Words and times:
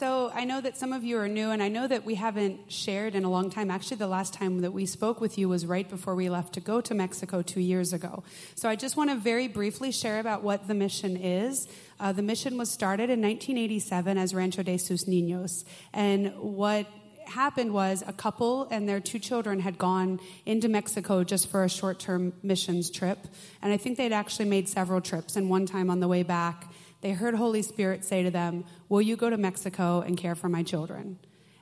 So 0.00 0.32
I 0.34 0.46
know 0.46 0.62
that 0.62 0.78
some 0.78 0.94
of 0.94 1.04
you 1.04 1.18
are 1.18 1.28
new, 1.28 1.50
and 1.50 1.62
I 1.62 1.68
know 1.68 1.86
that 1.86 2.06
we 2.06 2.14
haven't 2.14 2.72
shared 2.72 3.14
in 3.14 3.24
a 3.24 3.30
long 3.30 3.50
time. 3.50 3.70
Actually, 3.70 3.98
the 3.98 4.06
last 4.06 4.32
time 4.32 4.60
that 4.62 4.70
we 4.70 4.86
spoke 4.86 5.20
with 5.20 5.36
you 5.36 5.46
was 5.46 5.66
right 5.66 5.86
before 5.86 6.14
we 6.14 6.30
left 6.30 6.54
to 6.54 6.60
go 6.60 6.80
to 6.80 6.94
Mexico 6.94 7.42
two 7.42 7.60
years 7.60 7.92
ago. 7.92 8.24
So 8.54 8.70
I 8.70 8.76
just 8.76 8.96
want 8.96 9.10
to 9.10 9.16
very 9.16 9.46
briefly 9.46 9.92
share 9.92 10.18
about 10.18 10.42
what 10.42 10.68
the 10.68 10.72
mission 10.72 11.18
is. 11.18 11.68
Uh, 12.00 12.12
the 12.12 12.22
mission 12.22 12.56
was 12.56 12.70
started 12.70 13.10
in 13.10 13.20
1987 13.20 14.16
as 14.16 14.34
Rancho 14.34 14.62
de 14.62 14.78
Sus 14.78 15.04
Niños, 15.04 15.64
and 15.92 16.34
what 16.38 16.86
happened 17.26 17.72
was 17.72 18.02
a 18.06 18.12
couple 18.12 18.68
and 18.70 18.88
their 18.88 19.00
two 19.00 19.18
children 19.18 19.60
had 19.60 19.78
gone 19.78 20.18
into 20.46 20.68
Mexico 20.68 21.24
just 21.24 21.48
for 21.48 21.64
a 21.64 21.68
short 21.68 21.98
term 21.98 22.32
missions 22.42 22.90
trip. 22.90 23.18
And 23.62 23.72
I 23.72 23.76
think 23.76 23.96
they'd 23.96 24.12
actually 24.12 24.46
made 24.46 24.68
several 24.68 25.00
trips. 25.00 25.36
And 25.36 25.48
one 25.48 25.66
time 25.66 25.90
on 25.90 26.00
the 26.00 26.08
way 26.08 26.22
back, 26.22 26.69
they 27.00 27.12
heard 27.12 27.34
Holy 27.34 27.62
Spirit 27.62 28.04
say 28.04 28.22
to 28.22 28.30
them, 28.30 28.64
Will 28.88 29.02
you 29.02 29.16
go 29.16 29.30
to 29.30 29.36
Mexico 29.36 30.00
and 30.00 30.16
care 30.16 30.34
for 30.34 30.48
my 30.48 30.62
children? 30.62 31.18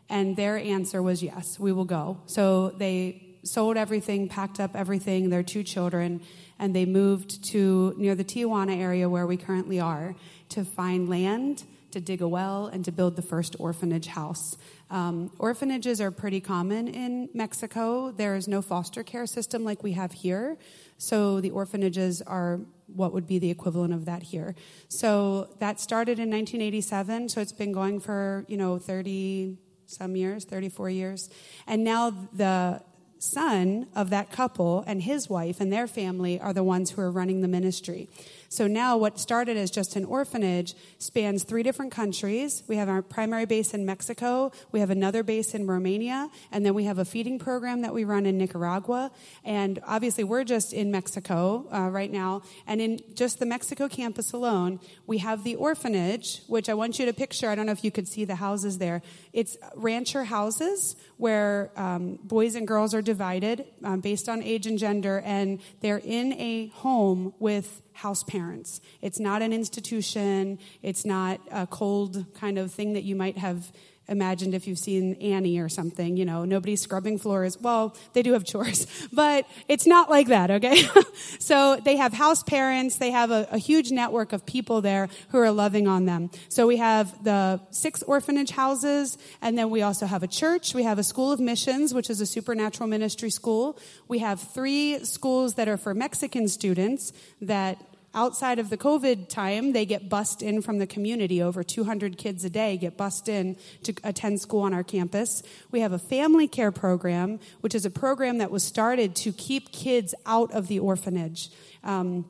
And 0.09 0.37
their 0.37 0.59
answer 0.59 1.03
was, 1.03 1.23
Yes, 1.23 1.59
we 1.59 1.73
will 1.73 1.85
go. 1.85 2.21
So 2.27 2.71
they 2.71 3.25
sold 3.45 3.77
everything, 3.77 4.29
packed 4.29 4.61
up 4.61 4.75
everything, 4.75 5.31
their 5.31 5.43
two 5.43 5.63
children, 5.63 6.21
and 6.59 6.75
they 6.75 6.85
moved 6.85 7.45
to 7.45 7.95
near 7.97 8.15
the 8.15 8.25
Tijuana 8.25 8.77
area 8.77 9.09
where 9.09 9.27
we 9.27 9.37
currently 9.37 9.81
are 9.81 10.15
to 10.51 10.65
find 10.65 11.09
land, 11.09 11.65
to 11.93 12.01
dig 12.01 12.21
a 12.21 12.29
well, 12.29 12.67
and 12.67 12.85
to 12.85 12.93
build 12.93 13.17
the 13.17 13.23
first 13.23 13.57
orphanage 13.59 14.09
house. 14.09 14.57
Um, 14.91 15.31
orphanages 15.39 16.01
are 16.01 16.11
pretty 16.11 16.41
common 16.41 16.89
in 16.89 17.29
Mexico. 17.33 18.11
There 18.11 18.35
is 18.35 18.49
no 18.49 18.61
foster 18.61 19.03
care 19.03 19.27
system 19.27 19.65
like 19.65 19.83
we 19.83 19.93
have 19.93 20.13
here. 20.13 20.57
So 20.97 21.41
the 21.41 21.51
orphanages 21.51 22.23
are 22.23 22.61
what 22.95 23.13
would 23.13 23.27
be 23.27 23.39
the 23.39 23.51
equivalent 23.51 23.93
of 23.93 24.05
that 24.07 24.23
here. 24.23 24.55
So 24.89 25.55
that 25.59 25.81
started 25.81 26.19
in 26.19 26.31
1987. 26.31 27.29
So 27.29 27.41
it's 27.41 27.53
been 27.53 27.73
going 27.73 28.01
for, 28.01 28.45
you 28.49 28.57
know, 28.57 28.79
30 28.79 29.59
some 29.87 30.17
years, 30.17 30.45
34 30.45 30.91
years. 30.91 31.31
And 31.67 31.85
now 31.85 32.11
the 32.33 32.83
son 33.19 33.87
of 33.95 34.11
that 34.11 34.31
couple 34.31 34.85
and 34.87 35.03
his 35.03 35.29
wife 35.29 35.61
and 35.61 35.73
their 35.73 35.87
family 35.87 36.41
are 36.41 36.53
the 36.53 36.63
ones 36.63 36.91
who 36.91 37.01
are 37.03 37.11
running 37.11 37.41
the 37.41 37.49
ministry. 37.49 38.09
So 38.51 38.67
now 38.67 38.97
what 38.97 39.21
started 39.21 39.57
as 39.57 39.71
just 39.71 39.95
an 39.97 40.07
orphanage 40.07 40.75
spans 40.99 41.45
three 41.45 41.63
different 41.63 41.93
countries. 41.93 42.63
We 42.67 42.77
have 42.77 42.89
our 42.89 43.03
primary 43.03 43.45
base 43.45 43.75
in 43.75 43.85
Mexico, 43.85 44.53
we 44.73 44.81
have 44.81 44.91
another 44.91 45.23
base 45.23 45.55
in 45.55 45.67
Romania, 45.67 46.31
and 46.51 46.65
then 46.65 46.73
we 46.73 46.85
have 46.85 46.99
a 46.99 47.05
feeding 47.05 47.39
program 47.39 47.83
that 47.83 47.93
we 47.93 48.05
run 48.05 48.25
in 48.25 48.39
Nicaragua. 48.39 49.11
And 49.45 49.81
obviously, 49.87 50.25
we're 50.25 50.45
just 50.45 50.73
in 50.73 50.91
Mexico 50.91 51.67
uh, 51.71 51.91
right 51.91 52.11
now. 52.11 52.43
And 52.67 52.81
in 52.81 53.01
just 53.15 53.39
the 53.39 53.47
Mexico 53.47 53.87
campus 53.89 54.33
alone, 54.33 54.81
we 55.07 55.19
have 55.19 55.45
the 55.45 55.57
orphanage, 55.57 56.43
which 56.47 56.69
I 56.69 56.75
want 56.75 56.99
you 56.99 57.05
to 57.07 57.13
picture. 57.13 57.51
I 57.51 57.55
don't 57.55 57.67
know 57.67 57.73
if 57.73 57.85
you 57.85 57.91
could 57.91 58.09
see 58.09 58.25
the 58.25 58.37
houses 58.37 58.79
there. 58.79 59.03
It's 59.33 59.59
rancher 59.75 60.25
houses 60.25 60.97
where 61.19 61.71
um, 61.77 62.19
boys 62.23 62.55
and 62.55 62.67
girls 62.67 62.95
are 62.95 63.03
divided 63.03 63.67
um, 63.85 64.01
based 64.01 64.29
on 64.29 64.43
age 64.43 64.67
and 64.67 64.79
gender, 64.79 65.21
and 65.25 65.61
they're 65.81 65.99
in 66.03 66.33
a 66.35 66.69
home 66.69 67.35
with 67.39 67.83
house 67.99 68.23
parents. 68.23 68.81
It's 69.03 69.19
not 69.19 69.43
an 69.43 69.53
institution, 69.53 70.59
it's 70.83 71.05
not 71.05 71.41
a 71.51 71.67
cold 71.67 72.25
kind 72.35 72.59
of 72.59 72.73
thing 72.73 72.93
that 72.93 73.03
you 73.03 73.17
might 73.17 73.39
have 73.39 73.73
imagined 74.09 74.55
if 74.55 74.67
you've 74.67 74.79
seen 74.79 75.15
Annie 75.17 75.59
or 75.59 75.69
something. 75.69 76.17
You 76.17 76.25
know, 76.25 76.45
nobody's 76.45 76.81
scrubbing 76.81 77.19
floors. 77.19 77.59
Well, 77.61 77.95
they 78.15 78.23
do 78.23 78.33
have 78.33 78.45
chores, 78.45 78.87
but 79.13 79.47
it's 79.69 79.87
not 79.87 80.11
like 80.11 80.29
that, 80.29 80.51
okay? 80.51 80.83
so 81.39 81.81
they 81.85 81.97
have 81.97 82.13
house 82.13 82.43
parents, 82.43 82.97
they 82.97 83.11
have 83.11 83.31
a, 83.31 83.47
a, 83.53 83.59
huge 83.59 83.91
network 83.91 84.33
of 84.33 84.47
people 84.47 84.81
there 84.81 85.09
who 85.29 85.39
are 85.39 85.51
loving 85.51 85.87
on 85.87 86.07
them. 86.07 86.31
So 86.49 86.67
we 86.67 86.77
have 86.77 87.23
the 87.23 87.61
six 87.71 88.03
orphanage 88.03 88.51
houses, 88.51 89.19
and 89.43 89.59
then 89.59 89.69
we 89.71 89.83
also 89.83 90.07
have 90.07 90.23
a 90.23 90.27
church. 90.27 90.75
We 90.75 90.85
have 90.85 90.99
a 90.99 91.05
school 91.05 91.33
of 91.33 91.41
missions, 91.41 91.93
which 91.93 92.09
is 92.09 92.21
a 92.21 92.27
supernatural 92.27 92.89
ministry 92.89 93.31
school. 93.31 93.79
We 94.07 94.21
have 94.21 94.41
three 94.41 95.05
schools 95.05 95.55
that 95.55 95.69
are 95.69 95.77
for 95.77 95.93
Mexican 95.93 96.49
students 96.49 97.13
that 97.43 97.85
outside 98.19 98.59
of 98.59 98.69
the 98.69 98.77
COVID 98.77 99.29
time, 99.29 99.73
they 99.73 99.87
get 99.87 100.09
bussed 100.09 100.43
in 100.43 100.61
from 100.61 100.79
the 100.79 100.89
community. 100.89 101.41
Over 101.41 101.63
200 101.63 102.19
kids 102.19 102.45
a 102.45 102.51
day 102.51 102.77
get 102.77 102.97
bussed 102.97 103.29
in 103.29 103.57
to 103.85 103.95
attend 104.03 104.41
school 104.41 104.63
on 104.63 104.75
our 104.75 104.83
campus. 104.83 105.45
We 105.71 105.81
have 105.81 105.93
a 105.93 106.01
family 106.01 106.49
care 106.49 106.73
program, 106.73 107.39
which 107.61 107.77
is 107.77 107.87
a 107.87 107.91
program 107.91 108.39
that 108.39 108.51
was 108.51 108.65
started 108.65 109.15
to 109.17 109.33
keep 109.33 109.71
kids 109.71 110.17
out 110.27 110.53
of 110.53 110.67
the 110.67 110.81
orphanage. 110.81 111.51
Um, 111.85 112.29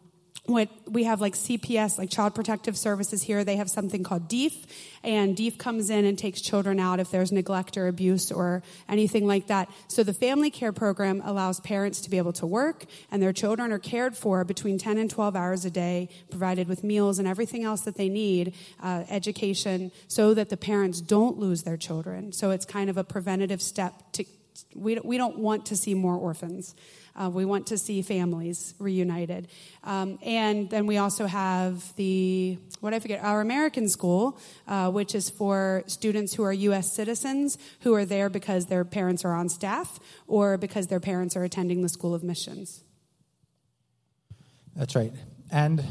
what 0.48 0.70
we 0.86 1.04
have 1.04 1.20
like 1.20 1.34
CPS, 1.34 1.98
like 1.98 2.08
Child 2.08 2.34
Protective 2.34 2.76
Services 2.76 3.22
here, 3.22 3.44
they 3.44 3.56
have 3.56 3.68
something 3.68 4.02
called 4.02 4.28
DIF, 4.28 4.54
and 5.04 5.36
DIF 5.36 5.58
comes 5.58 5.90
in 5.90 6.06
and 6.06 6.18
takes 6.18 6.40
children 6.40 6.80
out 6.80 7.00
if 7.00 7.10
there's 7.10 7.30
neglect 7.30 7.76
or 7.76 7.86
abuse 7.86 8.32
or 8.32 8.62
anything 8.88 9.26
like 9.26 9.48
that. 9.48 9.70
So 9.88 10.02
the 10.02 10.14
family 10.14 10.50
care 10.50 10.72
program 10.72 11.20
allows 11.22 11.60
parents 11.60 12.00
to 12.02 12.10
be 12.10 12.16
able 12.16 12.32
to 12.34 12.46
work, 12.46 12.86
and 13.10 13.22
their 13.22 13.32
children 13.34 13.72
are 13.72 13.78
cared 13.78 14.16
for 14.16 14.42
between 14.42 14.78
10 14.78 14.96
and 14.96 15.10
12 15.10 15.36
hours 15.36 15.66
a 15.66 15.70
day, 15.70 16.08
provided 16.30 16.66
with 16.66 16.82
meals 16.82 17.18
and 17.18 17.28
everything 17.28 17.64
else 17.64 17.82
that 17.82 17.96
they 17.96 18.08
need, 18.08 18.54
uh, 18.82 19.04
education, 19.10 19.92
so 20.08 20.32
that 20.32 20.48
the 20.48 20.56
parents 20.56 21.02
don't 21.02 21.36
lose 21.36 21.64
their 21.64 21.76
children. 21.76 22.32
So 22.32 22.52
it's 22.52 22.64
kind 22.64 22.88
of 22.88 22.96
a 22.96 23.04
preventative 23.04 23.60
step 23.60 23.92
to, 24.12 24.24
we, 24.74 24.98
we 25.00 25.18
don't 25.18 25.38
want 25.38 25.66
to 25.66 25.76
see 25.76 25.92
more 25.92 26.16
orphans. 26.16 26.74
Uh, 27.18 27.28
we 27.28 27.44
want 27.44 27.66
to 27.66 27.76
see 27.76 28.00
families 28.00 28.74
reunited. 28.78 29.48
Um, 29.82 30.18
and 30.22 30.70
then 30.70 30.86
we 30.86 30.98
also 30.98 31.26
have 31.26 31.94
the, 31.96 32.58
what 32.80 32.94
I 32.94 33.00
forget, 33.00 33.22
our 33.24 33.40
American 33.40 33.88
school, 33.88 34.38
uh, 34.68 34.90
which 34.90 35.14
is 35.16 35.28
for 35.28 35.82
students 35.86 36.34
who 36.34 36.44
are 36.44 36.52
U.S. 36.52 36.94
citizens 36.94 37.58
who 37.80 37.92
are 37.94 38.04
there 38.04 38.28
because 38.28 38.66
their 38.66 38.84
parents 38.84 39.24
are 39.24 39.32
on 39.32 39.48
staff 39.48 39.98
or 40.28 40.56
because 40.56 40.86
their 40.86 41.00
parents 41.00 41.36
are 41.36 41.42
attending 41.42 41.82
the 41.82 41.88
School 41.88 42.14
of 42.14 42.22
Missions. 42.22 42.84
That's 44.76 44.94
right. 44.94 45.12
And 45.50 45.84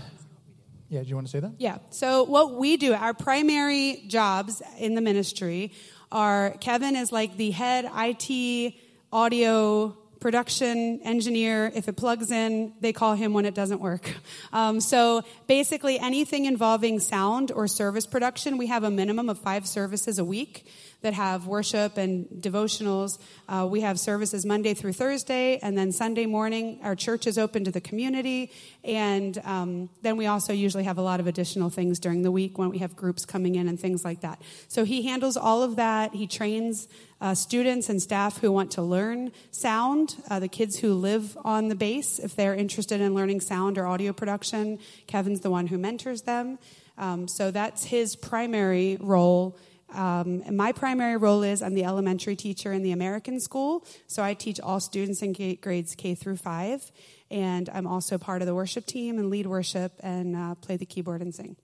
yeah, 0.88 1.02
do 1.02 1.10
you 1.10 1.16
want 1.16 1.28
to 1.28 1.32
say 1.32 1.42
that? 1.42 1.52
Yeah. 1.58 1.80
So, 1.90 2.24
what 2.24 2.54
we 2.54 2.78
do, 2.78 2.94
our 2.94 3.14
primary 3.14 4.04
jobs 4.08 4.62
in 4.80 4.96
the 4.96 5.02
ministry 5.02 5.74
are 6.10 6.52
Kevin 6.62 6.96
is 6.96 7.12
like 7.12 7.36
the 7.36 7.52
head 7.52 7.90
IT 7.94 8.74
audio 9.12 9.98
production 10.20 11.00
engineer. 11.04 11.72
If 11.74 11.88
it 11.88 11.94
plugs 11.98 12.32
in, 12.32 12.74
they 12.80 12.94
call 12.94 13.16
him 13.16 13.34
when 13.34 13.46
it 13.46 13.54
doesn't 13.54 13.82
work. 13.82 14.10
Um, 14.54 14.80
so 14.80 15.24
basically, 15.48 16.00
anything 16.00 16.46
involving 16.46 17.00
sound 17.00 17.52
or 17.52 17.68
service 17.68 18.06
production, 18.06 18.58
we 18.58 18.68
have 18.68 18.84
a 18.84 18.90
minimum 18.90 19.30
of 19.30 19.38
five 19.40 19.68
services 19.68 20.20
a 20.20 20.26
week 20.26 20.66
that 21.02 21.14
have 21.14 21.46
worship 21.46 21.98
and 21.98 22.26
devotionals. 22.40 23.20
Uh, 23.48 23.68
we 23.70 23.82
have 23.82 24.00
services 24.00 24.46
Monday 24.46 24.74
through 24.74 24.94
Thursday, 24.94 25.60
and 25.60 25.78
then 25.78 25.92
Sunday 25.92 26.26
morning, 26.26 26.80
our 26.84 26.96
church 26.96 27.28
is 27.28 27.38
open 27.38 27.64
to 27.64 27.72
the 27.72 27.82
community. 27.82 28.52
And 28.84 29.38
um, 29.44 29.90
then 30.02 30.18
we 30.18 30.26
also 30.26 30.54
usually 30.54 30.86
have 30.86 30.98
a 30.98 31.02
lot 31.02 31.20
of 31.20 31.28
additional 31.28 31.70
things 31.70 32.00
during 32.00 32.24
the 32.24 32.32
week 32.32 32.58
when 32.58 32.70
we 32.70 32.80
have 32.80 32.96
groups 32.96 33.26
coming 33.26 33.56
in 33.56 33.68
and 33.68 33.80
things 33.80 34.04
like 34.04 34.22
that. 34.22 34.42
So 34.68 34.86
he 34.86 35.04
handles 35.04 35.38
all 35.38 35.62
of 35.62 35.76
that. 35.76 36.16
He 36.16 36.26
trains 36.26 36.88
uh, 37.22 37.36
students 37.36 37.90
and 37.90 38.02
staff 38.02 38.40
who 38.40 38.52
want 38.52 38.72
to 38.72 38.82
learn 38.82 39.32
sound, 39.52 40.16
uh, 40.30 40.40
the 40.40 40.48
kids 40.48 40.80
who 40.80 40.94
live 40.94 41.38
on 41.44 41.68
the 41.68 41.76
base, 41.76 42.20
if 42.20 42.36
they're 42.36 42.56
interested 42.56 43.02
in 43.02 43.14
learning 43.14 43.42
sound 43.42 43.78
or 43.78 43.88
audio 43.88 44.14
production. 44.14 44.80
Kevin's 45.08 45.42
the 45.42 45.50
one 45.50 45.68
who 45.68 45.78
mentors 45.78 46.24
them. 46.24 46.60
Um, 46.98 47.28
so 47.28 47.52
that's 47.52 47.86
his 47.86 48.16
primary 48.16 48.98
role 49.00 49.58
um, 49.94 50.44
my 50.56 50.74
primary 50.74 51.18
role 51.18 51.44
is 51.44 51.62
I'm 51.62 51.74
the 51.74 51.86
elementary 51.86 52.36
teacher 52.36 52.74
in 52.74 52.84
the 52.84 52.92
American 52.92 53.40
school, 53.40 53.86
so 54.06 54.22
I 54.22 54.34
teach 54.34 54.60
all 54.60 54.80
students 54.80 55.22
in 55.22 55.34
grades 55.62 55.96
K 55.96 56.14
through 56.14 56.38
five, 56.38 56.92
and 57.32 57.70
I'm 57.70 57.88
also 57.88 58.18
part 58.18 58.42
of 58.42 58.48
the 58.48 58.56
worship 58.56 58.86
team 58.86 59.18
and 59.18 59.30
lead 59.30 59.48
worship 59.48 59.94
and 60.02 60.36
uh, 60.36 60.56
play 60.56 60.76
the 60.76 60.86
keyboard 60.86 61.22
and 61.22 61.34
sing. 61.34 61.56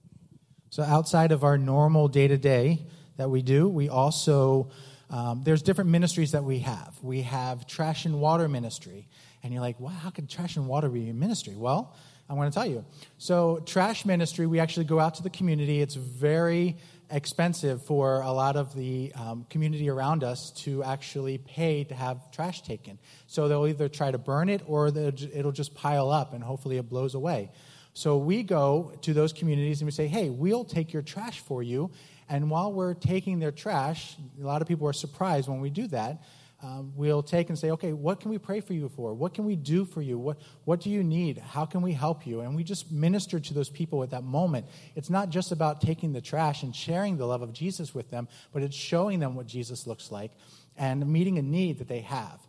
So 0.69 0.83
outside 0.83 1.31
of 1.31 1.43
our 1.43 1.57
normal 1.57 2.07
day 2.07 2.27
to 2.27 2.37
day 2.37 2.85
that 3.17 3.29
we 3.29 3.41
do, 3.41 3.67
we 3.67 3.89
also 3.89 4.71
um, 5.09 5.43
there's 5.43 5.61
different 5.61 5.89
ministries 5.89 6.31
that 6.31 6.43
we 6.43 6.59
have. 6.59 6.97
We 7.01 7.23
have 7.23 7.67
trash 7.67 8.05
and 8.05 8.19
water 8.19 8.47
ministry, 8.47 9.09
and 9.43 9.51
you're 9.53 9.61
like, 9.61 9.79
well, 9.79 9.91
how 9.91 10.09
can 10.11 10.27
trash 10.27 10.55
and 10.55 10.67
water 10.67 10.89
be 10.89 11.09
a 11.09 11.13
ministry? 11.13 11.55
Well. 11.55 11.95
I'm 12.29 12.37
going 12.37 12.49
to 12.49 12.55
tell 12.55 12.65
you. 12.65 12.85
So, 13.17 13.61
trash 13.65 14.05
ministry, 14.05 14.47
we 14.47 14.59
actually 14.59 14.85
go 14.85 14.97
out 14.97 15.15
to 15.15 15.23
the 15.23 15.29
community. 15.29 15.81
It's 15.81 15.95
very 15.95 16.77
expensive 17.13 17.85
for 17.85 18.21
a 18.21 18.31
lot 18.31 18.55
of 18.55 18.73
the 18.73 19.13
um, 19.13 19.45
community 19.49 19.89
around 19.89 20.23
us 20.23 20.51
to 20.51 20.83
actually 20.83 21.37
pay 21.37 21.83
to 21.83 21.93
have 21.93 22.31
trash 22.31 22.63
taken. 22.63 22.97
So 23.27 23.47
they'll 23.47 23.67
either 23.67 23.87
try 23.87 24.09
to 24.09 24.17
burn 24.17 24.49
it 24.49 24.63
or 24.65 24.87
it'll 24.87 25.51
just 25.51 25.75
pile 25.75 26.09
up 26.09 26.33
and 26.33 26.43
hopefully 26.43 26.77
it 26.77 26.89
blows 26.89 27.13
away. 27.13 27.51
So 27.93 28.17
we 28.17 28.41
go 28.41 28.91
to 29.01 29.13
those 29.13 29.31
communities 29.31 29.81
and 29.81 29.85
we 29.85 29.91
say, 29.91 30.07
hey, 30.07 30.31
we'll 30.31 30.65
take 30.65 30.91
your 30.91 31.03
trash 31.03 31.39
for 31.39 31.61
you. 31.61 31.91
And 32.27 32.49
while 32.49 32.73
we're 32.73 32.95
taking 32.95 33.37
their 33.37 33.51
trash, 33.51 34.15
a 34.41 34.45
lot 34.45 34.63
of 34.63 34.67
people 34.67 34.87
are 34.87 34.93
surprised 34.93 35.47
when 35.47 35.61
we 35.61 35.69
do 35.69 35.87
that. 35.87 36.23
Um, 36.63 36.93
we'll 36.95 37.21
take 37.21 37.49
and 37.49 37.59
say, 37.59 37.71
okay, 37.71 37.91
what 37.91 38.21
can 38.21 38.31
we 38.31 38.37
pray 38.37 38.61
for 38.61 38.73
you 38.73 38.87
for? 38.87 39.13
What 39.13 39.33
can 39.33 39.43
we 39.43 39.57
do 39.57 39.83
for 39.83 40.01
you? 40.01 40.17
What, 40.17 40.37
what 40.63 40.79
do 40.79 40.89
you 40.89 41.03
need? 41.03 41.37
How 41.37 41.65
can 41.65 41.81
we 41.81 41.91
help 41.91 42.25
you? 42.25 42.39
And 42.39 42.55
we 42.55 42.63
just 42.63 42.89
minister 42.89 43.37
to 43.37 43.53
those 43.53 43.69
people 43.69 44.01
at 44.01 44.11
that 44.11 44.23
moment. 44.23 44.67
It's 44.95 45.09
not 45.09 45.29
just 45.29 45.51
about 45.51 45.81
taking 45.81 46.13
the 46.13 46.21
trash 46.21 46.63
and 46.63 46.73
sharing 46.73 47.17
the 47.17 47.25
love 47.25 47.41
of 47.41 47.51
Jesus 47.51 47.93
with 47.93 48.09
them, 48.09 48.29
but 48.53 48.63
it's 48.63 48.77
showing 48.77 49.19
them 49.19 49.35
what 49.35 49.45
Jesus 49.45 49.85
looks 49.85 50.09
like 50.09 50.31
and 50.77 51.05
meeting 51.05 51.37
a 51.37 51.41
need 51.41 51.79
that 51.79 51.89
they 51.89 51.99
have. 51.99 52.39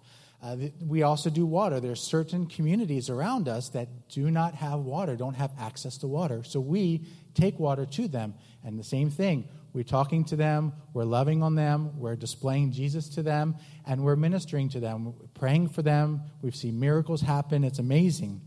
Uh, 0.40 0.56
we 0.87 1.02
also 1.02 1.28
do 1.28 1.44
water. 1.44 1.81
There's 1.81 2.02
certain 2.02 2.46
communities 2.46 3.10
around 3.10 3.49
us 3.49 3.70
that 3.70 4.10
do 4.10 4.31
not 4.31 4.55
have 4.55 4.78
water, 4.78 5.17
don't 5.17 5.34
have 5.34 5.50
access 5.58 5.96
to 5.99 6.06
water. 6.06 6.44
So 6.44 6.60
we 6.60 7.05
take 7.34 7.58
water 7.58 7.84
to 7.87 8.06
them. 8.06 8.34
And 8.62 8.78
the 8.78 8.84
same 8.84 9.10
thing, 9.10 9.49
we're 9.75 9.82
talking 9.82 10.25
to 10.26 10.37
them, 10.37 10.73
we're 10.93 11.05
loving 11.05 11.43
on 11.43 11.56
them, 11.56 11.99
we're 11.99 12.15
displaying 12.15 12.71
Jesus 12.71 13.09
to 13.11 13.23
them, 13.25 13.56
and 13.85 14.05
we're 14.05 14.15
ministering 14.15 14.69
to 14.71 14.81
them, 14.81 15.06
we're 15.06 15.26
praying 15.35 15.69
for 15.71 15.82
them. 15.82 16.23
We've 16.43 16.55
seen 16.55 16.79
miracles 16.79 17.21
happen. 17.21 17.65
It's 17.65 17.81
amazing. 17.81 18.41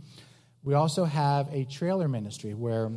We 0.63 0.74
also 0.74 1.03
have 1.03 1.53
a 1.53 1.65
trailer 1.65 2.07
ministry 2.07 2.53
where 2.53 2.91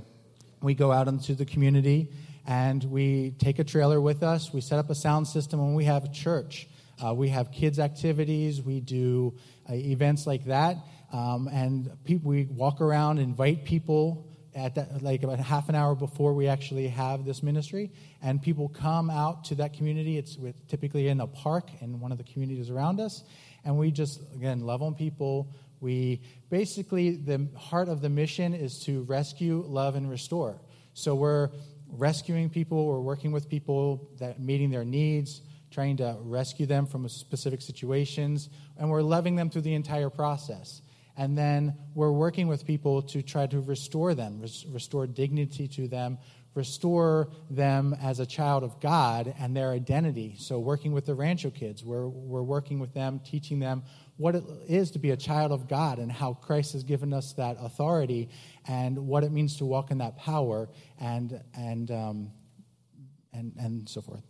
we 0.63 0.75
go 0.75 0.93
out 0.93 1.09
into 1.09 1.35
the 1.35 1.45
community 1.45 2.13
and 2.47 2.85
we 2.85 3.33
take 3.33 3.59
a 3.59 3.65
trailer 3.65 4.01
with 4.01 4.23
us, 4.23 4.53
we 4.53 4.61
set 4.61 4.79
up 4.79 4.91
a 4.91 4.95
sound 4.95 5.27
system, 5.27 5.59
and 5.59 5.75
we 5.75 5.85
have 5.85 6.05
a 6.05 6.09
church. 6.09 6.69
Uh, 7.05 7.13
we 7.13 7.31
have 7.31 7.51
kids' 7.51 7.81
activities, 7.81 8.63
we 8.63 8.79
do 8.79 9.35
uh, 9.69 9.75
events 9.75 10.27
like 10.27 10.45
that, 10.45 10.77
um, 11.13 11.49
and 11.49 11.91
people, 12.05 12.31
we 12.31 12.45
walk 12.45 12.81
around, 12.81 13.19
invite 13.19 13.65
people 13.65 14.30
at 14.55 14.75
that, 14.75 15.03
like 15.03 15.23
about 15.23 15.39
half 15.39 15.69
an 15.69 15.75
hour 15.75 15.95
before 15.95 16.35
we 16.35 16.49
actually 16.49 16.89
have 16.89 17.25
this 17.25 17.43
ministry, 17.43 17.91
and 18.23 18.43
people 18.43 18.69
come 18.69 19.11
out 19.11 19.45
to 19.45 19.55
that 19.57 19.73
community. 19.73 20.19
It's 20.19 20.37
typically 20.69 21.09
in 21.09 21.21
a 21.21 21.27
park 21.27 21.71
in 21.81 22.01
one 22.01 22.13
of 22.13 22.19
the 22.19 22.25
communities 22.25 22.71
around 22.71 23.01
us, 23.01 23.25
and 23.65 23.79
we 23.79 23.91
just 23.91 24.21
again 24.35 24.63
love 24.63 24.83
on 24.83 24.95
people. 24.95 25.55
We 25.81 26.21
basically 26.51 27.17
the 27.17 27.49
heart 27.57 27.89
of 27.89 28.01
the 28.03 28.09
mission 28.09 28.55
is 28.55 28.83
to 28.85 29.03
rescue, 29.03 29.65
love, 29.67 29.95
and 29.95 30.11
restore. 30.11 30.61
So 30.95 31.15
we're 31.15 31.51
rescuing 31.93 32.51
people. 32.51 32.87
We're 32.87 33.01
working 33.01 33.33
with 33.33 33.49
people 33.49 34.11
that 34.19 34.41
meeting 34.41 34.71
their 34.71 34.85
needs, 34.85 35.43
trying 35.71 35.97
to 35.99 36.17
rescue 36.21 36.67
them 36.67 36.87
from 36.87 37.09
specific 37.09 37.63
situations, 37.63 38.49
and 38.79 38.91
we're 38.91 39.03
loving 39.03 39.37
them 39.37 39.51
through 39.51 39.63
the 39.63 39.75
entire 39.75 40.11
process. 40.11 40.83
And 41.21 41.37
then 41.37 41.75
we're 41.95 42.13
working 42.13 42.49
with 42.49 42.65
people 42.65 43.03
to 43.03 43.21
try 43.21 43.47
to 43.49 43.61
restore 43.61 44.15
them, 44.15 44.41
res- 44.41 44.65
restore 44.67 45.07
dignity 45.07 45.69
to 45.69 45.87
them, 45.87 46.17
restore 46.55 47.29
them 47.51 47.95
as 48.01 48.21
a 48.21 48.27
child 48.27 48.65
of 48.65 48.81
God 48.81 49.35
and 49.39 49.55
their 49.55 49.71
identity. 49.73 50.37
So, 50.39 50.59
working 50.59 50.93
with 50.93 51.05
the 51.05 51.15
Rancho 51.15 51.51
kids, 51.51 51.85
we're, 51.85 52.09
we're 52.09 52.43
working 52.43 52.81
with 52.81 52.95
them, 52.95 53.21
teaching 53.23 53.59
them 53.59 53.83
what 54.17 54.35
it 54.35 54.45
is 54.67 54.93
to 54.93 54.99
be 54.99 55.11
a 55.11 55.17
child 55.17 55.53
of 55.53 55.69
God 55.69 55.99
and 55.99 56.11
how 56.11 56.33
Christ 56.33 56.73
has 56.73 56.85
given 56.85 57.13
us 57.13 57.35
that 57.35 57.59
authority 57.61 58.31
and 58.67 59.07
what 59.07 59.23
it 59.23 59.31
means 59.31 59.59
to 59.59 59.67
walk 59.67 59.91
in 59.91 59.99
that 59.99 60.17
power 60.17 60.71
and, 60.99 61.39
and, 61.55 61.91
um, 61.91 62.31
and, 63.35 63.53
and 63.59 63.87
so 63.87 64.01
forth. 64.01 64.23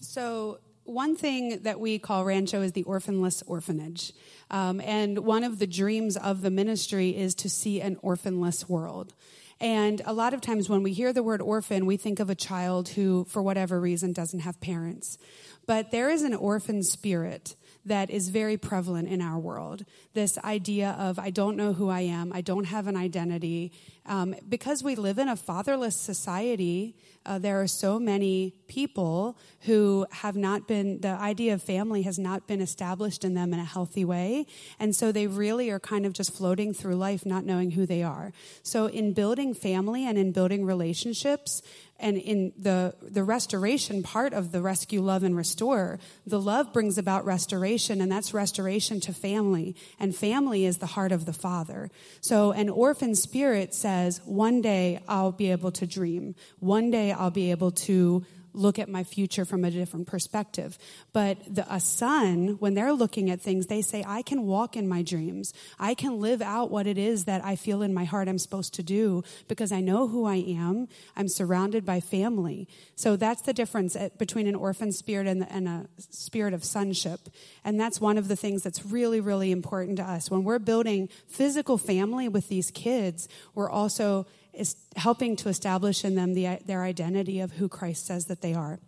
So, 0.00 0.58
one 0.86 1.16
thing 1.16 1.60
that 1.62 1.80
we 1.80 1.98
call 1.98 2.24
Rancho 2.24 2.62
is 2.62 2.72
the 2.72 2.84
orphanless 2.84 3.42
orphanage. 3.46 4.12
Um, 4.50 4.80
and 4.80 5.20
one 5.20 5.44
of 5.44 5.58
the 5.58 5.66
dreams 5.66 6.16
of 6.16 6.42
the 6.42 6.50
ministry 6.50 7.16
is 7.16 7.34
to 7.36 7.50
see 7.50 7.80
an 7.80 7.96
orphanless 8.02 8.68
world. 8.68 9.14
And 9.60 10.02
a 10.04 10.12
lot 10.12 10.34
of 10.34 10.40
times 10.40 10.68
when 10.68 10.82
we 10.82 10.92
hear 10.92 11.12
the 11.12 11.22
word 11.22 11.40
orphan, 11.40 11.86
we 11.86 11.96
think 11.96 12.20
of 12.20 12.28
a 12.28 12.34
child 12.34 12.90
who, 12.90 13.24
for 13.24 13.42
whatever 13.42 13.80
reason, 13.80 14.12
doesn't 14.12 14.40
have 14.40 14.60
parents. 14.60 15.16
But 15.66 15.90
there 15.90 16.08
is 16.10 16.22
an 16.22 16.34
orphan 16.34 16.82
spirit 16.82 17.56
that 17.86 18.10
is 18.10 18.30
very 18.30 18.56
prevalent 18.56 19.08
in 19.08 19.22
our 19.22 19.38
world. 19.38 19.84
This 20.12 20.36
idea 20.38 20.96
of, 20.98 21.18
I 21.18 21.30
don't 21.30 21.56
know 21.56 21.72
who 21.72 21.88
I 21.88 22.00
am, 22.00 22.32
I 22.32 22.40
don't 22.40 22.64
have 22.64 22.88
an 22.88 22.96
identity. 22.96 23.72
Um, 24.06 24.34
because 24.48 24.82
we 24.82 24.96
live 24.96 25.18
in 25.18 25.28
a 25.28 25.36
fatherless 25.36 25.96
society, 25.96 26.96
uh, 27.24 27.38
there 27.38 27.60
are 27.60 27.66
so 27.66 27.98
many 27.98 28.54
people 28.68 29.38
who 29.62 30.06
have 30.10 30.36
not 30.36 30.66
been, 30.66 31.00
the 31.00 31.08
idea 31.08 31.54
of 31.54 31.62
family 31.62 32.02
has 32.02 32.18
not 32.18 32.46
been 32.46 32.60
established 32.60 33.24
in 33.24 33.34
them 33.34 33.52
in 33.52 33.60
a 33.60 33.64
healthy 33.64 34.04
way. 34.04 34.46
And 34.78 34.94
so 34.94 35.12
they 35.12 35.26
really 35.26 35.70
are 35.70 35.80
kind 35.80 36.06
of 36.06 36.12
just 36.12 36.36
floating 36.36 36.72
through 36.72 36.96
life 36.96 37.24
not 37.24 37.44
knowing 37.44 37.72
who 37.72 37.86
they 37.86 38.02
are. 38.02 38.32
So 38.62 38.86
in 38.86 39.12
building 39.12 39.54
family 39.54 40.06
and 40.06 40.18
in 40.18 40.32
building 40.32 40.64
relationships, 40.64 41.62
and 41.98 42.16
in 42.16 42.52
the, 42.58 42.94
the 43.02 43.24
restoration 43.24 44.02
part 44.02 44.32
of 44.32 44.52
the 44.52 44.60
rescue, 44.60 45.00
love, 45.00 45.22
and 45.22 45.36
restore, 45.36 45.98
the 46.26 46.40
love 46.40 46.72
brings 46.72 46.98
about 46.98 47.24
restoration, 47.24 48.00
and 48.00 48.12
that's 48.12 48.34
restoration 48.34 49.00
to 49.00 49.12
family. 49.12 49.74
And 49.98 50.14
family 50.14 50.66
is 50.66 50.78
the 50.78 50.86
heart 50.86 51.12
of 51.12 51.24
the 51.24 51.32
Father. 51.32 51.90
So 52.20 52.52
an 52.52 52.68
orphan 52.68 53.14
spirit 53.14 53.74
says, 53.74 54.20
one 54.24 54.60
day 54.60 55.02
I'll 55.08 55.32
be 55.32 55.50
able 55.50 55.72
to 55.72 55.86
dream. 55.86 56.34
One 56.58 56.90
day 56.90 57.12
I'll 57.12 57.30
be 57.30 57.50
able 57.50 57.70
to 57.72 58.24
look 58.56 58.78
at 58.78 58.88
my 58.88 59.04
future 59.04 59.44
from 59.44 59.64
a 59.64 59.70
different 59.70 60.06
perspective. 60.06 60.78
But 61.12 61.38
the, 61.54 61.66
a 61.72 61.78
son, 61.78 62.56
when 62.58 62.74
they're 62.74 62.92
looking 62.92 63.30
at 63.30 63.40
things, 63.40 63.66
they 63.66 63.82
say, 63.82 64.02
I 64.06 64.22
can 64.22 64.42
walk 64.42 64.76
in 64.76 64.88
my 64.88 65.02
dreams. 65.02 65.52
I 65.78 65.94
can 65.94 66.20
live 66.20 66.42
out 66.42 66.70
what 66.70 66.86
it 66.86 66.98
is 66.98 67.24
that 67.26 67.44
I 67.44 67.56
feel 67.56 67.82
in 67.82 67.92
my 67.92 68.04
heart 68.04 68.28
I'm 68.28 68.38
supposed 68.38 68.74
to 68.74 68.82
do 68.82 69.22
because 69.46 69.72
I 69.72 69.80
know 69.80 70.08
who 70.08 70.24
I 70.24 70.36
am. 70.36 70.88
I'm 71.16 71.28
surrounded 71.28 71.84
by 71.84 72.00
family. 72.00 72.68
So 72.94 73.16
that's 73.16 73.42
the 73.42 73.52
difference 73.52 73.94
eh, 73.94 74.08
between 74.16 74.46
an 74.46 74.54
orphan 74.54 74.92
spirit 74.92 75.26
and, 75.26 75.48
and 75.50 75.68
a 75.68 75.86
spirit 75.98 76.54
of 76.54 76.64
sonship. 76.64 77.20
And 77.64 77.78
that's 77.78 78.00
one 78.00 78.18
of 78.18 78.28
the 78.28 78.36
things 78.36 78.62
that's 78.62 78.84
really, 78.86 79.20
really 79.20 79.52
important 79.52 79.98
to 79.98 80.04
us. 80.04 80.30
When 80.30 80.44
we're 80.44 80.58
building 80.58 81.08
physical 81.28 81.78
family 81.78 82.28
with 82.28 82.48
these 82.48 82.70
kids, 82.70 83.28
we're 83.54 83.70
also 83.70 84.26
is 84.56 84.76
helping 84.96 85.36
to 85.36 85.48
establish 85.48 86.04
in 86.04 86.14
them 86.14 86.34
the, 86.34 86.58
their 86.66 86.82
identity 86.82 87.40
of 87.40 87.52
who 87.52 87.68
Christ 87.68 88.06
says 88.06 88.26
that 88.26 88.42
they 88.42 88.54
are. 88.54 88.78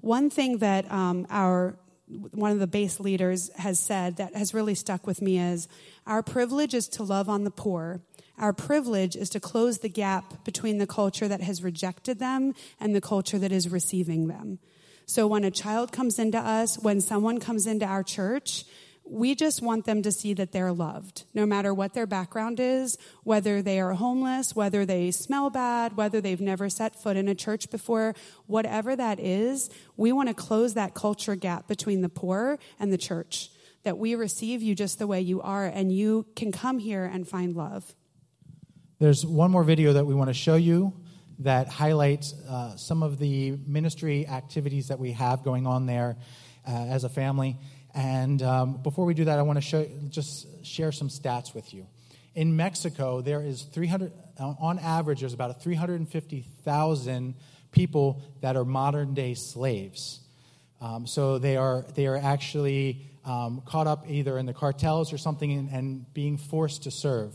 One 0.00 0.30
thing 0.30 0.58
that 0.58 0.90
um, 0.90 1.26
our 1.30 1.76
one 2.32 2.52
of 2.52 2.60
the 2.60 2.68
base 2.68 3.00
leaders 3.00 3.50
has 3.56 3.80
said 3.80 4.16
that 4.16 4.34
has 4.34 4.54
really 4.54 4.76
stuck 4.76 5.06
with 5.06 5.20
me 5.20 5.40
is 5.40 5.66
our 6.06 6.22
privilege 6.22 6.72
is 6.72 6.86
to 6.86 7.02
love 7.02 7.28
on 7.28 7.42
the 7.42 7.50
poor. 7.50 8.00
Our 8.38 8.52
privilege 8.52 9.16
is 9.16 9.28
to 9.30 9.40
close 9.40 9.78
the 9.78 9.88
gap 9.88 10.44
between 10.44 10.78
the 10.78 10.86
culture 10.86 11.26
that 11.26 11.40
has 11.40 11.64
rejected 11.64 12.18
them 12.18 12.54
and 12.78 12.94
the 12.94 13.00
culture 13.00 13.38
that 13.38 13.50
is 13.50 13.68
receiving 13.68 14.28
them. 14.28 14.60
So 15.06 15.26
when 15.26 15.44
a 15.44 15.50
child 15.50 15.92
comes 15.92 16.18
into 16.18 16.38
us, 16.38 16.78
when 16.78 17.00
someone 17.00 17.40
comes 17.40 17.66
into 17.66 17.86
our 17.86 18.02
church, 18.02 18.64
we 19.08 19.34
just 19.34 19.62
want 19.62 19.84
them 19.84 20.02
to 20.02 20.10
see 20.10 20.34
that 20.34 20.52
they're 20.52 20.72
loved, 20.72 21.24
no 21.32 21.46
matter 21.46 21.72
what 21.72 21.94
their 21.94 22.06
background 22.06 22.58
is, 22.58 22.98
whether 23.22 23.62
they 23.62 23.78
are 23.78 23.94
homeless, 23.94 24.56
whether 24.56 24.84
they 24.84 25.10
smell 25.10 25.48
bad, 25.48 25.96
whether 25.96 26.20
they've 26.20 26.40
never 26.40 26.68
set 26.68 27.00
foot 27.00 27.16
in 27.16 27.28
a 27.28 27.34
church 27.34 27.70
before, 27.70 28.14
whatever 28.46 28.96
that 28.96 29.20
is, 29.20 29.70
we 29.96 30.12
want 30.12 30.28
to 30.28 30.34
close 30.34 30.74
that 30.74 30.94
culture 30.94 31.36
gap 31.36 31.68
between 31.68 32.00
the 32.00 32.08
poor 32.08 32.58
and 32.80 32.92
the 32.92 32.98
church. 32.98 33.50
That 33.84 33.98
we 33.98 34.16
receive 34.16 34.62
you 34.62 34.74
just 34.74 34.98
the 34.98 35.06
way 35.06 35.20
you 35.20 35.40
are, 35.40 35.66
and 35.66 35.92
you 35.92 36.26
can 36.34 36.50
come 36.50 36.80
here 36.80 37.04
and 37.04 37.28
find 37.28 37.54
love. 37.54 37.94
There's 38.98 39.24
one 39.24 39.52
more 39.52 39.62
video 39.62 39.92
that 39.92 40.04
we 40.04 40.14
want 40.14 40.28
to 40.28 40.34
show 40.34 40.56
you 40.56 40.92
that 41.38 41.68
highlights 41.68 42.34
uh, 42.48 42.76
some 42.76 43.02
of 43.04 43.18
the 43.18 43.58
ministry 43.66 44.26
activities 44.26 44.88
that 44.88 44.98
we 44.98 45.12
have 45.12 45.44
going 45.44 45.66
on 45.66 45.86
there 45.86 46.16
uh, 46.66 46.70
as 46.72 47.04
a 47.04 47.08
family. 47.08 47.58
And 47.96 48.42
um, 48.42 48.76
before 48.82 49.06
we 49.06 49.14
do 49.14 49.24
that, 49.24 49.38
I 49.38 49.42
want 49.42 49.56
to 49.56 49.62
show, 49.62 49.86
just 50.10 50.64
share 50.64 50.92
some 50.92 51.08
stats 51.08 51.54
with 51.54 51.72
you. 51.72 51.86
In 52.34 52.54
Mexico, 52.54 53.22
there 53.22 53.40
is 53.40 53.62
300, 53.62 54.12
uh, 54.38 54.54
on 54.60 54.78
average, 54.78 55.20
there's 55.20 55.32
about 55.32 55.62
350,000 55.62 57.34
people 57.72 58.22
that 58.42 58.54
are 58.54 58.66
modern 58.66 59.14
day 59.14 59.32
slaves. 59.32 60.20
Um, 60.78 61.06
so 61.06 61.38
they 61.38 61.56
are, 61.56 61.86
they 61.94 62.06
are 62.06 62.18
actually 62.18 63.06
um, 63.24 63.62
caught 63.64 63.86
up 63.86 64.04
either 64.10 64.36
in 64.36 64.44
the 64.44 64.52
cartels 64.52 65.10
or 65.10 65.16
something 65.16 65.50
and, 65.50 65.70
and 65.70 66.12
being 66.12 66.36
forced 66.36 66.82
to 66.82 66.90
serve. 66.90 67.34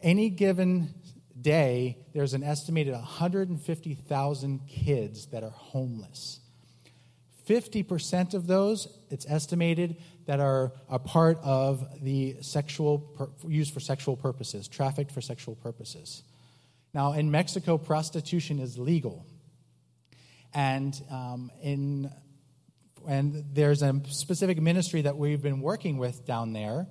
Any 0.00 0.30
given 0.30 0.94
day, 1.40 1.98
there's 2.14 2.34
an 2.34 2.44
estimated 2.44 2.94
150,000 2.94 4.60
kids 4.68 5.26
that 5.26 5.42
are 5.42 5.50
homeless. 5.50 6.38
50% 7.48 8.34
of 8.34 8.46
those, 8.46 8.86
it's 9.10 9.26
estimated, 9.28 9.96
that 10.26 10.40
are 10.40 10.72
a 10.88 10.98
part 10.98 11.38
of 11.42 11.86
the 12.02 12.36
sexual, 12.40 13.30
used 13.46 13.72
for 13.72 13.80
sexual 13.80 14.16
purposes, 14.16 14.68
trafficked 14.68 15.12
for 15.12 15.20
sexual 15.20 15.54
purposes. 15.56 16.22
Now, 16.94 17.12
in 17.12 17.30
Mexico, 17.30 17.78
prostitution 17.78 18.58
is 18.58 18.78
legal. 18.78 19.26
And, 20.54 21.00
um, 21.10 21.50
in, 21.62 22.10
and 23.06 23.44
there's 23.52 23.82
a 23.82 24.00
specific 24.08 24.60
ministry 24.60 25.02
that 25.02 25.16
we've 25.16 25.42
been 25.42 25.60
working 25.60 25.98
with 25.98 26.24
down 26.26 26.52
there 26.52 26.86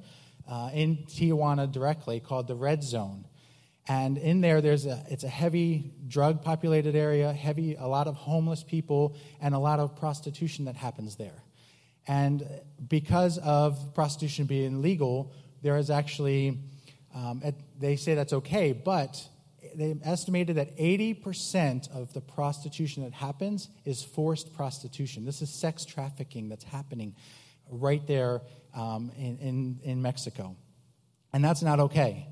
uh, 0.48 0.70
in 0.74 0.98
Tijuana 1.08 1.72
directly 1.72 2.20
called 2.20 2.48
the 2.48 2.56
Red 2.56 2.84
Zone. 2.84 3.26
And 3.88 4.18
in 4.18 4.42
there, 4.42 4.62
there's 4.62 4.86
a, 4.86 5.04
it's 5.10 5.24
a 5.24 5.30
heavy 5.30 5.94
drug 6.08 6.44
populated 6.44 6.96
area, 6.96 7.32
heavy, 7.32 7.76
a 7.76 7.88
lot 7.88 8.08
of 8.08 8.16
homeless 8.16 8.64
people, 8.64 9.16
and 9.42 9.56
a 9.56 9.60
lot 9.60 9.80
of 9.80 9.96
prostitution 9.96 10.66
that 10.66 10.76
happens 10.76 11.16
there. 11.16 11.42
And 12.08 12.48
because 12.88 13.38
of 13.40 13.94
prostitution 13.94 14.46
being 14.46 14.82
legal, 14.82 15.34
there 15.62 15.78
is 15.78 15.90
actually, 15.90 16.60
um, 17.14 17.44
they 17.80 17.96
say 17.96 18.16
that's 18.16 18.34
okay, 18.34 18.72
but 18.72 19.28
they 19.76 19.96
estimated 20.04 20.56
that 20.56 20.76
80% 20.78 21.94
of 21.94 22.14
the 22.14 22.22
prostitution 22.22 23.04
that 23.04 23.14
happens 23.14 23.70
is 23.86 24.04
forced 24.04 24.54
prostitution. 24.54 25.26
This 25.26 25.42
is 25.42 25.50
sex 25.50 25.86
trafficking 25.86 26.50
that's 26.50 26.64
happening 26.64 27.16
right 27.70 28.06
there 28.08 28.42
um, 28.74 29.12
in, 29.18 29.38
in, 29.40 29.80
in 29.84 30.02
Mexico. 30.02 30.56
And 31.34 31.44
that's 31.44 31.62
not 31.62 31.80
okay. 31.80 32.28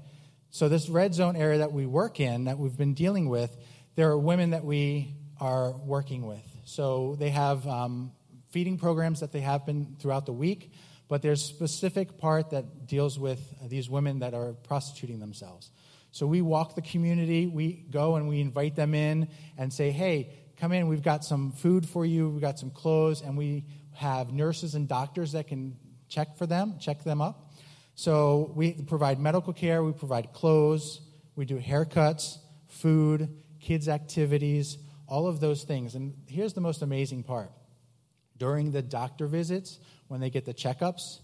So, 0.49 0.69
this 0.69 0.87
red 0.87 1.13
zone 1.13 1.35
area 1.35 1.59
that 1.59 1.73
we 1.73 1.85
work 1.85 2.19
in, 2.19 2.45
that 2.45 2.57
we've 2.57 2.77
been 2.77 2.93
dealing 2.93 3.27
with, 3.27 3.55
there 3.95 4.09
are 4.09 4.17
women 4.17 4.51
that 4.51 4.63
we 4.63 5.13
are 5.39 5.71
working 5.71 6.25
with. 6.25 6.43
So, 6.63 7.17
they 7.19 7.29
have 7.29 7.67
um, 7.67 8.13
feeding 8.55 8.77
programs 8.77 9.19
that 9.19 9.33
they 9.33 9.41
have 9.41 9.65
been 9.65 9.97
throughout 9.99 10.25
the 10.25 10.31
week, 10.31 10.71
but 11.09 11.21
there's 11.21 11.43
a 11.43 11.45
specific 11.45 12.17
part 12.17 12.51
that 12.51 12.87
deals 12.87 13.19
with 13.19 13.53
these 13.67 13.89
women 13.89 14.19
that 14.19 14.33
are 14.33 14.53
prostituting 14.53 15.19
themselves. 15.19 15.71
So, 16.13 16.25
we 16.25 16.41
walk 16.41 16.73
the 16.73 16.81
community, 16.81 17.47
we 17.47 17.73
go 17.91 18.15
and 18.15 18.29
we 18.29 18.39
invite 18.39 18.77
them 18.77 18.95
in 18.95 19.27
and 19.57 19.73
say, 19.73 19.91
hey, 19.91 20.29
come 20.55 20.71
in, 20.71 20.87
we've 20.87 21.01
got 21.01 21.25
some 21.25 21.51
food 21.51 21.85
for 21.85 22.05
you, 22.05 22.29
we've 22.29 22.39
got 22.39 22.57
some 22.57 22.71
clothes, 22.71 23.21
and 23.21 23.37
we 23.37 23.65
have 23.91 24.31
nurses 24.31 24.73
and 24.73 24.87
doctors 24.87 25.33
that 25.33 25.49
can 25.49 25.75
check 26.07 26.37
for 26.37 26.45
them, 26.45 26.75
check 26.79 27.03
them 27.03 27.19
up. 27.19 27.51
So 27.95 28.53
we 28.55 28.71
provide 28.71 29.19
medical 29.19 29.51
care, 29.51 29.83
we 29.83 29.91
provide 29.91 30.31
clothes, 30.31 31.01
we 31.35 31.43
do 31.43 31.59
haircuts, 31.59 32.37
food, 32.69 33.27
kids' 33.59 33.89
activities, 33.89 34.77
all 35.09 35.27
of 35.27 35.41
those 35.41 35.63
things. 35.63 35.95
And 35.95 36.13
here's 36.27 36.53
the 36.53 36.61
most 36.61 36.81
amazing 36.83 37.23
part 37.23 37.51
during 38.37 38.71
the 38.71 38.81
doctor 38.81 39.27
visits, 39.27 39.79
when 40.07 40.19
they 40.19 40.29
get 40.29 40.45
the 40.45 40.53
checkups, 40.53 41.19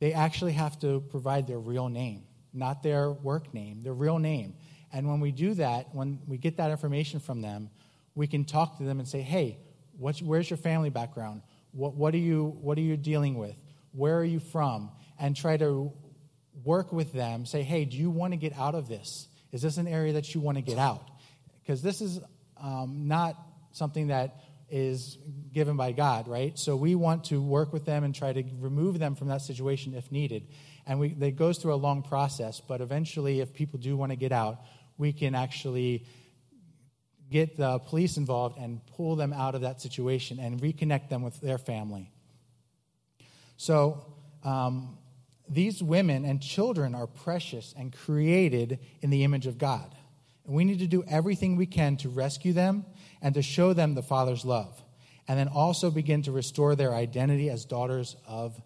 they 0.00 0.12
actually 0.12 0.52
have 0.52 0.78
to 0.80 1.00
provide 1.10 1.46
their 1.46 1.58
real 1.58 1.88
name, 1.88 2.24
not 2.52 2.82
their 2.82 3.10
work 3.10 3.54
name, 3.54 3.82
their 3.82 3.94
real 3.94 4.18
name. 4.18 4.54
And 4.92 5.08
when 5.08 5.20
we 5.20 5.32
do 5.32 5.54
that, 5.54 5.94
when 5.94 6.20
we 6.26 6.36
get 6.38 6.56
that 6.56 6.70
information 6.70 7.20
from 7.20 7.40
them, 7.40 7.70
we 8.14 8.26
can 8.26 8.44
talk 8.44 8.78
to 8.78 8.84
them 8.84 8.98
and 8.98 9.08
say, 9.08 9.22
hey, 9.22 9.58
where's 9.98 10.50
your 10.50 10.56
family 10.58 10.90
background? 10.90 11.42
What, 11.70 11.94
what, 11.94 12.14
are 12.14 12.18
you, 12.18 12.56
what 12.60 12.76
are 12.76 12.82
you 12.82 12.96
dealing 12.96 13.36
with? 13.36 13.56
Where 13.92 14.18
are 14.18 14.24
you 14.24 14.40
from? 14.40 14.90
and 15.22 15.36
try 15.36 15.56
to 15.56 15.92
work 16.64 16.92
with 16.92 17.12
them, 17.12 17.46
say, 17.46 17.62
hey, 17.62 17.84
do 17.84 17.96
you 17.96 18.10
want 18.10 18.32
to 18.32 18.36
get 18.36 18.52
out 18.58 18.74
of 18.74 18.88
this? 18.88 19.28
Is 19.52 19.62
this 19.62 19.76
an 19.76 19.86
area 19.86 20.14
that 20.14 20.34
you 20.34 20.40
want 20.40 20.58
to 20.58 20.62
get 20.62 20.78
out? 20.78 21.08
Because 21.62 21.80
this 21.80 22.00
is 22.00 22.18
um, 22.60 23.06
not 23.06 23.36
something 23.70 24.08
that 24.08 24.34
is 24.72 25.18
given 25.52 25.76
by 25.76 25.92
God, 25.92 26.26
right? 26.26 26.58
So 26.58 26.74
we 26.74 26.94
want 26.94 27.24
to 27.24 27.42
work 27.42 27.72
with 27.74 27.84
them 27.84 28.04
and 28.04 28.14
try 28.14 28.32
to 28.32 28.42
remove 28.58 28.98
them 28.98 29.14
from 29.14 29.28
that 29.28 29.42
situation 29.42 29.94
if 29.94 30.10
needed. 30.10 30.48
And 30.86 30.98
we, 30.98 31.08
it 31.20 31.36
goes 31.36 31.58
through 31.58 31.74
a 31.74 31.76
long 31.76 32.02
process, 32.02 32.60
but 32.60 32.80
eventually, 32.80 33.40
if 33.40 33.52
people 33.52 33.78
do 33.78 33.96
want 33.96 34.10
to 34.10 34.16
get 34.16 34.32
out, 34.32 34.62
we 34.96 35.12
can 35.12 35.34
actually 35.34 36.06
get 37.30 37.56
the 37.56 37.78
police 37.80 38.16
involved 38.16 38.58
and 38.58 38.80
pull 38.96 39.14
them 39.14 39.32
out 39.32 39.54
of 39.54 39.60
that 39.60 39.80
situation 39.80 40.38
and 40.40 40.60
reconnect 40.60 41.10
them 41.10 41.22
with 41.22 41.38
their 41.40 41.58
family. 41.58 42.10
So, 43.58 44.04
um, 44.42 44.98
these 45.48 45.82
women 45.82 46.24
and 46.24 46.40
children 46.40 46.94
are 46.94 47.06
precious 47.06 47.74
and 47.76 47.92
created 47.92 48.78
in 49.02 49.10
the 49.10 49.22
image 49.22 49.46
of 49.46 49.58
God. 49.58 49.94
And 50.46 50.54
we 50.54 50.64
need 50.64 50.80
to 50.80 50.86
do 50.86 51.04
everything 51.08 51.56
we 51.56 51.66
can 51.66 51.96
to 51.98 52.08
rescue 52.08 52.52
them 52.52 52.84
and 53.20 53.34
to 53.34 53.42
show 53.42 53.72
them 53.72 53.94
the 53.94 54.02
Father's 54.02 54.44
love. 54.44 54.82
And 55.28 55.38
then 55.38 55.48
also 55.48 55.90
begin 55.90 56.22
to 56.22 56.32
restore 56.32 56.74
their 56.74 56.94
identity 56.94 57.48
as 57.48 57.64
daughters 57.64 58.16
of 58.26 58.60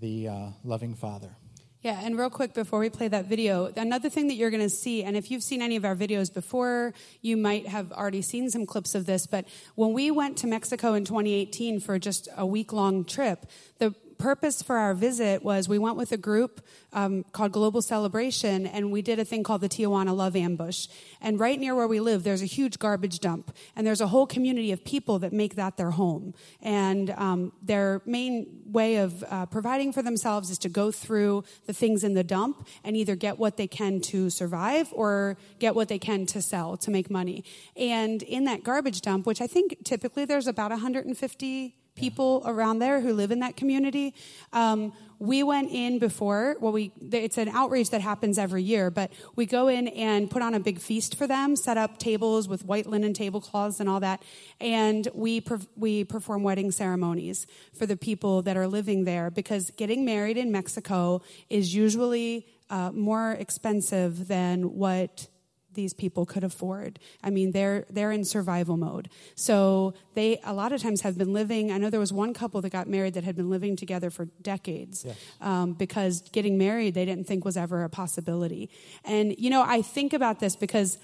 the 0.00 0.28
uh, 0.28 0.46
loving 0.62 0.94
Father. 0.94 1.36
Yeah, 1.84 2.00
and 2.02 2.18
real 2.18 2.30
quick 2.30 2.54
before 2.54 2.78
we 2.78 2.88
play 2.88 3.08
that 3.08 3.26
video, 3.26 3.70
another 3.76 4.08
thing 4.08 4.28
that 4.28 4.36
you're 4.36 4.50
going 4.50 4.62
to 4.62 4.70
see, 4.70 5.04
and 5.04 5.18
if 5.18 5.30
you've 5.30 5.42
seen 5.42 5.60
any 5.60 5.76
of 5.76 5.84
our 5.84 5.94
videos 5.94 6.32
before, 6.32 6.94
you 7.20 7.36
might 7.36 7.68
have 7.68 7.92
already 7.92 8.22
seen 8.22 8.48
some 8.48 8.64
clips 8.64 8.94
of 8.94 9.04
this, 9.04 9.26
but 9.26 9.44
when 9.74 9.92
we 9.92 10.10
went 10.10 10.38
to 10.38 10.46
Mexico 10.46 10.94
in 10.94 11.04
2018 11.04 11.80
for 11.80 11.98
just 11.98 12.26
a 12.38 12.46
week 12.46 12.72
long 12.72 13.04
trip, 13.04 13.44
the 13.80 13.94
purpose 14.24 14.62
for 14.62 14.78
our 14.78 14.94
visit 14.94 15.44
was 15.44 15.68
we 15.68 15.78
went 15.78 15.96
with 15.96 16.10
a 16.10 16.16
group 16.16 16.64
um, 16.94 17.24
called 17.32 17.52
Global 17.52 17.82
Celebration, 17.82 18.66
and 18.66 18.90
we 18.90 19.02
did 19.02 19.18
a 19.18 19.24
thing 19.24 19.42
called 19.42 19.60
the 19.60 19.68
Tijuana 19.68 20.16
Love 20.16 20.34
Ambush. 20.34 20.88
And 21.20 21.38
right 21.38 21.60
near 21.60 21.74
where 21.74 21.86
we 21.86 22.00
live, 22.00 22.24
there's 22.24 22.40
a 22.40 22.46
huge 22.46 22.78
garbage 22.78 23.18
dump, 23.18 23.54
and 23.76 23.86
there's 23.86 24.00
a 24.00 24.06
whole 24.06 24.26
community 24.26 24.72
of 24.72 24.82
people 24.82 25.18
that 25.18 25.34
make 25.34 25.56
that 25.56 25.76
their 25.76 25.90
home. 25.90 26.32
And 26.62 27.10
um, 27.10 27.52
their 27.60 28.00
main 28.06 28.62
way 28.64 28.96
of 28.96 29.22
uh, 29.28 29.44
providing 29.44 29.92
for 29.92 30.00
themselves 30.00 30.48
is 30.48 30.56
to 30.60 30.70
go 30.70 30.90
through 30.90 31.44
the 31.66 31.74
things 31.74 32.02
in 32.02 32.14
the 32.14 32.24
dump 32.24 32.66
and 32.82 32.96
either 32.96 33.16
get 33.16 33.38
what 33.38 33.58
they 33.58 33.66
can 33.66 34.00
to 34.12 34.30
survive 34.30 34.88
or 34.94 35.36
get 35.58 35.74
what 35.74 35.88
they 35.88 35.98
can 35.98 36.24
to 36.26 36.40
sell 36.40 36.78
to 36.78 36.90
make 36.90 37.10
money. 37.10 37.44
And 37.76 38.22
in 38.22 38.44
that 38.44 38.64
garbage 38.64 39.02
dump, 39.02 39.26
which 39.26 39.42
I 39.42 39.46
think 39.46 39.84
typically 39.84 40.24
there's 40.24 40.46
about 40.46 40.70
150 40.70 41.74
people 41.94 42.42
around 42.44 42.80
there 42.80 43.00
who 43.00 43.12
live 43.12 43.30
in 43.30 43.40
that 43.40 43.56
community. 43.56 44.14
Um, 44.52 44.92
we 45.20 45.42
went 45.42 45.70
in 45.70 45.98
before. 45.98 46.56
Well, 46.60 46.72
we 46.72 46.92
it's 47.12 47.38
an 47.38 47.48
outreach 47.48 47.90
that 47.90 48.00
happens 48.00 48.36
every 48.36 48.62
year, 48.62 48.90
but 48.90 49.12
we 49.36 49.46
go 49.46 49.68
in 49.68 49.88
and 49.88 50.30
put 50.30 50.42
on 50.42 50.54
a 50.54 50.60
big 50.60 50.80
feast 50.80 51.16
for 51.16 51.26
them, 51.26 51.56
set 51.56 51.78
up 51.78 51.98
tables 51.98 52.48
with 52.48 52.64
white 52.64 52.86
linen 52.86 53.14
tablecloths 53.14 53.80
and 53.80 53.88
all 53.88 54.00
that, 54.00 54.22
and 54.60 55.08
we 55.14 55.42
we 55.76 56.04
perform 56.04 56.42
wedding 56.42 56.72
ceremonies 56.72 57.46
for 57.72 57.86
the 57.86 57.96
people 57.96 58.42
that 58.42 58.56
are 58.56 58.66
living 58.66 59.04
there 59.04 59.30
because 59.30 59.70
getting 59.72 60.04
married 60.04 60.36
in 60.36 60.50
Mexico 60.50 61.22
is 61.48 61.74
usually 61.74 62.46
uh, 62.70 62.90
more 62.92 63.32
expensive 63.32 64.26
than 64.26 64.74
what 64.74 65.28
these 65.74 65.92
people 65.92 66.26
could 66.26 66.44
afford. 66.44 66.98
I 67.22 67.30
mean, 67.30 67.52
they're 67.52 67.84
they're 67.90 68.12
in 68.12 68.24
survival 68.24 68.76
mode. 68.76 69.08
So 69.34 69.94
they 70.14 70.40
a 70.44 70.52
lot 70.52 70.72
of 70.72 70.82
times 70.82 71.02
have 71.02 71.18
been 71.18 71.32
living. 71.32 71.72
I 71.72 71.78
know 71.78 71.90
there 71.90 72.00
was 72.00 72.12
one 72.12 72.34
couple 72.34 72.60
that 72.62 72.70
got 72.70 72.88
married 72.88 73.14
that 73.14 73.24
had 73.24 73.36
been 73.36 73.50
living 73.50 73.76
together 73.76 74.10
for 74.10 74.26
decades 74.42 75.04
yes. 75.04 75.16
um, 75.40 75.72
because 75.72 76.20
getting 76.32 76.58
married 76.58 76.94
they 76.94 77.04
didn't 77.04 77.26
think 77.26 77.44
was 77.44 77.56
ever 77.56 77.84
a 77.84 77.88
possibility. 77.88 78.70
And 79.04 79.34
you 79.38 79.50
know, 79.50 79.62
I 79.62 79.82
think 79.82 80.12
about 80.12 80.40
this 80.40 80.56
because 80.56 80.98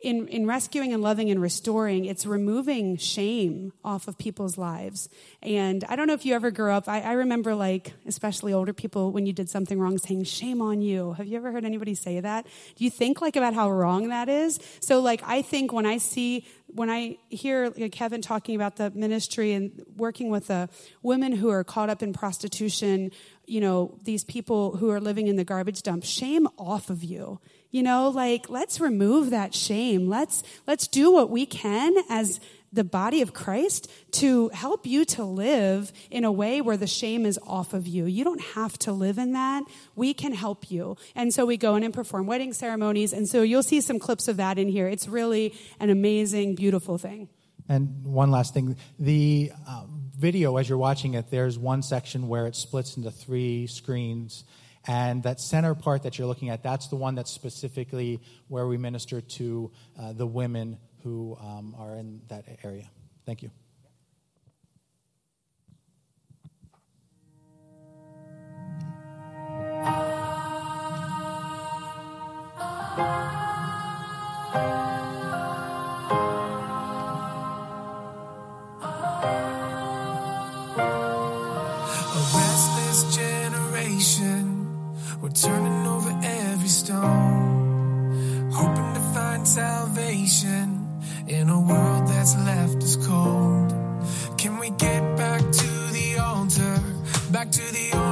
in, 0.00 0.28
in 0.28 0.46
rescuing 0.46 0.92
and 0.92 1.02
loving 1.02 1.30
and 1.30 1.40
restoring, 1.40 2.04
it's 2.04 2.26
removing 2.26 2.98
shame 2.98 3.72
off 3.82 4.08
of 4.08 4.18
people's 4.18 4.58
lives. 4.58 5.08
And 5.42 5.84
I 5.88 5.96
don't 5.96 6.06
know 6.06 6.12
if 6.12 6.26
you 6.26 6.34
ever 6.34 6.50
grew 6.50 6.70
up, 6.70 6.86
I, 6.86 7.00
I, 7.00 7.12
remember, 7.12 7.54
like, 7.54 7.94
especially 8.06 8.52
older 8.52 8.74
people, 8.74 9.10
when 9.10 9.24
you 9.24 9.32
did 9.32 9.48
something 9.48 9.80
wrong, 9.80 9.96
saying, 9.96 10.24
shame 10.24 10.60
on 10.60 10.82
you. 10.82 11.14
Have 11.14 11.26
you 11.26 11.38
ever 11.38 11.50
heard 11.50 11.64
anybody 11.64 11.94
say 11.94 12.20
that? 12.20 12.46
Do 12.76 12.84
you 12.84 12.90
think, 12.90 13.22
like, 13.22 13.36
about 13.36 13.54
how 13.54 13.70
wrong 13.70 14.08
that 14.10 14.28
is? 14.28 14.60
So, 14.80 15.00
like, 15.00 15.22
I 15.24 15.40
think 15.40 15.72
when 15.72 15.86
I 15.86 15.96
see, 15.96 16.46
when 16.66 16.90
I 16.90 17.16
hear 17.30 17.72
like, 17.76 17.92
Kevin 17.92 18.20
talking 18.20 18.54
about 18.54 18.76
the 18.76 18.90
ministry 18.90 19.52
and 19.52 19.82
working 19.96 20.28
with 20.28 20.48
the 20.48 20.68
women 21.02 21.32
who 21.32 21.48
are 21.48 21.64
caught 21.64 21.88
up 21.88 22.02
in 22.02 22.12
prostitution, 22.12 23.12
you 23.46 23.60
know, 23.60 23.98
these 24.02 24.24
people 24.24 24.76
who 24.76 24.90
are 24.90 25.00
living 25.00 25.26
in 25.26 25.36
the 25.36 25.44
garbage 25.44 25.82
dump, 25.82 26.04
shame 26.04 26.46
off 26.58 26.90
of 26.90 27.02
you 27.02 27.40
you 27.76 27.82
know, 27.82 28.08
like 28.08 28.48
let's 28.48 28.80
remove 28.80 29.28
that 29.30 29.54
shame. 29.54 30.08
Let's 30.08 30.42
let's 30.66 30.88
do 30.88 31.12
what 31.12 31.28
we 31.28 31.44
can 31.44 31.94
as 32.08 32.40
the 32.72 32.84
body 32.84 33.20
of 33.20 33.34
Christ 33.34 33.90
to 34.12 34.48
help 34.48 34.86
you 34.86 35.04
to 35.04 35.24
live 35.24 35.92
in 36.10 36.24
a 36.24 36.32
way 36.32 36.62
where 36.62 36.78
the 36.78 36.86
shame 36.86 37.26
is 37.26 37.38
off 37.46 37.74
of 37.74 37.86
you. 37.86 38.06
You 38.06 38.24
don't 38.24 38.40
have 38.54 38.78
to 38.78 38.92
live 38.92 39.18
in 39.18 39.32
that. 39.32 39.64
We 39.94 40.14
can 40.14 40.32
help 40.32 40.70
you. 40.70 40.96
And 41.14 41.34
so 41.34 41.44
we 41.44 41.58
go 41.58 41.76
in 41.76 41.82
and 41.82 41.92
perform 41.92 42.26
wedding 42.26 42.54
ceremonies. 42.54 43.12
And 43.12 43.28
so 43.28 43.42
you'll 43.42 43.62
see 43.62 43.82
some 43.82 43.98
clips 43.98 44.26
of 44.26 44.38
that 44.38 44.58
in 44.58 44.68
here. 44.68 44.88
It's 44.88 45.06
really 45.06 45.54
an 45.78 45.90
amazing, 45.90 46.54
beautiful 46.54 46.96
thing. 46.96 47.28
And 47.68 48.04
one 48.04 48.30
last 48.30 48.54
thing 48.54 48.78
the 48.98 49.52
uh, 49.68 49.84
video, 50.18 50.56
as 50.56 50.66
you're 50.66 50.78
watching 50.78 51.12
it, 51.12 51.30
there's 51.30 51.58
one 51.58 51.82
section 51.82 52.28
where 52.28 52.46
it 52.46 52.56
splits 52.56 52.96
into 52.96 53.10
three 53.10 53.66
screens 53.66 54.44
and 54.86 55.22
that 55.24 55.40
center 55.40 55.74
part 55.74 56.04
that 56.04 56.18
you're 56.18 56.28
looking 56.28 56.50
at, 56.50 56.62
that's 56.62 56.88
the 56.88 56.96
one 56.96 57.14
that's 57.14 57.32
specifically 57.32 58.20
where 58.48 58.66
we 58.66 58.76
minister 58.76 59.20
to 59.20 59.70
uh, 59.98 60.12
the 60.12 60.26
women 60.26 60.78
who 61.02 61.36
um, 61.40 61.74
are 61.78 61.96
in 61.96 62.20
that 62.28 62.44
area. 62.62 62.88
Thank 63.24 63.42
you. 63.42 63.50
Turning 85.30 85.86
over 85.86 86.10
every 86.22 86.68
stone, 86.68 88.50
hoping 88.52 88.94
to 88.94 89.00
find 89.14 89.46
salvation 89.46 90.88
in 91.28 91.48
a 91.48 91.60
world 91.60 92.08
that's 92.08 92.36
left 92.36 92.82
us 92.82 92.96
cold. 92.96 93.70
Can 94.38 94.58
we 94.58 94.70
get 94.70 95.16
back 95.16 95.40
to 95.40 95.70
the 95.92 96.18
altar? 96.18 96.80
back 97.30 97.50
to 97.50 97.72
the 97.72 97.90
arms 97.92 98.05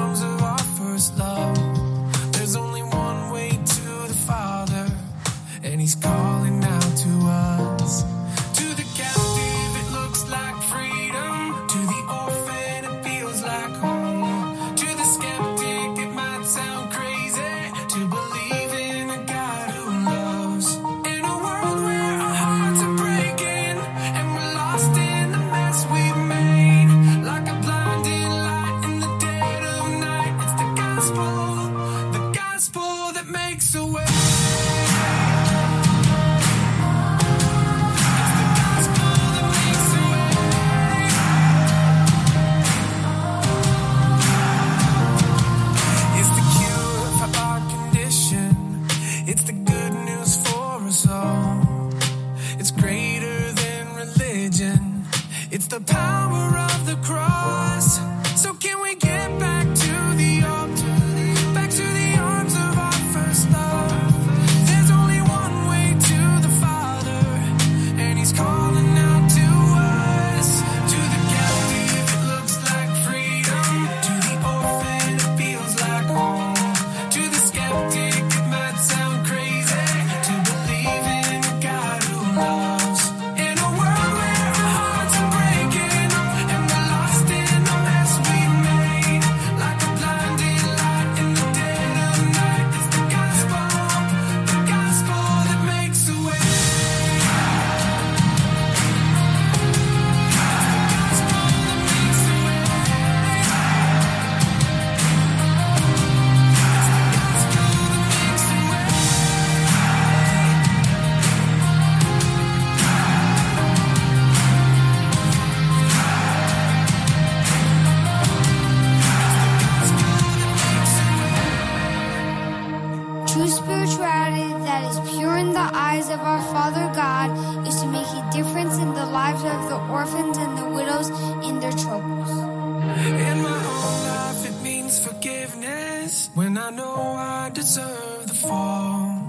when 136.34 136.58
I 136.58 136.70
know 136.70 136.94
I 136.94 137.50
deserve 137.50 138.26
the 138.26 138.34
fall. 138.34 139.22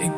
It 0.00 0.16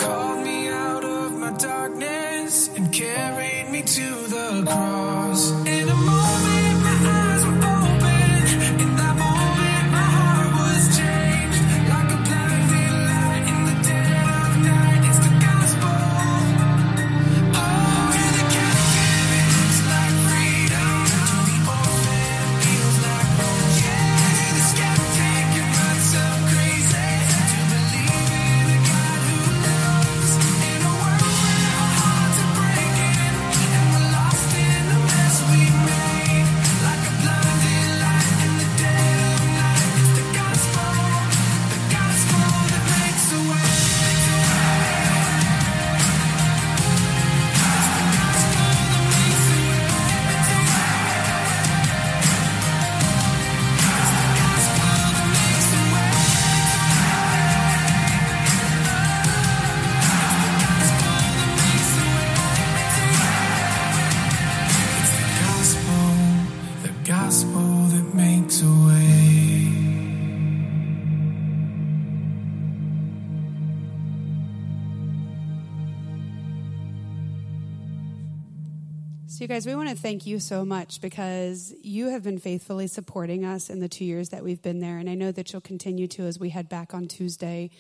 So, 79.31 79.45
you 79.45 79.49
guys, 79.49 79.65
we 79.65 79.77
want 79.77 79.89
to 79.89 79.95
thank 79.95 80.27
you 80.27 80.41
so 80.41 80.65
much 80.65 81.01
because 81.01 81.73
you 81.85 82.09
have 82.09 82.25
been 82.25 82.41
faithfully 82.41 82.89
supporting 82.89 83.45
us 83.45 83.71
in 83.71 83.79
the 83.79 83.89
two 83.89 84.05
years 84.05 84.31
that 84.31 84.43
we've 84.43 84.61
been 84.61 84.81
there. 84.81 84.99
And 84.99 85.09
I 85.09 85.15
know 85.15 85.31
that 85.31 85.53
you'll 85.53 85.63
continue 85.63 86.09
to 86.09 86.25
as 86.25 86.41
we 86.41 86.49
head 86.49 86.69
back 86.69 86.95
on 86.95 87.07
Tuesday. 87.07 87.71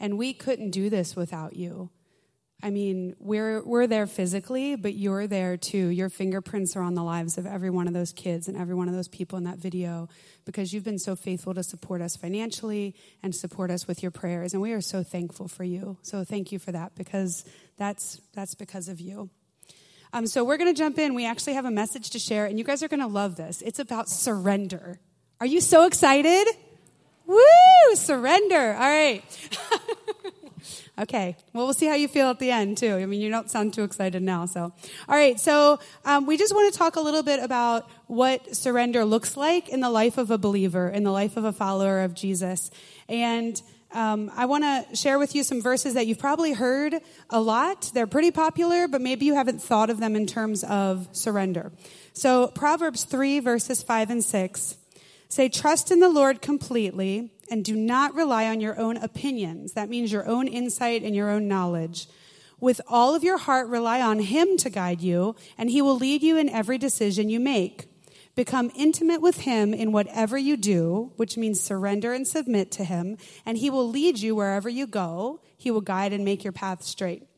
And 0.00 0.16
we 0.16 0.32
couldn't 0.32 0.70
do 0.70 0.88
this 0.88 1.14
without 1.14 1.56
you. 1.56 1.90
I 2.62 2.70
mean, 2.70 3.16
we're, 3.18 3.62
we're 3.62 3.86
there 3.86 4.06
physically, 4.06 4.76
but 4.76 4.94
you're 4.94 5.26
there 5.26 5.58
too. 5.58 5.88
Your 5.88 6.08
fingerprints 6.08 6.74
are 6.74 6.82
on 6.82 6.94
the 6.94 7.04
lives 7.04 7.36
of 7.36 7.44
every 7.44 7.68
one 7.68 7.86
of 7.86 7.92
those 7.92 8.12
kids 8.12 8.48
and 8.48 8.56
every 8.56 8.74
one 8.74 8.88
of 8.88 8.94
those 8.94 9.08
people 9.08 9.36
in 9.36 9.44
that 9.44 9.58
video 9.58 10.08
because 10.46 10.72
you've 10.72 10.84
been 10.84 10.98
so 10.98 11.14
faithful 11.14 11.52
to 11.52 11.62
support 11.62 12.00
us 12.00 12.16
financially 12.16 12.94
and 13.22 13.34
support 13.34 13.70
us 13.70 13.86
with 13.86 14.02
your 14.02 14.10
prayers. 14.10 14.54
And 14.54 14.62
we 14.62 14.72
are 14.72 14.80
so 14.80 15.02
thankful 15.02 15.48
for 15.48 15.64
you. 15.64 15.98
So 16.00 16.24
thank 16.24 16.50
you 16.50 16.58
for 16.58 16.72
that 16.72 16.94
because 16.94 17.44
that's, 17.76 18.22
that's 18.32 18.54
because 18.54 18.88
of 18.88 19.02
you. 19.02 19.28
Um, 20.14 20.28
so 20.28 20.44
we're 20.44 20.58
going 20.58 20.72
to 20.72 20.78
jump 20.78 21.00
in. 21.00 21.14
We 21.14 21.26
actually 21.26 21.54
have 21.54 21.64
a 21.64 21.72
message 21.72 22.10
to 22.10 22.20
share, 22.20 22.46
and 22.46 22.56
you 22.56 22.64
guys 22.64 22.84
are 22.84 22.88
going 22.88 23.00
to 23.00 23.08
love 23.08 23.34
this. 23.34 23.60
It's 23.62 23.80
about 23.80 24.08
surrender. 24.08 25.00
Are 25.40 25.46
you 25.46 25.60
so 25.60 25.86
excited? 25.86 26.46
Woo! 27.26 27.36
Surrender. 27.94 28.74
All 28.74 28.88
right. 28.88 29.24
okay. 31.00 31.36
Well, 31.52 31.64
we'll 31.64 31.74
see 31.74 31.86
how 31.86 31.96
you 31.96 32.06
feel 32.06 32.28
at 32.28 32.38
the 32.38 32.52
end, 32.52 32.78
too. 32.78 32.94
I 32.94 33.06
mean, 33.06 33.20
you 33.20 33.28
don't 33.28 33.50
sound 33.50 33.74
too 33.74 33.82
excited 33.82 34.22
now. 34.22 34.46
So, 34.46 34.72
all 35.08 35.16
right. 35.16 35.40
So, 35.40 35.80
um, 36.04 36.26
we 36.26 36.36
just 36.36 36.54
want 36.54 36.72
to 36.72 36.78
talk 36.78 36.94
a 36.94 37.00
little 37.00 37.24
bit 37.24 37.42
about 37.42 37.90
what 38.06 38.54
surrender 38.54 39.04
looks 39.04 39.36
like 39.36 39.68
in 39.68 39.80
the 39.80 39.90
life 39.90 40.16
of 40.16 40.30
a 40.30 40.38
believer, 40.38 40.88
in 40.88 41.02
the 41.02 41.10
life 41.10 41.36
of 41.36 41.44
a 41.44 41.52
follower 41.52 42.02
of 42.02 42.14
Jesus. 42.14 42.70
And 43.08 43.60
um, 43.94 44.30
I 44.34 44.46
want 44.46 44.64
to 44.64 44.96
share 44.96 45.18
with 45.18 45.34
you 45.34 45.42
some 45.42 45.62
verses 45.62 45.94
that 45.94 46.06
you've 46.06 46.18
probably 46.18 46.52
heard 46.52 47.00
a 47.30 47.40
lot. 47.40 47.90
They're 47.94 48.06
pretty 48.06 48.30
popular, 48.30 48.88
but 48.88 49.00
maybe 49.00 49.24
you 49.24 49.34
haven't 49.34 49.62
thought 49.62 49.88
of 49.88 50.00
them 50.00 50.16
in 50.16 50.26
terms 50.26 50.64
of 50.64 51.08
surrender. 51.12 51.72
So, 52.12 52.48
Proverbs 52.48 53.04
3, 53.04 53.40
verses 53.40 53.82
5 53.82 54.10
and 54.10 54.24
6 54.24 54.76
say, 55.28 55.48
Trust 55.48 55.90
in 55.90 56.00
the 56.00 56.08
Lord 56.08 56.42
completely 56.42 57.32
and 57.50 57.64
do 57.64 57.76
not 57.76 58.14
rely 58.14 58.46
on 58.46 58.60
your 58.60 58.78
own 58.78 58.96
opinions. 58.96 59.72
That 59.72 59.88
means 59.88 60.12
your 60.12 60.26
own 60.26 60.48
insight 60.48 61.02
and 61.02 61.14
your 61.14 61.30
own 61.30 61.48
knowledge. 61.48 62.06
With 62.60 62.80
all 62.88 63.14
of 63.14 63.24
your 63.24 63.38
heart, 63.38 63.68
rely 63.68 64.00
on 64.00 64.20
Him 64.20 64.56
to 64.58 64.70
guide 64.70 65.00
you, 65.00 65.36
and 65.58 65.70
He 65.70 65.82
will 65.82 65.96
lead 65.96 66.22
you 66.22 66.36
in 66.36 66.48
every 66.48 66.78
decision 66.78 67.28
you 67.28 67.40
make. 67.40 67.86
Become 68.34 68.72
intimate 68.76 69.20
with 69.20 69.42
him 69.42 69.72
in 69.72 69.92
whatever 69.92 70.36
you 70.36 70.56
do, 70.56 71.12
which 71.16 71.36
means 71.36 71.60
surrender 71.60 72.12
and 72.12 72.26
submit 72.26 72.72
to 72.72 72.84
him, 72.84 73.16
and 73.46 73.58
he 73.58 73.70
will 73.70 73.88
lead 73.88 74.18
you 74.18 74.34
wherever 74.34 74.68
you 74.68 74.86
go. 74.86 75.40
He 75.56 75.70
will 75.70 75.80
guide 75.80 76.12
and 76.12 76.24
make 76.24 76.42
your 76.42 76.52
path 76.52 76.82
straight. 76.82 77.28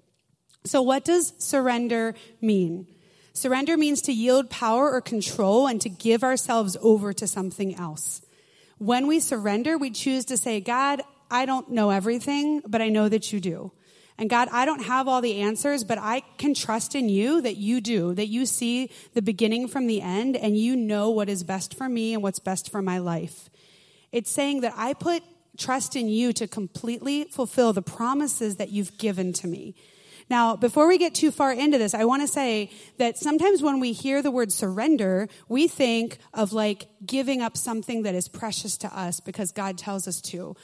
So, 0.64 0.80
what 0.80 1.04
does 1.04 1.34
surrender 1.38 2.14
mean? 2.40 2.86
Surrender 3.34 3.76
means 3.76 4.00
to 4.02 4.12
yield 4.12 4.48
power 4.48 4.90
or 4.90 5.02
control 5.02 5.66
and 5.66 5.80
to 5.82 5.90
give 5.90 6.24
ourselves 6.24 6.76
over 6.80 7.12
to 7.12 7.26
something 7.26 7.74
else. 7.74 8.22
When 8.78 9.06
we 9.06 9.20
surrender, 9.20 9.76
we 9.76 9.90
choose 9.90 10.24
to 10.26 10.38
say, 10.38 10.60
God, 10.60 11.02
I 11.30 11.44
don't 11.44 11.70
know 11.70 11.90
everything, 11.90 12.62
but 12.66 12.80
I 12.80 12.88
know 12.88 13.08
that 13.10 13.32
you 13.32 13.40
do. 13.40 13.72
And 14.18 14.30
God, 14.30 14.48
I 14.50 14.64
don't 14.64 14.84
have 14.84 15.08
all 15.08 15.20
the 15.20 15.40
answers, 15.42 15.84
but 15.84 15.98
I 15.98 16.22
can 16.38 16.54
trust 16.54 16.94
in 16.94 17.08
you 17.08 17.42
that 17.42 17.56
you 17.56 17.80
do, 17.80 18.14
that 18.14 18.28
you 18.28 18.46
see 18.46 18.90
the 19.12 19.22
beginning 19.22 19.68
from 19.68 19.86
the 19.86 20.00
end 20.00 20.36
and 20.36 20.56
you 20.56 20.74
know 20.74 21.10
what 21.10 21.28
is 21.28 21.44
best 21.44 21.74
for 21.74 21.88
me 21.88 22.14
and 22.14 22.22
what's 22.22 22.38
best 22.38 22.70
for 22.70 22.80
my 22.80 22.98
life. 22.98 23.50
It's 24.12 24.30
saying 24.30 24.62
that 24.62 24.72
I 24.76 24.94
put 24.94 25.22
trust 25.58 25.96
in 25.96 26.08
you 26.08 26.32
to 26.34 26.46
completely 26.46 27.24
fulfill 27.24 27.72
the 27.72 27.82
promises 27.82 28.56
that 28.56 28.70
you've 28.70 28.96
given 28.98 29.32
to 29.34 29.46
me. 29.46 29.74
Now, 30.28 30.56
before 30.56 30.88
we 30.88 30.98
get 30.98 31.14
too 31.14 31.30
far 31.30 31.52
into 31.52 31.78
this, 31.78 31.94
I 31.94 32.04
want 32.04 32.22
to 32.22 32.28
say 32.28 32.70
that 32.98 33.16
sometimes 33.16 33.62
when 33.62 33.78
we 33.78 33.92
hear 33.92 34.22
the 34.22 34.30
word 34.30 34.50
surrender, 34.50 35.28
we 35.48 35.68
think 35.68 36.18
of 36.34 36.52
like 36.52 36.88
giving 37.04 37.42
up 37.42 37.56
something 37.56 38.02
that 38.02 38.14
is 38.14 38.26
precious 38.26 38.76
to 38.78 38.98
us 38.98 39.20
because 39.20 39.52
God 39.52 39.78
tells 39.78 40.08
us 40.08 40.20
to. 40.22 40.56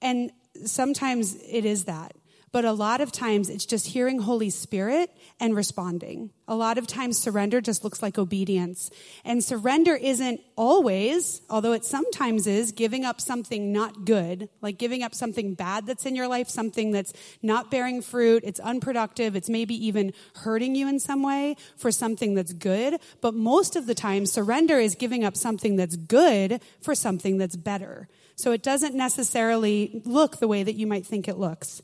And 0.00 0.32
sometimes 0.64 1.36
it 1.46 1.64
is 1.64 1.84
that. 1.84 2.16
But 2.52 2.66
a 2.66 2.72
lot 2.72 3.00
of 3.00 3.10
times 3.10 3.48
it's 3.48 3.64
just 3.64 3.86
hearing 3.86 4.18
Holy 4.18 4.50
Spirit 4.50 5.10
and 5.40 5.56
responding. 5.56 6.30
A 6.46 6.54
lot 6.54 6.76
of 6.76 6.86
times 6.86 7.18
surrender 7.18 7.62
just 7.62 7.82
looks 7.82 8.02
like 8.02 8.18
obedience. 8.18 8.90
And 9.24 9.42
surrender 9.42 9.96
isn't 9.96 10.38
always, 10.54 11.40
although 11.48 11.72
it 11.72 11.86
sometimes 11.86 12.46
is, 12.46 12.70
giving 12.70 13.06
up 13.06 13.22
something 13.22 13.72
not 13.72 14.04
good, 14.04 14.50
like 14.60 14.76
giving 14.76 15.02
up 15.02 15.14
something 15.14 15.54
bad 15.54 15.86
that's 15.86 16.04
in 16.04 16.14
your 16.14 16.28
life, 16.28 16.50
something 16.50 16.90
that's 16.90 17.14
not 17.40 17.70
bearing 17.70 18.02
fruit, 18.02 18.42
it's 18.44 18.60
unproductive, 18.60 19.34
it's 19.34 19.48
maybe 19.48 19.74
even 19.86 20.12
hurting 20.36 20.74
you 20.74 20.86
in 20.88 21.00
some 21.00 21.22
way 21.22 21.56
for 21.78 21.90
something 21.90 22.34
that's 22.34 22.52
good. 22.52 23.00
But 23.22 23.32
most 23.32 23.76
of 23.76 23.86
the 23.86 23.94
time, 23.94 24.26
surrender 24.26 24.78
is 24.78 24.94
giving 24.94 25.24
up 25.24 25.38
something 25.38 25.76
that's 25.76 25.96
good 25.96 26.60
for 26.82 26.94
something 26.94 27.38
that's 27.38 27.56
better. 27.56 28.08
So 28.36 28.52
it 28.52 28.62
doesn't 28.62 28.94
necessarily 28.94 30.02
look 30.04 30.38
the 30.38 30.48
way 30.48 30.62
that 30.62 30.74
you 30.74 30.86
might 30.86 31.06
think 31.06 31.28
it 31.28 31.38
looks. 31.38 31.80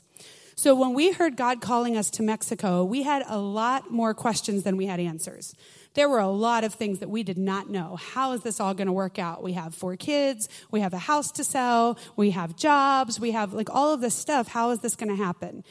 So 0.59 0.75
when 0.75 0.93
we 0.93 1.13
heard 1.13 1.37
God 1.37 1.61
calling 1.61 1.95
us 1.95 2.09
to 2.09 2.21
Mexico, 2.21 2.83
we 2.83 3.03
had 3.03 3.23
a 3.29 3.37
lot 3.37 3.91
more 3.91 4.13
questions 4.13 4.63
than 4.63 4.75
we 4.75 4.87
had 4.87 4.99
answers. 4.99 5.55
There 5.93 6.09
were 6.09 6.19
a 6.19 6.27
lot 6.27 6.65
of 6.65 6.73
things 6.73 6.99
that 6.99 7.09
we 7.09 7.23
did 7.23 7.37
not 7.37 7.69
know. 7.69 7.95
How 7.95 8.33
is 8.33 8.43
this 8.43 8.59
all 8.59 8.73
going 8.73 8.87
to 8.87 8.91
work 8.91 9.17
out? 9.17 9.41
We 9.41 9.53
have 9.53 9.73
four 9.73 9.95
kids, 9.95 10.49
we 10.69 10.81
have 10.81 10.93
a 10.93 10.97
house 10.97 11.31
to 11.31 11.45
sell, 11.45 11.97
we 12.17 12.31
have 12.31 12.57
jobs, 12.57 13.21
we 13.21 13.31
have 13.31 13.53
like 13.53 13.69
all 13.69 13.93
of 13.93 14.01
this 14.01 14.15
stuff. 14.15 14.49
How 14.49 14.71
is 14.71 14.79
this 14.79 14.97
going 14.97 15.07
to 15.07 15.15
happen? 15.15 15.63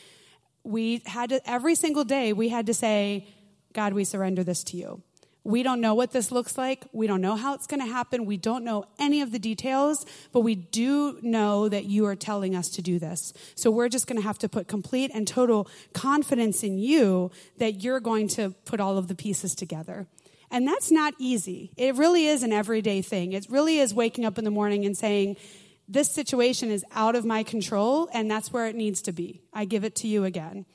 We 0.65 1.03
had 1.05 1.29
to, 1.29 1.47
every 1.51 1.75
single 1.75 2.05
day, 2.05 2.33
we 2.33 2.49
had 2.49 2.65
to 2.65 2.73
say, 2.73 3.27
God, 3.75 3.93
we 3.93 4.05
surrender 4.05 4.43
this 4.43 4.65
to 4.65 4.79
you. 4.79 5.03
We 5.49 5.63
don't 5.63 5.81
know 5.81 5.95
what 5.95 6.11
this 6.11 6.31
looks 6.31 6.59
like. 6.59 6.85
We 6.93 7.07
don't 7.07 7.23
know 7.23 7.35
how 7.35 7.55
it's 7.55 7.67
going 7.67 7.81
to 7.81 7.91
happen. 7.91 8.27
We 8.27 8.37
don't 8.37 8.65
know 8.65 8.85
any 8.99 9.23
of 9.23 9.33
the 9.33 9.39
details, 9.39 10.05
but 10.31 10.41
we 10.41 10.55
do 10.55 11.19
know 11.23 11.71
that 11.71 11.87
you 11.87 12.05
are 12.05 12.15
telling 12.15 12.55
us 12.55 12.69
to 12.73 12.83
do 12.83 12.99
this. 12.99 13.33
So 13.55 13.71
we're 13.71 13.89
just 13.89 14.07
going 14.07 14.21
to 14.21 14.27
have 14.27 14.37
to 14.41 14.49
put 14.51 14.69
complete 14.69 15.11
and 15.15 15.27
total 15.27 15.67
confidence 15.95 16.63
in 16.63 16.79
you 16.79 17.31
that 17.57 17.83
you're 17.83 17.99
going 17.99 18.29
to 18.29 18.51
put 18.67 18.79
all 18.79 18.99
of 18.99 19.09
the 19.09 19.15
pieces 19.15 19.55
together. 19.55 20.07
And 20.51 20.69
that's 20.69 20.91
not 20.91 21.15
easy. 21.19 21.73
It 21.79 21.95
really 21.95 22.27
is 22.27 22.43
an 22.43 22.53
everyday 22.53 23.01
thing. 23.01 23.33
It 23.33 23.47
really 23.49 23.79
is 23.79 23.95
waking 23.95 24.27
up 24.27 24.37
in 24.37 24.45
the 24.45 24.51
morning 24.51 24.85
and 24.85 24.95
saying, 24.95 25.39
this 25.89 26.11
situation 26.11 26.71
is 26.71 26.85
out 26.95 27.17
of 27.17 27.25
my 27.25 27.43
control, 27.43 28.11
and 28.13 28.31
that's 28.31 28.53
where 28.53 28.67
it 28.67 28.77
needs 28.77 29.01
to 29.01 29.13
be. 29.13 29.41
I 29.55 29.65
give 29.65 29.83
it 29.83 29.95
to 29.97 30.09
you 30.09 30.25
again. 30.25 30.67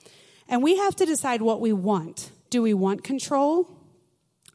And 0.49 0.63
we 0.63 0.77
have 0.77 0.95
to 0.95 1.05
decide 1.05 1.43
what 1.43 1.61
we 1.61 1.73
want. 1.73 2.31
Do 2.49 2.63
we 2.63 2.73
want 2.73 3.03
control? 3.03 3.69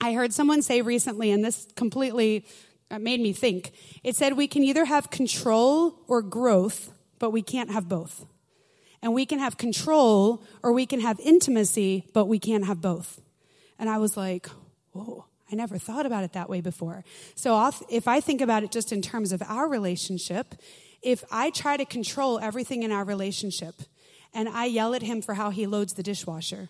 I 0.01 0.13
heard 0.13 0.33
someone 0.33 0.63
say 0.63 0.81
recently, 0.83 1.31
and 1.31 1.45
this 1.45 1.67
completely 1.75 2.45
uh, 2.91 2.99
made 2.99 3.21
me 3.21 3.33
think. 3.33 3.73
It 4.03 4.17
said 4.17 4.35
we 4.35 4.47
can 4.47 4.63
either 4.63 4.85
have 4.85 5.11
control 5.11 6.01
or 6.07 6.23
growth, 6.23 6.93
but 7.19 7.31
we 7.31 7.43
can't 7.43 7.71
have 7.71 7.89
both. 7.89 8.25
And 9.03 9.15
we 9.15 9.27
can 9.27 9.39
have 9.39 9.57
control 9.57 10.43
or 10.63 10.73
we 10.73 10.87
can 10.87 11.01
have 11.01 11.21
intimacy, 11.21 12.07
but 12.13 12.27
we 12.27 12.39
can't 12.39 12.67
have 12.67 12.81
both. 12.81 13.21
And 13.79 13.89
I 13.89 13.99
was 13.99 14.17
like, 14.17 14.49
whoa, 14.93 15.27
I 15.51 15.55
never 15.55 15.79
thought 15.79 16.07
about 16.07 16.25
it 16.25 16.33
that 16.33 16.49
way 16.49 16.61
before. 16.61 17.05
So 17.35 17.71
if 17.89 18.09
I 18.09 18.21
think 18.21 18.41
about 18.41 18.65
it 18.65 18.73
just 18.73 18.93
in 18.93 19.03
terms 19.03 19.33
of 19.33 19.43
our 19.43 19.69
relationship, 19.69 20.55
if 21.03 21.23
I 21.31 21.51
try 21.51 21.77
to 21.77 21.85
control 21.85 22.39
everything 22.41 22.83
in 22.83 22.91
our 22.91 23.05
relationship 23.05 23.75
and 24.35 24.49
I 24.49 24.65
yell 24.65 24.95
at 24.95 25.03
him 25.03 25.23
for 25.23 25.35
how 25.35 25.51
he 25.51 25.67
loads 25.67 25.95
the 25.95 26.03
dishwasher, 26.03 26.69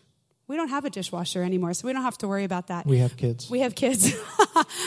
we 0.48 0.56
don't 0.56 0.68
have 0.68 0.84
a 0.84 0.90
dishwasher 0.90 1.42
anymore, 1.42 1.74
so 1.74 1.86
we 1.86 1.92
don't 1.92 2.02
have 2.02 2.18
to 2.18 2.28
worry 2.28 2.44
about 2.44 2.68
that. 2.68 2.86
We 2.86 2.98
have 2.98 3.16
kids. 3.16 3.50
We 3.50 3.60
have 3.60 3.74
kids. 3.74 4.12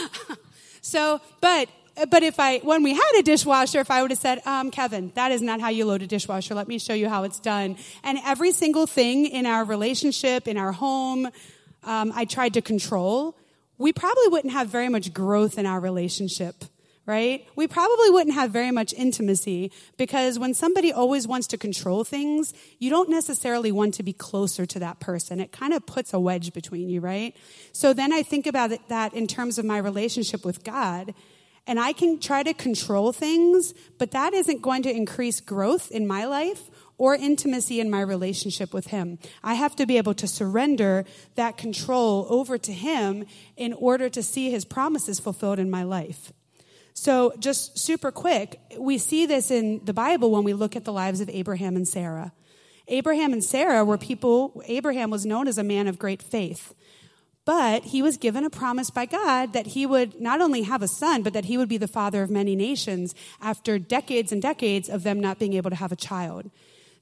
so, 0.82 1.22
but 1.40 1.70
but 2.10 2.24
if 2.24 2.40
I, 2.40 2.60
when 2.60 2.84
we 2.84 2.94
had 2.94 3.20
a 3.20 3.22
dishwasher, 3.22 3.80
if 3.80 3.92
I 3.92 4.02
would 4.02 4.12
have 4.12 4.20
said, 4.20 4.42
um, 4.46 4.72
Kevin, 4.72 5.12
that 5.16 5.32
is 5.32 5.42
not 5.42 5.60
how 5.60 5.70
you 5.70 5.86
load 5.86 6.02
a 6.02 6.08
dishwasher. 6.08 6.56
Let 6.56 6.68
me 6.68 6.80
show 6.80 6.94
you 6.94 7.10
how 7.10 7.24
it's 7.24 7.40
done. 7.40 7.78
And 8.04 8.18
every 8.26 8.52
single 8.52 8.88
thing 8.88 9.26
in 9.26 9.46
our 9.46 9.64
relationship, 9.66 10.48
in 10.48 10.58
our 10.58 10.72
home, 10.72 11.28
um, 11.84 12.12
I 12.16 12.26
tried 12.26 12.54
to 12.56 12.62
control. 12.62 13.36
We 13.78 13.92
probably 13.94 14.28
wouldn't 14.30 14.54
have 14.54 14.70
very 14.70 14.90
much 14.90 15.14
growth 15.14 15.58
in 15.58 15.66
our 15.66 15.80
relationship 15.80 16.64
right? 17.06 17.48
We 17.56 17.68
probably 17.68 18.10
wouldn't 18.12 18.36
have 18.36 18.52
very 18.52 18.72
much 18.72 18.94
intimacy 18.94 19.72
because 19.98 20.38
when 20.38 20.54
somebody 20.54 20.92
always 20.92 21.28
wants 21.28 21.48
to 21.48 21.58
control 21.58 22.04
things, 22.04 22.54
you 22.78 22.90
don't 22.90 23.10
necessarily 23.10 23.72
want 23.72 23.96
to 23.96 24.04
be 24.04 24.14
closer 24.14 24.66
to 24.68 24.80
that 24.80 25.00
person. 25.00 25.40
It 25.40 25.52
kind 25.52 25.74
of 25.74 25.86
puts 25.86 26.14
a 26.14 26.20
wedge 26.20 26.54
between 26.54 26.90
you, 26.90 27.02
right? 27.02 27.36
So 27.72 27.94
then 27.94 28.14
I 28.14 28.22
think 28.22 28.46
about 28.46 28.72
it, 28.72 28.82
that 28.90 29.14
in 29.14 29.28
terms 29.28 29.58
of 29.58 29.66
my 29.66 29.78
relationship 29.78 30.46
with 30.46 30.64
God. 30.64 31.14
And 31.68 31.80
I 31.80 31.94
can 31.94 32.20
try 32.20 32.42
to 32.44 32.54
control 32.54 33.12
things, 33.12 33.74
but 34.00 34.12
that 34.12 34.34
isn't 34.34 34.64
going 34.64 34.82
to 34.84 34.92
increase 34.92 35.40
growth 35.40 35.92
in 35.92 36.08
my 36.08 36.26
life 36.26 36.70
or 36.98 37.16
intimacy 37.16 37.80
in 37.80 37.90
my 37.90 38.02
relationship 38.02 38.74
with 38.74 38.88
Him. 38.88 39.20
I 39.44 39.56
have 39.56 39.76
to 39.78 39.86
be 39.86 39.98
able 39.98 40.14
to 40.16 40.28
surrender 40.28 41.06
that 41.36 41.58
control 41.58 42.26
over 42.30 42.58
to 42.58 42.72
Him 42.72 43.26
in 43.58 43.74
order 43.74 44.10
to 44.10 44.24
see 44.24 44.52
His 44.52 44.66
promises 44.66 45.20
fulfilled 45.20 45.60
in 45.60 45.70
my 45.70 45.84
life. 45.84 46.32
So, 47.04 47.34
just 47.40 47.80
super 47.80 48.12
quick, 48.12 48.62
we 48.78 49.00
see 49.00 49.26
this 49.26 49.50
in 49.50 49.84
the 49.86 49.92
Bible 49.92 50.30
when 50.30 50.44
we 50.44 50.54
look 50.54 50.76
at 50.76 50.86
the 50.86 50.94
lives 50.94 51.20
of 51.20 51.32
Abraham 51.32 51.76
and 51.76 51.88
Sarah. 51.88 52.32
Abraham 52.88 53.34
and 53.34 53.44
Sarah 53.44 53.84
were 53.84 53.98
people, 53.98 54.62
Abraham 54.68 55.10
was 55.10 55.26
known 55.26 55.48
as 55.48 55.58
a 55.58 55.64
man 55.64 55.88
of 55.88 55.98
great 55.98 56.22
faith. 56.22 56.76
But 57.44 57.86
he 57.86 58.04
was 58.04 58.18
given 58.18 58.46
a 58.46 58.52
promise 58.52 58.92
by 58.92 59.08
God 59.08 59.54
that 59.54 59.66
he 59.66 59.88
would 59.88 60.22
not 60.22 60.42
only 60.42 60.62
have 60.62 60.84
a 60.84 60.88
son, 60.88 61.24
but 61.24 61.34
that 61.34 61.46
he 61.46 61.58
would 61.58 61.68
be 61.68 61.80
the 61.80 61.88
father 61.88 62.22
of 62.22 62.30
many 62.30 62.56
nations 62.56 63.16
after 63.42 63.80
decades 63.80 64.32
and 64.32 64.40
decades 64.40 64.88
of 64.88 65.02
them 65.02 65.20
not 65.20 65.40
being 65.40 65.54
able 65.54 65.72
to 65.72 65.78
have 65.78 65.92
a 65.92 65.96
child. 65.96 66.52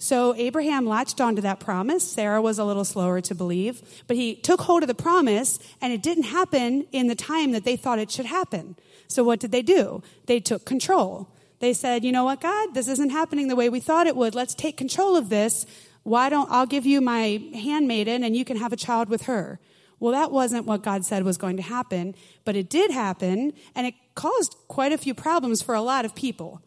So 0.02 0.34
Abraham 0.36 0.86
latched 0.86 1.20
onto 1.20 1.42
that 1.42 1.60
promise. 1.60 2.10
Sarah 2.10 2.42
was 2.42 2.58
a 2.58 2.64
little 2.64 2.86
slower 2.86 3.20
to 3.20 3.36
believe, 3.36 3.82
but 4.08 4.16
he 4.16 4.34
took 4.34 4.62
hold 4.62 4.82
of 4.82 4.88
the 4.88 4.96
promise, 4.96 5.60
and 5.82 5.92
it 5.92 6.02
didn't 6.02 6.24
happen 6.24 6.88
in 6.94 7.08
the 7.08 7.16
time 7.16 7.52
that 7.52 7.66
they 7.66 7.76
thought 7.76 8.00
it 8.00 8.10
should 8.10 8.26
happen. 8.26 8.78
So 9.10 9.26
what 9.26 9.42
did 9.42 9.52
they 9.52 9.62
do? 9.62 10.02
They 10.26 10.40
took 10.40 10.66
control. 10.66 11.28
They 11.60 11.74
said, 11.74 12.06
you 12.06 12.14
know 12.14 12.24
what, 12.24 12.40
God, 12.40 12.74
this 12.74 12.88
isn't 12.88 13.10
happening 13.10 13.50
the 13.50 13.58
way 13.58 13.68
we 13.68 13.82
thought 13.82 14.08
it 14.08 14.16
would. 14.16 14.34
Let's 14.34 14.56
take 14.56 14.78
control 14.78 15.18
of 15.18 15.28
this. 15.28 15.66
Why 16.04 16.30
don't 16.30 16.50
I'll 16.50 16.66
give 16.66 16.86
you 16.86 17.02
my 17.02 17.42
handmaiden 17.54 18.24
and 18.24 18.38
you 18.38 18.46
can 18.46 18.56
have 18.56 18.72
a 18.72 18.78
child 18.78 19.10
with 19.10 19.24
her? 19.24 19.60
Well, 20.00 20.14
that 20.14 20.32
wasn't 20.32 20.66
what 20.66 20.82
God 20.82 21.04
said 21.04 21.24
was 21.24 21.38
going 21.38 21.58
to 21.58 21.64
happen, 21.64 22.16
but 22.46 22.56
it 22.56 22.70
did 22.70 22.92
happen 22.92 23.52
and 23.76 23.86
it 23.86 23.96
caused 24.16 24.56
quite 24.70 24.94
a 24.94 24.98
few 24.98 25.14
problems 25.14 25.62
for 25.62 25.76
a 25.76 25.82
lot 25.82 26.06
of 26.06 26.16
people. 26.16 26.62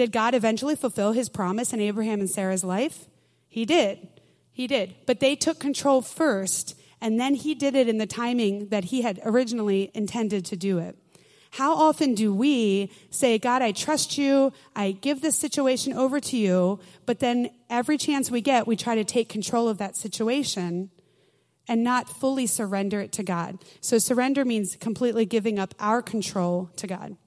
Did 0.00 0.12
God 0.12 0.34
eventually 0.34 0.76
fulfill 0.76 1.12
his 1.12 1.28
promise 1.28 1.74
in 1.74 1.80
Abraham 1.80 2.20
and 2.20 2.30
Sarah's 2.30 2.64
life? 2.64 3.04
He 3.48 3.66
did. 3.66 4.08
He 4.50 4.66
did. 4.66 4.94
But 5.04 5.20
they 5.20 5.36
took 5.36 5.58
control 5.58 6.00
first, 6.00 6.74
and 7.02 7.20
then 7.20 7.34
he 7.34 7.54
did 7.54 7.74
it 7.74 7.86
in 7.86 7.98
the 7.98 8.06
timing 8.06 8.68
that 8.68 8.84
he 8.84 9.02
had 9.02 9.20
originally 9.26 9.90
intended 9.92 10.46
to 10.46 10.56
do 10.56 10.78
it. 10.78 10.96
How 11.50 11.74
often 11.74 12.14
do 12.14 12.32
we 12.32 12.90
say, 13.10 13.38
God, 13.38 13.60
I 13.60 13.72
trust 13.72 14.16
you, 14.16 14.54
I 14.74 14.92
give 14.92 15.20
this 15.20 15.36
situation 15.36 15.92
over 15.92 16.18
to 16.18 16.36
you, 16.38 16.80
but 17.04 17.18
then 17.18 17.50
every 17.68 17.98
chance 17.98 18.30
we 18.30 18.40
get, 18.40 18.66
we 18.66 18.76
try 18.76 18.94
to 18.94 19.04
take 19.04 19.28
control 19.28 19.68
of 19.68 19.76
that 19.76 19.96
situation 19.96 20.88
and 21.68 21.84
not 21.84 22.08
fully 22.08 22.46
surrender 22.46 23.02
it 23.02 23.12
to 23.12 23.22
God? 23.22 23.58
So 23.82 23.98
surrender 23.98 24.46
means 24.46 24.76
completely 24.76 25.26
giving 25.26 25.58
up 25.58 25.74
our 25.78 26.00
control 26.00 26.70
to 26.76 26.86
God. 26.86 27.18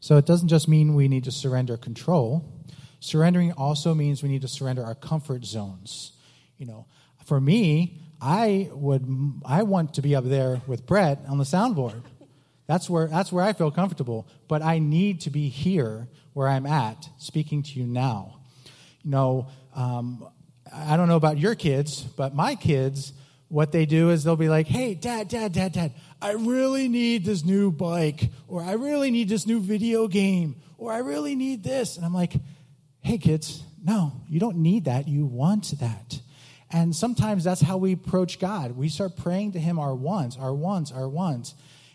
So 0.00 0.16
it 0.16 0.26
doesn't 0.26 0.48
just 0.48 0.68
mean 0.68 0.94
we 0.94 1.08
need 1.08 1.24
to 1.24 1.30
surrender 1.30 1.76
control. 1.76 2.44
Surrendering 3.00 3.52
also 3.52 3.94
means 3.94 4.22
we 4.22 4.28
need 4.28 4.42
to 4.42 4.48
surrender 4.48 4.82
our 4.84 4.94
comfort 4.94 5.44
zones. 5.44 6.12
You 6.58 6.66
know, 6.66 6.86
for 7.24 7.40
me, 7.40 8.00
I 8.20 8.68
would 8.72 9.06
I 9.46 9.62
want 9.62 9.94
to 9.94 10.02
be 10.02 10.14
up 10.16 10.24
there 10.24 10.60
with 10.66 10.86
Brett 10.86 11.20
on 11.28 11.38
the 11.38 11.44
soundboard. 11.44 12.02
That's 12.70 12.88
where, 12.88 13.08
that's 13.08 13.32
where 13.32 13.44
I 13.44 13.52
feel 13.52 13.72
comfortable. 13.72 14.28
But 14.46 14.62
I 14.62 14.78
need 14.78 15.22
to 15.22 15.30
be 15.30 15.48
here 15.48 16.06
where 16.34 16.46
I'm 16.46 16.66
at, 16.66 17.08
speaking 17.18 17.64
to 17.64 17.80
you 17.80 17.84
now. 17.84 18.38
You 19.02 19.10
know, 19.10 19.48
um, 19.74 20.24
I 20.72 20.96
don't 20.96 21.08
know 21.08 21.16
about 21.16 21.36
your 21.36 21.56
kids, 21.56 22.02
but 22.02 22.32
my 22.32 22.54
kids, 22.54 23.12
what 23.48 23.72
they 23.72 23.86
do 23.86 24.10
is 24.10 24.22
they'll 24.22 24.36
be 24.36 24.48
like, 24.48 24.68
hey, 24.68 24.94
dad, 24.94 25.26
dad, 25.26 25.52
dad, 25.52 25.72
dad, 25.72 25.92
I 26.22 26.32
really 26.32 26.88
need 26.88 27.24
this 27.24 27.44
new 27.44 27.70
bike, 27.70 28.30
or 28.46 28.62
I 28.62 28.72
really 28.72 29.10
need 29.10 29.28
this 29.28 29.46
new 29.46 29.60
video 29.60 30.06
game, 30.06 30.56
or 30.76 30.92
I 30.92 30.98
really 30.98 31.34
need 31.34 31.62
this. 31.62 31.96
And 31.96 32.04
I'm 32.04 32.14
like, 32.14 32.34
hey, 33.00 33.18
kids, 33.18 33.62
no, 33.82 34.12
you 34.28 34.38
don't 34.38 34.58
need 34.58 34.84
that. 34.84 35.08
You 35.08 35.24
want 35.24 35.78
that. 35.80 36.20
And 36.70 36.94
sometimes 36.94 37.42
that's 37.44 37.60
how 37.60 37.78
we 37.78 37.92
approach 37.92 38.38
God. 38.38 38.76
We 38.76 38.88
start 38.88 39.16
praying 39.16 39.52
to 39.52 39.58
Him 39.58 39.78
our 39.78 39.94
wants, 39.94 40.36
our 40.36 40.54
wants, 40.54 40.92
our 40.92 41.08
wants. 41.08 41.54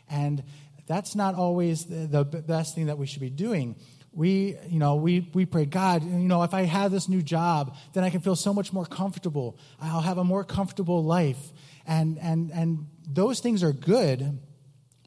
And 0.09 0.43
that's 0.87 1.15
not 1.15 1.35
always 1.35 1.85
the, 1.85 2.07
the 2.07 2.23
best 2.23 2.75
thing 2.75 2.87
that 2.87 2.97
we 2.97 3.05
should 3.05 3.21
be 3.21 3.29
doing. 3.29 3.75
We, 4.11 4.57
you 4.69 4.79
know, 4.79 4.95
we, 4.95 5.29
we 5.33 5.45
pray, 5.45 5.65
God, 5.65 6.03
you 6.03 6.09
know, 6.09 6.43
if 6.43 6.53
I 6.53 6.63
have 6.63 6.91
this 6.91 7.09
new 7.09 7.21
job, 7.21 7.75
then 7.93 8.03
I 8.03 8.09
can 8.09 8.21
feel 8.21 8.35
so 8.35 8.53
much 8.53 8.71
more 8.71 8.85
comfortable. 8.85 9.57
I'll 9.79 10.01
have 10.01 10.17
a 10.17 10.23
more 10.23 10.43
comfortable 10.43 11.03
life. 11.03 11.51
And, 11.87 12.17
and, 12.19 12.51
and 12.51 12.87
those 13.07 13.39
things 13.39 13.63
are 13.63 13.71
good, 13.71 14.39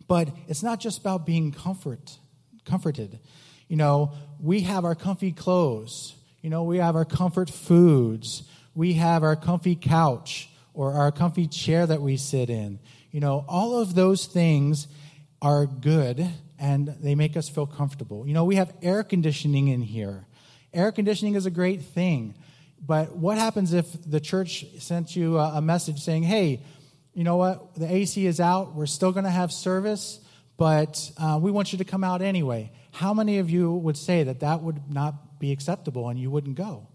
but 0.07 0.29
it's 0.47 0.62
not 0.62 0.81
just 0.81 1.01
about 1.01 1.27
being 1.27 1.53
comfort, 1.53 2.19
comforted. 2.64 3.19
You 3.69 3.77
know, 3.77 4.12
we 4.41 4.61
have 4.61 4.85
our 4.85 4.95
comfy 4.95 5.33
clothes. 5.33 6.14
You 6.41 6.51
know, 6.51 6.62
we 6.62 6.79
have 6.79 6.97
our 6.97 7.05
comfort 7.05 7.51
foods. 7.51 8.45
We 8.75 8.95
have 8.95 9.23
our 9.23 9.37
comfy 9.37 9.77
couch 9.77 10.49
or 10.73 10.93
our 10.93 11.11
comfy 11.11 11.47
chair 11.49 11.87
that 11.87 12.01
we 12.01 12.17
sit 12.17 12.49
in. 12.49 12.79
You 13.11 13.21
know, 13.21 13.45
all 13.49 13.81
of 13.81 13.95
those 13.95 14.27
things 14.27 14.87
are 15.43 15.67
good 15.67 16.27
and 16.59 16.88
they 17.01 17.14
make 17.14 17.37
us 17.37 17.49
feel 17.49 17.67
comfortable. 17.67 18.27
You 18.27 18.35
know, 18.35 18.45
we 18.45 18.57
have 18.57 18.73
air 18.83 19.03
conditioning 19.03 19.69
in 19.69 19.83
here. 19.83 20.27
Air 20.73 20.93
conditioning 20.93 21.35
is 21.35 21.47
a 21.47 21.51
great 21.51 21.83
thing. 21.83 22.35
But 22.85 23.17
what 23.17 23.38
happens 23.38 23.73
if 23.73 23.87
the 24.09 24.21
church 24.21 24.64
sent 24.79 25.14
you 25.17 25.38
a, 25.38 25.61
message 25.61 26.01
saying, 26.01 26.23
hey, 26.23 26.62
you 27.12 27.25
know 27.25 27.37
what, 27.37 27.75
the 27.75 27.93
AC 27.93 28.25
is 28.25 28.41
out, 28.41 28.75
we're 28.75 28.87
still 28.87 29.12
going 29.12 29.25
to 29.25 29.31
have 29.31 29.53
service, 29.53 30.21
but 30.57 31.11
uh, 31.19 31.38
we 31.41 31.51
want 31.51 31.73
you 31.73 31.79
to 31.79 31.85
come 31.85 32.05
out 32.05 32.23
anyway? 32.23 32.71
How 32.93 33.12
many 33.12 33.38
of 33.38 33.51
you 33.51 33.73
would 33.73 33.97
say 33.97 34.23
that 34.23 34.41
that 34.41 34.62
would 34.62 34.91
not 34.91 35.38
be 35.38 35.53
acceptable 35.53 36.09
and 36.09 36.19
you 36.19 36.31
wouldn't 36.31 36.57
go? 36.57 36.87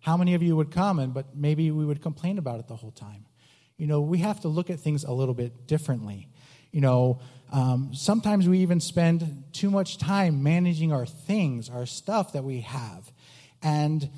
How 0.00 0.16
many 0.16 0.34
of 0.34 0.42
you 0.42 0.56
would 0.56 0.70
come 0.70 0.98
and 0.98 1.12
but 1.12 1.36
maybe 1.36 1.70
we 1.70 1.84
would 1.84 2.02
complain 2.02 2.38
about 2.38 2.60
it 2.60 2.68
the 2.68 2.76
whole 2.76 2.92
time? 2.92 3.26
You 3.76 3.86
know, 3.86 4.00
we 4.00 4.18
have 4.18 4.40
to 4.40 4.48
look 4.48 4.70
at 4.70 4.80
things 4.80 5.04
a 5.04 5.12
little 5.12 5.34
bit 5.34 5.66
differently. 5.66 6.28
You 6.70 6.80
know, 6.82 7.20
um, 7.52 7.90
sometimes 7.94 8.48
we 8.48 8.58
even 8.58 8.80
spend 8.80 9.44
too 9.52 9.70
much 9.70 9.98
time 9.98 10.42
managing 10.42 10.92
our 10.92 11.06
things, 11.06 11.68
our 11.68 11.86
stuff 11.86 12.34
that 12.34 12.44
we 12.44 12.60
have. 12.60 13.10
And 13.62 14.08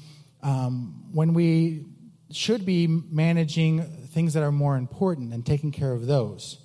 um, 0.42 1.12
when 1.12 1.34
we 1.34 1.86
should 2.30 2.64
be 2.64 2.86
managing 2.86 3.82
things 4.08 4.34
that 4.34 4.42
are 4.42 4.52
more 4.52 4.76
important 4.76 5.32
and 5.32 5.44
taking 5.44 5.70
care 5.70 5.92
of 5.92 6.06
those. 6.06 6.58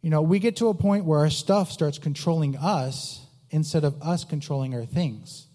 You 0.00 0.10
know, 0.10 0.22
we 0.22 0.38
get 0.38 0.56
to 0.56 0.68
a 0.68 0.74
point 0.74 1.04
where 1.04 1.20
our 1.20 1.30
stuff 1.30 1.70
starts 1.70 1.98
controlling 1.98 2.56
us 2.56 3.26
instead 3.50 3.84
of 3.84 4.02
us 4.02 4.24
controlling 4.24 4.74
our 4.74 4.84
things. 4.84 5.46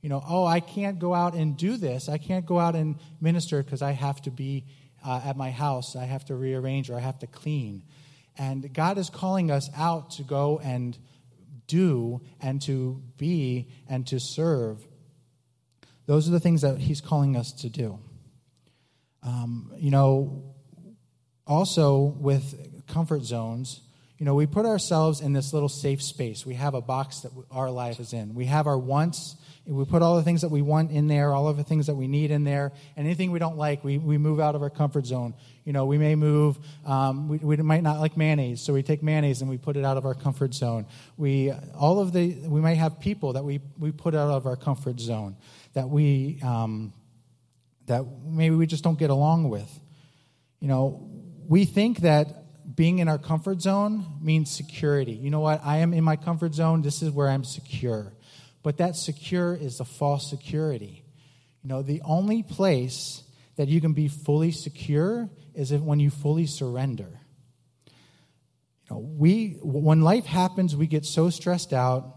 You 0.00 0.08
know, 0.08 0.22
oh, 0.28 0.44
I 0.44 0.60
can't 0.60 0.98
go 0.98 1.14
out 1.14 1.34
and 1.34 1.56
do 1.56 1.76
this. 1.76 2.08
I 2.08 2.18
can't 2.18 2.46
go 2.46 2.60
out 2.60 2.76
and 2.76 2.96
minister 3.20 3.62
because 3.62 3.82
I 3.82 3.92
have 3.92 4.22
to 4.22 4.30
be 4.30 4.64
uh, 5.04 5.20
at 5.24 5.36
my 5.36 5.50
house. 5.50 5.96
I 5.96 6.04
have 6.04 6.24
to 6.26 6.36
rearrange 6.36 6.90
or 6.90 6.96
I 6.96 7.00
have 7.00 7.18
to 7.20 7.26
clean. 7.26 7.82
And 8.38 8.72
God 8.72 8.98
is 8.98 9.10
calling 9.10 9.50
us 9.50 9.70
out 9.76 10.10
to 10.12 10.22
go 10.22 10.60
and 10.62 10.96
do 11.66 12.20
and 12.40 12.60
to 12.62 13.02
be 13.16 13.68
and 13.88 14.06
to 14.08 14.20
serve. 14.20 14.86
Those 16.06 16.28
are 16.28 16.32
the 16.32 16.40
things 16.40 16.62
that 16.62 16.78
He's 16.78 17.00
calling 17.00 17.36
us 17.36 17.52
to 17.52 17.68
do. 17.68 17.98
Um, 19.22 19.72
you 19.76 19.90
know, 19.90 20.54
also 21.46 21.98
with 22.00 22.86
comfort 22.86 23.22
zones, 23.22 23.82
you 24.18 24.24
know, 24.24 24.34
we 24.34 24.46
put 24.46 24.64
ourselves 24.64 25.20
in 25.20 25.32
this 25.32 25.52
little 25.52 25.68
safe 25.68 26.02
space. 26.02 26.46
We 26.46 26.54
have 26.54 26.74
a 26.74 26.80
box 26.80 27.20
that 27.20 27.32
our 27.50 27.70
life 27.70 28.00
is 28.00 28.12
in. 28.12 28.34
We 28.34 28.46
have 28.46 28.66
our 28.66 28.78
wants 28.78 29.36
we 29.68 29.84
put 29.84 30.00
all 30.00 30.16
the 30.16 30.22
things 30.22 30.42
that 30.42 30.50
we 30.50 30.62
want 30.62 30.92
in 30.92 31.08
there, 31.08 31.32
all 31.32 31.48
of 31.48 31.56
the 31.56 31.64
things 31.64 31.86
that 31.86 31.96
we 31.96 32.06
need 32.06 32.30
in 32.30 32.44
there, 32.44 32.72
and 32.96 33.04
anything 33.04 33.32
we 33.32 33.40
don't 33.40 33.56
like, 33.56 33.82
we, 33.82 33.98
we 33.98 34.16
move 34.16 34.38
out 34.38 34.54
of 34.54 34.62
our 34.62 34.70
comfort 34.70 35.06
zone. 35.06 35.34
You 35.64 35.72
know, 35.72 35.86
we 35.86 35.98
may 35.98 36.14
move, 36.14 36.56
um, 36.84 37.28
we, 37.28 37.38
we 37.38 37.56
might 37.56 37.82
not 37.82 37.98
like 37.98 38.16
mayonnaise, 38.16 38.60
so 38.60 38.72
we 38.72 38.84
take 38.84 39.02
mayonnaise 39.02 39.40
and 39.40 39.50
we 39.50 39.58
put 39.58 39.76
it 39.76 39.84
out 39.84 39.96
of 39.96 40.04
our 40.04 40.14
comfort 40.14 40.54
zone. 40.54 40.86
We, 41.16 41.50
all 41.74 41.98
of 41.98 42.12
the, 42.12 42.34
we 42.46 42.60
might 42.60 42.76
have 42.76 43.00
people 43.00 43.32
that 43.32 43.44
we, 43.44 43.60
we 43.76 43.90
put 43.90 44.14
out 44.14 44.30
of 44.30 44.46
our 44.46 44.56
comfort 44.56 45.00
zone 45.00 45.36
that 45.76 45.90
we, 45.90 46.40
um, 46.42 46.94
that 47.84 48.02
maybe 48.24 48.54
we 48.54 48.66
just 48.66 48.82
don't 48.82 48.98
get 48.98 49.10
along 49.10 49.50
with. 49.50 49.70
You 50.58 50.68
know, 50.68 51.06
we 51.46 51.66
think 51.66 51.98
that 51.98 52.74
being 52.74 52.98
in 52.98 53.08
our 53.08 53.18
comfort 53.18 53.60
zone 53.60 54.06
means 54.22 54.50
security. 54.50 55.12
You 55.12 55.28
know 55.28 55.40
what? 55.40 55.60
I 55.62 55.78
am 55.78 55.92
in 55.92 56.02
my 56.02 56.16
comfort 56.16 56.54
zone. 56.54 56.80
This 56.80 57.02
is 57.02 57.10
where 57.10 57.28
I'm 57.28 57.44
secure. 57.44 58.14
But 58.62 58.78
that 58.78 58.96
secure 58.96 59.54
is 59.54 59.78
a 59.78 59.84
false 59.84 60.30
security. 60.30 61.04
You 61.62 61.68
know, 61.68 61.82
the 61.82 62.00
only 62.06 62.42
place 62.42 63.22
that 63.56 63.68
you 63.68 63.82
can 63.82 63.92
be 63.92 64.08
fully 64.08 64.52
secure 64.52 65.28
is 65.54 65.74
when 65.74 66.00
you 66.00 66.08
fully 66.08 66.46
surrender. 66.46 67.20
You 68.88 68.96
know, 68.96 68.98
we, 68.98 69.58
when 69.62 70.00
life 70.00 70.24
happens, 70.24 70.74
we 70.74 70.86
get 70.86 71.04
so 71.04 71.28
stressed 71.28 71.74
out 71.74 72.16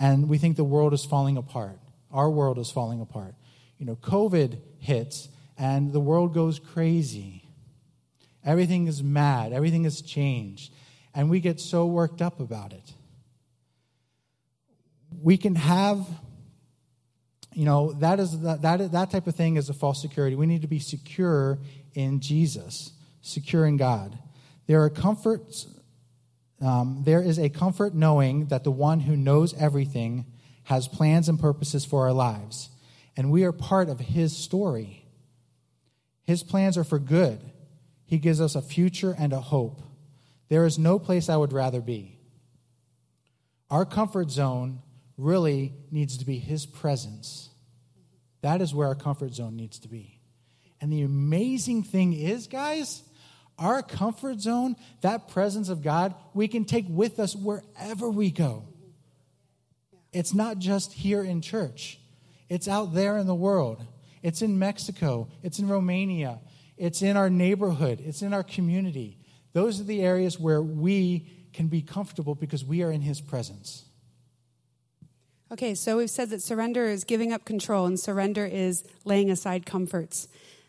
and 0.00 0.28
we 0.28 0.38
think 0.38 0.56
the 0.56 0.64
world 0.64 0.92
is 0.92 1.04
falling 1.04 1.36
apart. 1.36 1.78
Our 2.12 2.30
world 2.30 2.58
is 2.58 2.70
falling 2.70 3.00
apart. 3.00 3.34
You 3.78 3.86
know, 3.86 3.96
COVID 3.96 4.58
hits 4.78 5.28
and 5.56 5.92
the 5.92 6.00
world 6.00 6.34
goes 6.34 6.58
crazy. 6.58 7.44
Everything 8.44 8.86
is 8.86 9.02
mad, 9.02 9.52
everything 9.52 9.84
has 9.84 10.00
changed, 10.00 10.72
and 11.14 11.28
we 11.28 11.40
get 11.40 11.60
so 11.60 11.86
worked 11.86 12.22
up 12.22 12.40
about 12.40 12.72
it. 12.72 12.94
We 15.22 15.36
can 15.36 15.54
have 15.56 16.06
you 17.52 17.64
know 17.64 17.92
that 17.94 18.20
is 18.20 18.40
that, 18.40 18.62
that, 18.62 18.92
that 18.92 19.10
type 19.10 19.26
of 19.26 19.34
thing 19.34 19.56
is 19.56 19.68
a 19.68 19.74
false 19.74 20.00
security. 20.00 20.36
We 20.36 20.46
need 20.46 20.62
to 20.62 20.68
be 20.68 20.78
secure 20.78 21.58
in 21.94 22.20
jesus 22.20 22.92
secure 23.20 23.66
in 23.66 23.76
god. 23.76 24.18
There 24.66 24.82
are 24.82 24.90
comforts 24.90 25.66
um, 26.60 27.02
there 27.04 27.22
is 27.22 27.38
a 27.38 27.48
comfort 27.48 27.94
knowing 27.94 28.46
that 28.46 28.64
the 28.64 28.70
one 28.70 29.00
who 29.00 29.16
knows 29.16 29.54
everything 29.54 30.26
has 30.70 30.88
plans 30.88 31.28
and 31.28 31.38
purposes 31.38 31.84
for 31.84 32.06
our 32.06 32.12
lives 32.12 32.70
and 33.16 33.30
we 33.30 33.44
are 33.44 33.52
part 33.52 33.90
of 33.90 34.00
his 34.00 34.34
story 34.34 35.04
his 36.24 36.42
plans 36.42 36.78
are 36.78 36.84
for 36.84 36.98
good 36.98 37.38
he 38.06 38.18
gives 38.18 38.40
us 38.40 38.54
a 38.54 38.62
future 38.62 39.14
and 39.18 39.34
a 39.34 39.40
hope 39.40 39.82
there 40.48 40.64
is 40.64 40.78
no 40.78 40.98
place 40.98 41.28
i 41.28 41.36
would 41.36 41.52
rather 41.52 41.82
be 41.82 42.16
our 43.70 43.84
comfort 43.84 44.30
zone 44.30 44.80
really 45.20 45.74
needs 45.90 46.18
to 46.18 46.24
be 46.24 46.38
His 46.38 46.66
presence. 46.66 47.50
That 48.42 48.60
is 48.60 48.74
where 48.74 48.88
our 48.88 48.94
comfort 48.94 49.34
zone 49.34 49.56
needs 49.56 49.78
to 49.80 49.88
be. 49.88 50.18
And 50.80 50.92
the 50.92 51.02
amazing 51.02 51.82
thing 51.84 52.14
is, 52.14 52.46
guys, 52.46 53.02
our 53.58 53.82
comfort 53.82 54.40
zone, 54.40 54.76
that 55.02 55.28
presence 55.28 55.68
of 55.68 55.82
God, 55.82 56.14
we 56.32 56.48
can 56.48 56.64
take 56.64 56.86
with 56.88 57.20
us 57.20 57.36
wherever 57.36 58.08
we 58.08 58.30
go. 58.30 58.66
It's 60.12 60.34
not 60.34 60.58
just 60.58 60.92
here 60.92 61.22
in 61.22 61.40
church, 61.40 61.98
it's 62.48 62.68
out 62.68 62.94
there 62.94 63.16
in 63.16 63.26
the 63.26 63.34
world. 63.34 63.84
It's 64.22 64.42
in 64.42 64.58
Mexico, 64.58 65.28
it's 65.42 65.58
in 65.58 65.68
Romania, 65.68 66.40
it's 66.76 67.00
in 67.00 67.16
our 67.16 67.30
neighborhood, 67.30 68.02
it's 68.04 68.20
in 68.20 68.34
our 68.34 68.42
community. 68.42 69.18
Those 69.52 69.80
are 69.80 69.84
the 69.84 70.02
areas 70.02 70.38
where 70.38 70.60
we 70.60 71.26
can 71.52 71.68
be 71.68 71.82
comfortable 71.82 72.34
because 72.34 72.64
we 72.64 72.82
are 72.82 72.90
in 72.90 73.00
His 73.00 73.20
presence. 73.20 73.86
Okay, 75.52 75.74
so 75.74 75.96
we've 75.96 76.10
said 76.10 76.30
that 76.30 76.42
surrender 76.42 76.84
is 76.84 77.02
giving 77.02 77.32
up 77.32 77.44
control 77.44 77.86
and 77.86 77.98
surrender 77.98 78.46
is 78.46 78.84
laying 79.04 79.30
aside 79.30 79.66
comforts. 79.66 80.28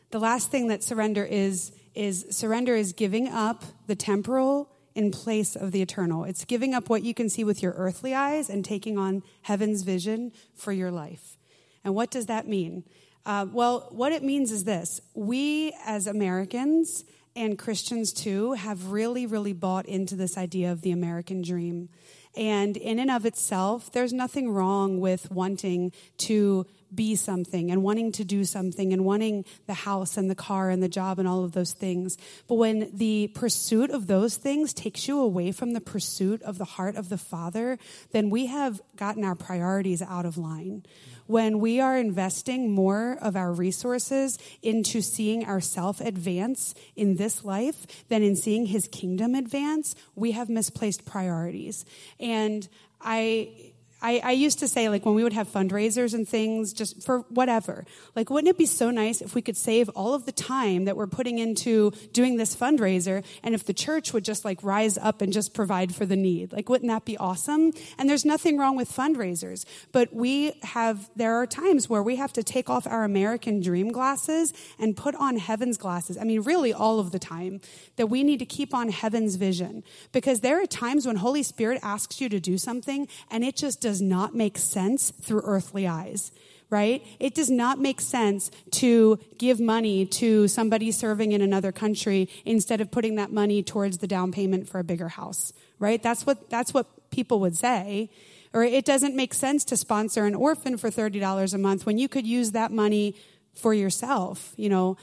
The 0.10 0.20
last 0.20 0.50
thing 0.50 0.68
that 0.70 0.84
surrender 0.84 1.24
is 1.24 1.72
is 1.94 2.26
surrender 2.30 2.74
is 2.74 2.94
giving 2.94 3.28
up 3.28 3.64
the 3.88 3.96
temporal 3.96 4.71
in 4.96 5.12
place 5.12 5.56
of 5.56 5.72
the 5.72 5.82
eternal. 5.82 6.24
It's 6.24 6.46
giving 6.46 6.74
up 6.74 6.90
what 6.90 7.04
you 7.04 7.14
can 7.14 7.30
see 7.30 7.44
with 7.44 7.64
your 7.64 7.74
earthly 7.74 8.14
eyes 8.14 8.50
and 8.50 8.64
taking 8.64 8.98
on 8.98 9.24
heaven's 9.44 9.84
vision 9.84 10.32
for 10.56 10.72
your 10.72 10.92
life. 10.92 11.38
And 11.84 11.96
what 11.96 12.12
does 12.12 12.28
that 12.28 12.48
mean? 12.48 12.84
Uh, 13.26 13.46
well, 13.52 13.88
what 13.92 14.12
it 14.12 14.24
means 14.24 14.52
is 14.52 14.64
this 14.64 15.02
we 15.14 15.74
as 15.86 16.08
Americans 16.08 17.04
and 17.36 17.58
Christians 17.58 18.12
too 18.12 18.54
have 18.54 18.92
really, 18.92 19.26
really 19.26 19.54
bought 19.54 19.86
into 19.86 20.16
this 20.16 20.38
idea 20.38 20.72
of 20.72 20.82
the 20.82 20.92
American 20.92 21.42
dream. 21.42 21.90
And 22.36 22.78
in 22.78 23.00
and 23.00 23.12
of 23.12 23.26
itself, 23.26 23.92
there's 23.92 24.14
nothing 24.14 24.50
wrong 24.50 25.00
with 25.00 25.32
wanting 25.32 25.92
to 26.20 26.66
be 26.94 27.16
something 27.16 27.72
and 27.72 27.84
wanting 27.84 28.12
to 28.14 28.24
do 28.24 28.44
something 28.44 28.94
and 28.94 29.06
wanting 29.06 29.46
the 29.68 29.74
house 29.74 30.18
and 30.18 30.30
the 30.30 30.36
car 30.36 30.70
and 30.70 30.82
the 30.82 30.90
job 30.90 31.20
and 31.20 31.28
all 31.28 31.44
of 31.44 31.54
those 31.54 31.74
things. 31.74 32.18
But 32.48 32.56
when 32.56 32.90
the 32.94 33.28
pursuit 33.34 33.92
of 33.92 34.08
those 34.08 34.38
things 34.38 34.74
takes 34.74 35.08
you 35.08 35.20
away 35.20 35.52
from 35.52 35.72
the 35.74 35.82
pursuit 35.82 36.42
of 36.44 36.58
the 36.58 36.66
heart 36.66 36.96
of 36.96 37.10
the 37.10 37.18
Father, 37.18 37.78
then 38.12 38.30
we 38.30 38.48
have 38.48 38.82
gotten 38.96 39.24
our 39.24 39.36
priorities 39.36 40.02
out 40.02 40.26
of 40.26 40.38
line 40.38 40.84
when 41.32 41.60
we 41.60 41.80
are 41.80 41.98
investing 41.98 42.70
more 42.70 43.18
of 43.22 43.38
our 43.38 43.54
resources 43.54 44.38
into 44.62 45.02
seeing 45.02 45.46
ourself 45.46 46.02
advance 46.02 46.76
in 46.98 47.16
this 47.16 47.46
life 47.46 48.06
than 48.10 48.22
in 48.22 48.36
seeing 48.36 48.66
his 48.66 48.86
kingdom 48.90 49.34
advance, 49.34 49.96
we 50.14 50.32
have 50.32 50.50
misplaced 50.50 51.06
priorities. 51.06 51.86
And 52.20 52.68
I 53.00 53.71
I, 54.02 54.22
I, 54.24 54.32
used 54.32 54.60
to 54.60 54.68
say, 54.68 54.90
like, 54.90 55.06
when 55.06 55.16
we 55.16 55.24
would 55.24 55.34
have 55.34 55.48
fundraisers 55.48 56.14
and 56.14 56.28
things, 56.28 56.74
just 56.74 57.04
for 57.04 57.20
whatever, 57.30 57.86
like, 58.16 58.30
wouldn't 58.30 58.50
it 58.50 58.58
be 58.58 58.66
so 58.66 58.90
nice 58.90 59.22
if 59.22 59.36
we 59.36 59.42
could 59.42 59.58
save 59.58 59.90
all 59.90 60.14
of 60.14 60.26
the 60.26 60.32
time 60.32 60.86
that 60.86 60.98
we're 60.98 61.08
putting 61.08 61.40
into 61.40 61.92
doing 62.12 62.38
this 62.38 62.56
fundraiser 62.56 63.24
and 63.44 63.54
if 63.54 63.66
the 63.66 63.74
church 63.74 64.14
would 64.14 64.26
just, 64.26 64.44
like, 64.46 64.64
rise 64.64 64.98
up 64.98 65.22
and 65.22 65.32
just 65.32 65.54
provide 65.54 65.94
for 65.94 66.06
the 66.06 66.16
need? 66.16 66.52
Like, 66.52 66.70
wouldn't 66.70 66.90
that 66.90 67.06
be 67.06 67.18
awesome? 67.18 67.74
And 67.98 68.10
there's 68.10 68.26
nothing 68.26 68.58
wrong 68.58 68.76
with 68.76 68.92
fundraisers, 68.92 69.66
but 69.92 70.14
we 70.14 70.54
have, 70.64 71.10
there 71.16 71.36
are 71.36 71.46
times 71.46 71.90
where 71.90 72.04
we 72.04 72.16
have 72.16 72.34
to 72.34 72.44
take 72.44 72.70
off 72.70 72.88
our 72.88 73.04
American 73.04 73.62
dream 73.62 73.92
glasses 73.92 74.54
and 74.80 74.98
put 74.98 75.16
on 75.16 75.38
heaven's 75.38 75.78
glasses. 75.78 76.18
I 76.18 76.24
mean, 76.24 76.42
really, 76.42 76.74
all 76.74 77.00
of 77.00 77.12
the 77.12 77.20
time, 77.20 77.62
that 77.98 78.08
we 78.08 78.24
need 78.24 78.40
to 78.40 78.46
keep 78.46 78.74
on 78.74 78.90
heaven's 78.90 79.36
vision 79.36 79.84
because 80.12 80.42
there 80.42 80.62
are 80.62 80.66
times 80.66 81.06
when 81.06 81.18
Holy 81.18 81.44
Spirit 81.44 81.80
asks 81.84 82.20
you 82.22 82.30
to 82.30 82.40
do 82.40 82.58
something 82.58 83.08
and 83.30 83.44
it 83.44 83.56
just 83.56 83.82
does 83.92 84.02
not 84.02 84.34
make 84.34 84.58
sense 84.58 85.12
through 85.12 85.42
earthly 85.44 85.86
eyes 85.86 86.32
right? 86.70 87.06
It 87.20 87.36
does 87.36 87.50
not 87.50 87.80
make 87.80 88.00
sense 88.00 88.50
to 88.80 89.20
give 89.38 89.60
money 89.60 90.06
to 90.06 90.48
somebody 90.48 90.94
serving 90.94 91.34
in 91.34 91.42
another 91.42 91.74
country 91.74 92.30
instead 92.46 92.80
of 92.80 92.90
putting 92.90 93.16
that 93.16 93.30
money 93.30 93.62
towards 93.62 93.98
the 93.98 94.08
down 94.08 94.32
payment 94.32 94.70
for 94.70 94.80
a 94.80 94.84
bigger 94.86 95.10
house, 95.10 95.52
right? 95.80 96.02
That's 96.02 96.26
what, 96.26 96.50
that's 96.50 96.74
what 96.74 96.88
people 97.12 97.42
would 97.42 97.58
say. 97.58 98.10
Or 98.54 98.64
it 98.64 98.86
doesn't 98.86 99.18
make 99.18 99.34
sense 99.34 99.66
to 99.66 99.76
sponsor 99.76 100.24
an 100.24 100.34
orphan 100.34 100.78
for 100.78 100.90
$30 100.90 101.54
a 101.54 101.58
month 101.58 101.86
when 101.86 101.98
you 101.98 102.08
could 102.08 102.26
use 102.26 102.52
that 102.54 102.72
money 102.72 103.16
for 103.54 103.74
yourself, 103.74 104.54
you 104.56 104.70
know. 104.70 104.96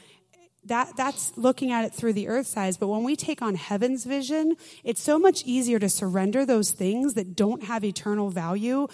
That, 0.65 0.97
that's 0.97 1.37
looking 1.37 1.73
at 1.73 1.85
it 1.85 1.95
through 1.95 2.13
the 2.13 2.29
earth 2.29 2.47
size. 2.47 2.77
But 2.77 2.89
when 2.89 3.05
we 3.05 3.17
take 3.17 3.41
on 3.41 3.55
heaven's 3.55 4.05
vision, 4.05 4.57
it's 4.85 5.01
so 5.01 5.19
much 5.19 5.43
easier 5.45 5.79
to 5.79 5.89
surrender 5.89 6.45
those 6.45 6.73
things 6.73 7.15
that 7.15 7.35
don't 7.35 7.65
have 7.65 7.85
eternal 7.85 8.31
value 8.31 8.89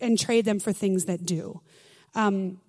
and 0.00 0.18
trade 0.18 0.44
them 0.44 0.58
for 0.58 0.72
things 0.72 1.04
that 1.04 1.24
do. 1.24 1.60
Um, 2.14 2.60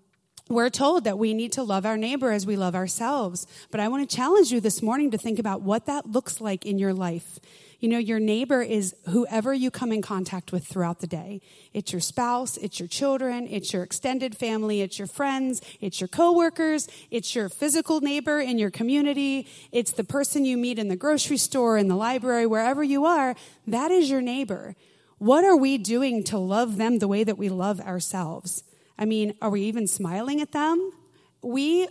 we're 0.49 0.69
told 0.69 1.05
that 1.05 1.17
we 1.17 1.33
need 1.33 1.53
to 1.53 1.63
love 1.63 1.85
our 1.85 1.97
neighbor 1.97 2.31
as 2.31 2.45
we 2.45 2.55
love 2.55 2.75
ourselves. 2.75 3.47
But 3.71 3.79
I 3.79 3.87
want 3.87 4.07
to 4.07 4.15
challenge 4.15 4.51
you 4.51 4.59
this 4.59 4.81
morning 4.81 5.11
to 5.11 5.17
think 5.17 5.39
about 5.39 5.61
what 5.61 5.85
that 5.85 6.05
looks 6.05 6.41
like 6.41 6.65
in 6.65 6.77
your 6.77 6.93
life. 6.93 7.39
You 7.83 7.89
know, 7.89 7.97
your 7.97 8.21
neighbor 8.21 8.61
is 8.61 8.95
whoever 9.09 9.53
you 9.53 9.69
come 9.69 9.91
in 9.91 10.01
contact 10.01 10.53
with 10.53 10.65
throughout 10.65 10.99
the 10.99 11.05
day. 11.05 11.41
It's 11.73 11.91
your 11.91 11.99
spouse, 11.99 12.55
it's 12.55 12.79
your 12.79 12.87
children, 12.87 13.45
it's 13.45 13.73
your 13.73 13.83
extended 13.83 14.37
family, 14.37 14.79
it's 14.79 14.97
your 14.97 15.07
friends, 15.09 15.61
it's 15.81 15.99
your 15.99 16.07
coworkers, 16.07 16.87
it's 17.11 17.35
your 17.35 17.49
physical 17.49 17.99
neighbor 17.99 18.39
in 18.39 18.57
your 18.57 18.71
community, 18.71 19.49
it's 19.73 19.91
the 19.91 20.05
person 20.05 20.45
you 20.45 20.55
meet 20.55 20.79
in 20.79 20.87
the 20.87 20.95
grocery 20.95 21.35
store, 21.35 21.77
in 21.77 21.89
the 21.89 21.97
library, 21.97 22.45
wherever 22.45 22.85
you 22.85 23.03
are. 23.03 23.35
That 23.67 23.91
is 23.91 24.09
your 24.09 24.21
neighbor. 24.21 24.77
What 25.17 25.43
are 25.43 25.57
we 25.57 25.77
doing 25.77 26.23
to 26.23 26.37
love 26.37 26.77
them 26.77 26.99
the 26.99 27.09
way 27.09 27.25
that 27.25 27.37
we 27.37 27.49
love 27.49 27.81
ourselves? 27.81 28.63
I 28.97 29.03
mean, 29.03 29.33
are 29.41 29.49
we 29.49 29.63
even 29.63 29.87
smiling 29.87 30.39
at 30.39 30.53
them? 30.53 30.93
We 31.41 31.89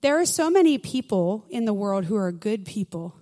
there 0.00 0.18
are 0.18 0.26
so 0.26 0.50
many 0.50 0.78
people 0.78 1.46
in 1.48 1.64
the 1.64 1.72
world 1.72 2.06
who 2.06 2.16
are 2.16 2.32
good 2.32 2.64
people 2.64 3.14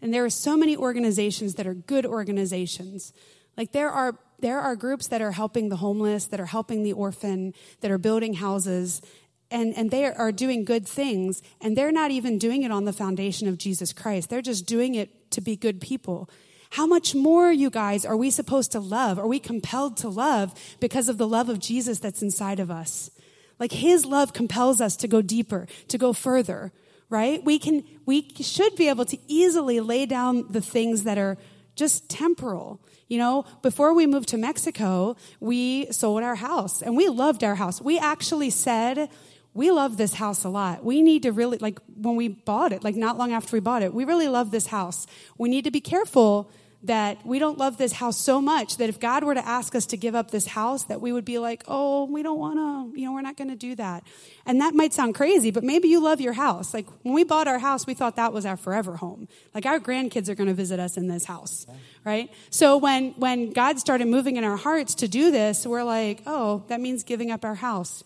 and 0.00 0.12
there 0.12 0.24
are 0.24 0.30
so 0.30 0.56
many 0.56 0.76
organizations 0.76 1.54
that 1.54 1.66
are 1.66 1.74
good 1.74 2.06
organizations. 2.06 3.12
Like 3.56 3.72
there 3.72 3.90
are 3.90 4.18
there 4.40 4.60
are 4.60 4.76
groups 4.76 5.08
that 5.08 5.20
are 5.20 5.32
helping 5.32 5.68
the 5.68 5.76
homeless, 5.76 6.26
that 6.26 6.38
are 6.38 6.46
helping 6.46 6.84
the 6.84 6.92
orphan, 6.92 7.54
that 7.80 7.90
are 7.90 7.98
building 7.98 8.34
houses, 8.34 9.02
and, 9.50 9.76
and 9.76 9.90
they 9.90 10.04
are 10.04 10.30
doing 10.30 10.64
good 10.64 10.86
things, 10.86 11.42
and 11.60 11.76
they're 11.76 11.90
not 11.90 12.12
even 12.12 12.38
doing 12.38 12.62
it 12.62 12.70
on 12.70 12.84
the 12.84 12.92
foundation 12.92 13.48
of 13.48 13.58
Jesus 13.58 13.92
Christ. 13.92 14.30
They're 14.30 14.40
just 14.42 14.66
doing 14.66 14.94
it 14.94 15.30
to 15.32 15.40
be 15.40 15.56
good 15.56 15.80
people. 15.80 16.30
How 16.70 16.86
much 16.86 17.14
more, 17.14 17.50
you 17.50 17.70
guys, 17.70 18.04
are 18.04 18.16
we 18.16 18.30
supposed 18.30 18.72
to 18.72 18.80
love? 18.80 19.18
Are 19.18 19.26
we 19.26 19.40
compelled 19.40 19.96
to 19.98 20.08
love 20.08 20.54
because 20.80 21.08
of 21.08 21.18
the 21.18 21.26
love 21.26 21.48
of 21.48 21.58
Jesus 21.58 21.98
that's 21.98 22.22
inside 22.22 22.60
of 22.60 22.70
us? 22.70 23.10
Like 23.58 23.72
his 23.72 24.04
love 24.04 24.32
compels 24.32 24.80
us 24.80 24.94
to 24.96 25.08
go 25.08 25.22
deeper, 25.22 25.66
to 25.88 25.98
go 25.98 26.12
further 26.12 26.72
right? 27.10 27.44
We 27.44 27.58
can, 27.58 27.84
we 28.06 28.28
should 28.40 28.76
be 28.76 28.88
able 28.88 29.04
to 29.06 29.18
easily 29.26 29.80
lay 29.80 30.06
down 30.06 30.46
the 30.50 30.60
things 30.60 31.04
that 31.04 31.18
are 31.18 31.36
just 31.74 32.08
temporal. 32.08 32.80
You 33.08 33.18
know, 33.18 33.44
before 33.62 33.94
we 33.94 34.06
moved 34.06 34.28
to 34.30 34.36
Mexico, 34.36 35.16
we 35.40 35.90
sold 35.92 36.22
our 36.22 36.34
house 36.34 36.82
and 36.82 36.96
we 36.96 37.08
loved 37.08 37.42
our 37.44 37.54
house. 37.54 37.80
We 37.80 37.98
actually 37.98 38.50
said, 38.50 39.08
we 39.54 39.70
love 39.70 39.96
this 39.96 40.14
house 40.14 40.44
a 40.44 40.48
lot. 40.48 40.84
We 40.84 41.00
need 41.00 41.22
to 41.22 41.32
really, 41.32 41.58
like, 41.58 41.80
when 41.96 42.16
we 42.16 42.28
bought 42.28 42.72
it, 42.72 42.84
like, 42.84 42.96
not 42.96 43.16
long 43.16 43.32
after 43.32 43.56
we 43.56 43.60
bought 43.60 43.82
it, 43.82 43.94
we 43.94 44.04
really 44.04 44.28
love 44.28 44.50
this 44.50 44.66
house. 44.66 45.06
We 45.38 45.48
need 45.48 45.64
to 45.64 45.70
be 45.70 45.80
careful 45.80 46.50
that 46.84 47.26
we 47.26 47.40
don't 47.40 47.58
love 47.58 47.76
this 47.76 47.92
house 47.92 48.16
so 48.16 48.40
much 48.40 48.76
that 48.76 48.88
if 48.88 49.00
God 49.00 49.24
were 49.24 49.34
to 49.34 49.44
ask 49.44 49.74
us 49.74 49.86
to 49.86 49.96
give 49.96 50.14
up 50.14 50.30
this 50.30 50.46
house, 50.46 50.84
that 50.84 51.00
we 51.00 51.12
would 51.12 51.24
be 51.24 51.38
like, 51.38 51.64
oh, 51.66 52.04
we 52.04 52.22
don't 52.22 52.38
want 52.38 52.56
to, 52.94 52.98
you 52.98 53.04
know, 53.04 53.12
we're 53.12 53.20
not 53.20 53.36
going 53.36 53.50
to 53.50 53.56
do 53.56 53.74
that. 53.74 54.04
And 54.46 54.60
that 54.60 54.74
might 54.74 54.94
sound 54.94 55.16
crazy, 55.16 55.50
but 55.50 55.64
maybe 55.64 55.88
you 55.88 56.00
love 56.00 56.20
your 56.20 56.34
house. 56.34 56.72
Like 56.72 56.86
when 57.02 57.14
we 57.14 57.24
bought 57.24 57.48
our 57.48 57.58
house, 57.58 57.84
we 57.84 57.94
thought 57.94 58.14
that 58.14 58.32
was 58.32 58.46
our 58.46 58.56
forever 58.56 58.96
home. 58.96 59.26
Like 59.54 59.66
our 59.66 59.80
grandkids 59.80 60.28
are 60.28 60.36
going 60.36 60.46
to 60.46 60.54
visit 60.54 60.78
us 60.78 60.96
in 60.96 61.08
this 61.08 61.24
house, 61.24 61.66
right? 62.04 62.30
So 62.50 62.76
when, 62.76 63.10
when 63.12 63.50
God 63.50 63.80
started 63.80 64.06
moving 64.06 64.36
in 64.36 64.44
our 64.44 64.56
hearts 64.56 64.94
to 64.96 65.08
do 65.08 65.32
this, 65.32 65.66
we're 65.66 65.82
like, 65.82 66.22
oh, 66.26 66.62
that 66.68 66.80
means 66.80 67.02
giving 67.02 67.32
up 67.32 67.44
our 67.44 67.56
house. 67.56 68.04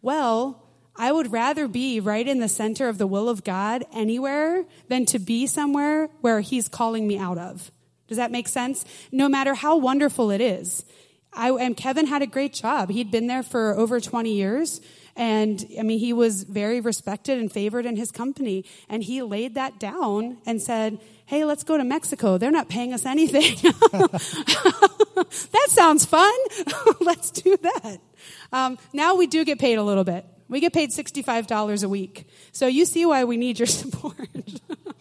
Well, 0.00 0.62
I 0.96 1.12
would 1.12 1.30
rather 1.30 1.68
be 1.68 2.00
right 2.00 2.26
in 2.26 2.40
the 2.40 2.48
center 2.48 2.88
of 2.88 2.96
the 2.96 3.06
will 3.06 3.28
of 3.28 3.44
God 3.44 3.84
anywhere 3.92 4.64
than 4.88 5.04
to 5.06 5.18
be 5.18 5.46
somewhere 5.46 6.08
where 6.20 6.40
He's 6.40 6.68
calling 6.68 7.06
me 7.06 7.18
out 7.18 7.36
of. 7.36 7.70
Does 8.08 8.16
that 8.18 8.30
make 8.30 8.48
sense? 8.48 8.84
No 9.10 9.28
matter 9.28 9.54
how 9.54 9.76
wonderful 9.76 10.30
it 10.30 10.40
is. 10.40 10.84
I, 11.32 11.50
and 11.50 11.76
Kevin 11.76 12.06
had 12.06 12.22
a 12.22 12.26
great 12.26 12.52
job. 12.52 12.90
He'd 12.90 13.10
been 13.10 13.26
there 13.26 13.42
for 13.42 13.76
over 13.76 14.00
20 14.00 14.32
years. 14.32 14.80
And 15.16 15.64
I 15.78 15.82
mean, 15.82 15.98
he 15.98 16.12
was 16.12 16.44
very 16.44 16.80
respected 16.80 17.38
and 17.38 17.50
favored 17.50 17.86
in 17.86 17.96
his 17.96 18.10
company. 18.10 18.64
And 18.88 19.02
he 19.02 19.22
laid 19.22 19.54
that 19.54 19.78
down 19.78 20.38
and 20.46 20.60
said, 20.60 21.00
Hey, 21.26 21.44
let's 21.44 21.64
go 21.64 21.78
to 21.78 21.84
Mexico. 21.84 22.36
They're 22.36 22.50
not 22.50 22.68
paying 22.68 22.92
us 22.92 23.06
anything. 23.06 23.54
that 23.94 25.66
sounds 25.68 26.04
fun. 26.04 26.34
let's 27.00 27.30
do 27.30 27.56
that. 27.56 27.98
Um, 28.52 28.78
now 28.92 29.14
we 29.14 29.26
do 29.26 29.44
get 29.44 29.58
paid 29.58 29.78
a 29.78 29.82
little 29.82 30.04
bit. 30.04 30.26
We 30.48 30.60
get 30.60 30.74
paid 30.74 30.90
$65 30.90 31.82
a 31.82 31.88
week. 31.88 32.28
So 32.52 32.66
you 32.66 32.84
see 32.84 33.06
why 33.06 33.24
we 33.24 33.38
need 33.38 33.58
your 33.58 33.66
support. 33.80 34.28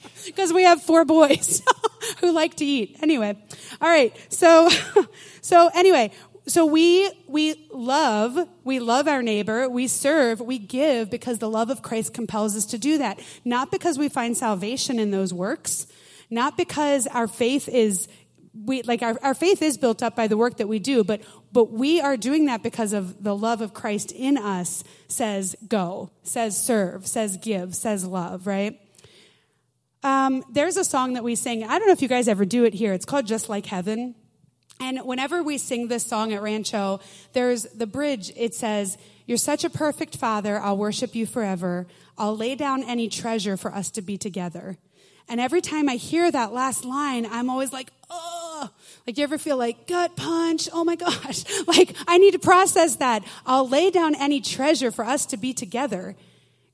Because 0.25 0.53
we 0.53 0.63
have 0.63 0.81
four 0.81 1.03
boys 1.03 1.61
who 2.21 2.31
like 2.31 2.55
to 2.55 2.65
eat. 2.65 2.97
Anyway. 3.01 3.37
All 3.81 3.89
right. 3.89 4.15
So, 4.29 4.69
so 5.41 5.69
anyway, 5.75 6.11
so 6.45 6.65
we, 6.65 7.09
we 7.27 7.67
love, 7.71 8.49
we 8.63 8.79
love 8.79 9.07
our 9.07 9.21
neighbor, 9.21 9.69
we 9.69 9.87
serve, 9.87 10.41
we 10.41 10.59
give 10.59 11.09
because 11.09 11.39
the 11.39 11.49
love 11.49 11.69
of 11.69 11.81
Christ 11.81 12.13
compels 12.13 12.55
us 12.55 12.65
to 12.67 12.77
do 12.77 12.97
that. 12.97 13.19
Not 13.45 13.71
because 13.71 13.97
we 13.97 14.09
find 14.09 14.35
salvation 14.35 14.99
in 14.99 15.11
those 15.11 15.33
works, 15.33 15.87
not 16.29 16.57
because 16.57 17.07
our 17.07 17.27
faith 17.27 17.69
is, 17.69 18.09
we, 18.53 18.81
like 18.81 19.01
our, 19.01 19.17
our 19.23 19.33
faith 19.33 19.61
is 19.61 19.77
built 19.77 20.03
up 20.03 20.15
by 20.17 20.27
the 20.27 20.35
work 20.35 20.57
that 20.57 20.67
we 20.67 20.79
do, 20.79 21.03
but, 21.03 21.21
but 21.53 21.71
we 21.71 22.01
are 22.01 22.17
doing 22.17 22.45
that 22.45 22.61
because 22.61 22.91
of 22.91 23.23
the 23.23 23.35
love 23.35 23.61
of 23.61 23.73
Christ 23.73 24.11
in 24.11 24.37
us 24.37 24.83
says 25.07 25.55
go, 25.67 26.11
says 26.23 26.61
serve, 26.61 27.07
says 27.07 27.37
give, 27.37 27.73
says 27.73 28.05
love, 28.05 28.47
right? 28.47 28.79
Um, 30.03 30.43
there's 30.51 30.77
a 30.77 30.83
song 30.83 31.13
that 31.13 31.23
we 31.23 31.35
sing. 31.35 31.63
I 31.63 31.79
don't 31.79 31.87
know 31.87 31.93
if 31.93 32.01
you 32.01 32.07
guys 32.07 32.27
ever 32.27 32.45
do 32.45 32.65
it 32.65 32.73
here. 32.73 32.93
It's 32.93 33.05
called 33.05 33.25
Just 33.25 33.47
Like 33.47 33.65
Heaven. 33.65 34.15
And 34.79 34.99
whenever 34.99 35.41
we 35.41 35.57
sing 35.57 35.87
this 35.87 36.05
song 36.05 36.33
at 36.33 36.41
Rancho, 36.41 36.99
there's 37.31 37.63
the 37.63 37.87
bridge. 37.87 38.31
It 38.35 38.53
says, 38.53 38.97
You're 39.25 39.37
such 39.37 39.63
a 39.63 39.69
perfect 39.69 40.17
father. 40.17 40.59
I'll 40.59 40.77
worship 40.77 41.15
you 41.15 41.25
forever. 41.25 41.87
I'll 42.17 42.35
lay 42.35 42.55
down 42.55 42.83
any 42.83 43.07
treasure 43.07 43.55
for 43.55 43.73
us 43.73 43.89
to 43.91 44.01
be 44.01 44.17
together. 44.17 44.77
And 45.29 45.39
every 45.39 45.61
time 45.61 45.87
I 45.87 45.95
hear 45.95 46.29
that 46.29 46.51
last 46.51 46.83
line, 46.83 47.25
I'm 47.25 47.49
always 47.49 47.71
like, 47.71 47.91
oh, 48.09 48.69
like 49.07 49.17
you 49.17 49.23
ever 49.23 49.37
feel 49.37 49.57
like 49.57 49.87
gut 49.87 50.17
punch? 50.17 50.67
Oh 50.73 50.83
my 50.83 50.95
gosh. 50.97 51.43
Like 51.65 51.95
I 52.07 52.17
need 52.17 52.31
to 52.31 52.39
process 52.39 52.97
that. 52.97 53.23
I'll 53.45 53.67
lay 53.67 53.89
down 53.89 54.15
any 54.15 54.41
treasure 54.41 54.91
for 54.91 55.05
us 55.05 55.25
to 55.27 55.37
be 55.37 55.53
together. 55.53 56.15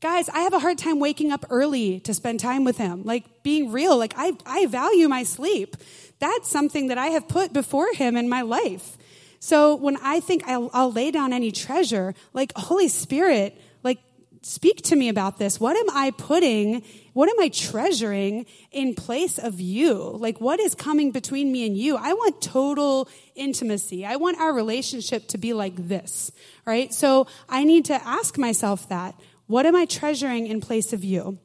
Guys, 0.01 0.29
I 0.29 0.41
have 0.41 0.53
a 0.53 0.59
hard 0.59 0.77
time 0.77 0.99
waking 1.01 1.29
up 1.31 1.45
early 1.49 1.99
to 2.01 2.13
spend 2.13 2.39
time 2.39 2.63
with 2.63 2.77
him. 2.77 3.03
Like 3.03 3.43
being 3.43 3.73
real, 3.73 3.97
like 3.97 4.13
I, 4.15 4.31
I 4.45 4.65
value 4.67 5.09
my 5.09 5.23
sleep. 5.23 5.75
That's 6.19 6.49
something 6.49 6.87
that 6.87 6.97
I 6.97 7.07
have 7.07 7.27
put 7.27 7.51
before 7.51 7.91
him 7.93 8.15
in 8.15 8.29
my 8.29 8.41
life. 8.41 8.97
So 9.41 9.75
when 9.75 9.97
I 9.97 10.21
think 10.21 10.47
I'll, 10.47 10.69
I'll 10.73 10.91
lay 10.91 11.11
down 11.11 11.33
any 11.33 11.51
treasure, 11.51 12.13
like 12.31 12.53
Holy 12.55 12.87
Spirit, 12.87 13.59
like 13.83 13.99
speak 14.41 14.83
to 14.83 14.95
me 14.95 15.09
about 15.09 15.37
this. 15.37 15.59
What 15.59 15.75
am 15.75 15.89
I 15.93 16.11
putting, 16.11 16.81
what 17.11 17.29
am 17.29 17.39
I 17.39 17.49
treasuring 17.49 18.45
in 18.71 18.95
place 18.95 19.37
of 19.37 19.59
you? 19.59 19.95
Like, 19.95 20.39
what 20.39 20.61
is 20.61 20.75
coming 20.75 21.11
between 21.11 21.51
me 21.51 21.65
and 21.65 21.77
you? 21.77 21.97
I 21.97 22.13
want 22.13 22.41
total 22.41 23.09
intimacy. 23.35 24.05
I 24.05 24.15
want 24.15 24.39
our 24.39 24.53
relationship 24.53 25.27
to 25.29 25.37
be 25.37 25.51
like 25.51 25.75
this, 25.75 26.31
right? 26.65 26.93
So 26.93 27.27
I 27.49 27.65
need 27.65 27.85
to 27.85 27.95
ask 27.95 28.37
myself 28.37 28.87
that. 28.87 29.15
What 29.49 29.65
am 29.65 29.75
I 29.75 29.85
treasuring 29.85 30.45
in 30.45 30.61
place 30.61 30.93
of 30.93 31.03
you? 31.03 31.39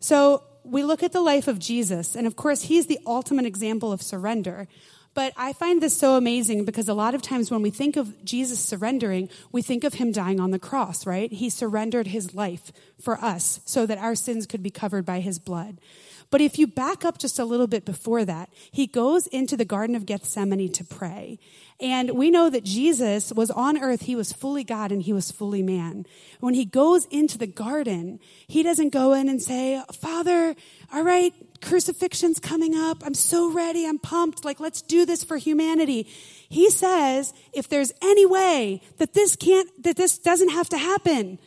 So 0.00 0.42
we 0.64 0.82
look 0.82 1.04
at 1.04 1.12
the 1.12 1.20
life 1.20 1.46
of 1.46 1.60
Jesus, 1.60 2.16
and 2.16 2.26
of 2.26 2.34
course, 2.34 2.62
he's 2.62 2.86
the 2.86 2.98
ultimate 3.06 3.46
example 3.46 3.92
of 3.92 4.02
surrender. 4.02 4.66
But 5.14 5.34
I 5.36 5.52
find 5.52 5.80
this 5.80 5.96
so 5.96 6.16
amazing 6.16 6.64
because 6.64 6.88
a 6.88 6.94
lot 6.94 7.14
of 7.14 7.22
times 7.22 7.48
when 7.48 7.62
we 7.62 7.70
think 7.70 7.96
of 7.96 8.24
Jesus 8.24 8.58
surrendering, 8.58 9.28
we 9.52 9.62
think 9.62 9.84
of 9.84 9.94
him 9.94 10.10
dying 10.10 10.40
on 10.40 10.50
the 10.50 10.58
cross, 10.58 11.06
right? 11.06 11.30
He 11.30 11.48
surrendered 11.48 12.08
his 12.08 12.34
life 12.34 12.72
for 13.00 13.14
us 13.22 13.60
so 13.64 13.86
that 13.86 13.98
our 13.98 14.16
sins 14.16 14.44
could 14.44 14.62
be 14.62 14.70
covered 14.70 15.06
by 15.06 15.20
his 15.20 15.38
blood. 15.38 15.80
But 16.30 16.40
if 16.40 16.58
you 16.58 16.66
back 16.66 17.04
up 17.04 17.18
just 17.18 17.38
a 17.38 17.44
little 17.44 17.66
bit 17.66 17.84
before 17.84 18.24
that, 18.24 18.50
he 18.70 18.86
goes 18.86 19.26
into 19.28 19.56
the 19.56 19.64
Garden 19.64 19.96
of 19.96 20.04
Gethsemane 20.04 20.72
to 20.72 20.84
pray. 20.84 21.38
And 21.80 22.10
we 22.10 22.30
know 22.30 22.50
that 22.50 22.64
Jesus 22.64 23.32
was 23.32 23.50
on 23.50 23.78
earth, 23.78 24.02
he 24.02 24.16
was 24.16 24.32
fully 24.32 24.64
God 24.64 24.90
and 24.90 25.02
he 25.02 25.12
was 25.12 25.30
fully 25.30 25.62
man. 25.62 26.06
When 26.40 26.54
he 26.54 26.64
goes 26.64 27.06
into 27.06 27.38
the 27.38 27.46
garden, 27.46 28.18
he 28.46 28.62
doesn't 28.62 28.90
go 28.90 29.12
in 29.12 29.28
and 29.28 29.40
say, 29.40 29.80
Father, 29.92 30.56
all 30.92 31.02
right, 31.02 31.32
crucifixion's 31.62 32.40
coming 32.40 32.74
up. 32.76 33.04
I'm 33.06 33.14
so 33.14 33.50
ready. 33.52 33.86
I'm 33.86 33.98
pumped. 33.98 34.44
Like, 34.44 34.58
let's 34.58 34.82
do 34.82 35.06
this 35.06 35.22
for 35.22 35.36
humanity. 35.36 36.08
He 36.48 36.68
says, 36.70 37.32
if 37.52 37.68
there's 37.68 37.92
any 38.02 38.26
way 38.26 38.82
that 38.98 39.14
this 39.14 39.36
can't, 39.36 39.70
that 39.84 39.96
this 39.96 40.18
doesn't 40.18 40.50
have 40.50 40.68
to 40.70 40.78
happen, 40.78 41.38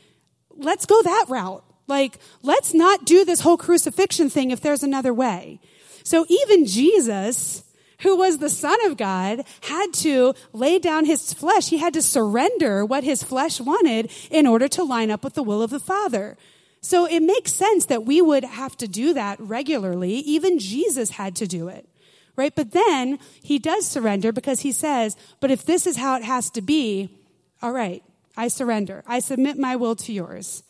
let's 0.56 0.86
go 0.86 1.02
that 1.02 1.26
route. 1.28 1.66
Like, 1.92 2.20
let's 2.42 2.74
not 2.74 3.04
do 3.04 3.26
this 3.26 3.42
whole 3.42 3.58
crucifixion 3.58 4.30
thing 4.30 4.50
if 4.50 4.62
there's 4.62 4.82
another 4.82 5.14
way. 5.14 5.60
So 6.04 6.26
even 6.30 6.66
Jesus, 6.66 7.66
who 8.00 8.16
was 8.16 8.38
the 8.38 8.50
Son 8.50 8.78
of 8.86 8.96
God, 8.96 9.44
had 9.64 9.94
to 9.96 10.34
lay 10.54 10.80
down 10.80 11.04
his 11.04 11.34
flesh. 11.34 11.68
He 11.68 11.80
had 11.80 11.94
to 11.96 12.02
surrender 12.02 12.86
what 12.86 13.04
his 13.04 13.24
flesh 13.24 13.60
wanted 13.60 14.10
in 14.30 14.48
order 14.48 14.70
to 14.70 14.86
line 14.86 15.12
up 15.12 15.22
with 15.22 15.34
the 15.34 15.44
will 15.44 15.62
of 15.62 15.70
the 15.70 15.82
Father. 15.82 16.38
So 16.80 17.06
it 17.06 17.20
makes 17.20 17.52
sense 17.52 17.88
that 17.88 18.06
we 18.06 18.22
would 18.22 18.46
have 18.46 18.78
to 18.78 18.88
do 18.88 19.14
that 19.14 19.38
regularly. 19.42 20.14
Even 20.14 20.60
Jesus 20.60 21.10
had 21.10 21.36
to 21.36 21.46
do 21.46 21.68
it. 21.68 21.90
Right? 22.38 22.56
But 22.56 22.72
then 22.72 23.20
he 23.44 23.60
does 23.60 23.86
surrender 23.86 24.32
because 24.32 24.62
he 24.62 24.72
says, 24.72 25.18
but 25.42 25.52
if 25.52 25.66
this 25.66 25.86
is 25.86 25.98
how 25.98 26.16
it 26.16 26.24
has 26.24 26.50
to 26.52 26.62
be, 26.62 27.20
all 27.62 27.74
right, 27.74 28.02
I 28.38 28.48
surrender. 28.48 29.04
I 29.06 29.20
submit 29.20 29.58
my 29.60 29.76
will 29.76 29.98
to 29.98 30.14
yours. 30.14 30.64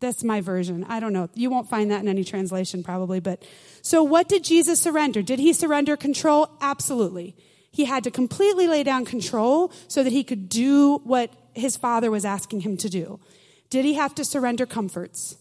That's 0.00 0.22
my 0.22 0.40
version. 0.40 0.84
I 0.88 1.00
don't 1.00 1.12
know. 1.12 1.30
You 1.34 1.48
won't 1.48 1.70
find 1.70 1.90
that 1.90 2.02
in 2.02 2.08
any 2.08 2.24
translation 2.24 2.82
probably, 2.82 3.20
but 3.20 3.42
so 3.80 4.02
what 4.02 4.28
did 4.28 4.44
Jesus 4.44 4.80
surrender? 4.80 5.22
Did 5.22 5.38
he 5.38 5.52
surrender 5.52 5.96
control? 5.96 6.50
Absolutely. 6.60 7.34
He 7.70 7.86
had 7.86 8.04
to 8.04 8.10
completely 8.10 8.66
lay 8.66 8.82
down 8.82 9.04
control 9.04 9.72
so 9.88 10.02
that 10.02 10.12
he 10.12 10.24
could 10.24 10.48
do 10.48 10.98
what 11.04 11.32
his 11.54 11.76
father 11.76 12.10
was 12.10 12.24
asking 12.24 12.60
him 12.60 12.76
to 12.78 12.88
do. 12.88 13.20
Did 13.70 13.84
he 13.84 13.94
have 13.94 14.14
to 14.16 14.24
surrender 14.24 14.66
comforts? 14.66 15.36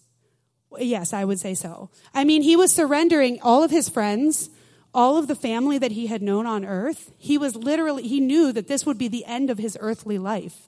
Yes, 0.77 1.13
I 1.13 1.25
would 1.25 1.39
say 1.39 1.53
so. 1.53 1.89
I 2.13 2.23
mean, 2.23 2.41
he 2.41 2.55
was 2.55 2.73
surrendering 2.73 3.39
all 3.41 3.63
of 3.63 3.71
his 3.71 3.87
friends, 3.87 4.49
all 4.93 5.17
of 5.17 5.27
the 5.27 5.35
family 5.35 5.77
that 5.77 5.91
he 5.91 6.07
had 6.07 6.21
known 6.21 6.45
on 6.45 6.65
earth. 6.65 7.11
He 7.17 7.37
was 7.37 7.55
literally, 7.55 8.07
he 8.07 8.19
knew 8.19 8.51
that 8.51 8.67
this 8.67 8.85
would 8.85 8.97
be 8.97 9.07
the 9.07 9.25
end 9.25 9.49
of 9.49 9.57
his 9.57 9.77
earthly 9.79 10.17
life. 10.17 10.67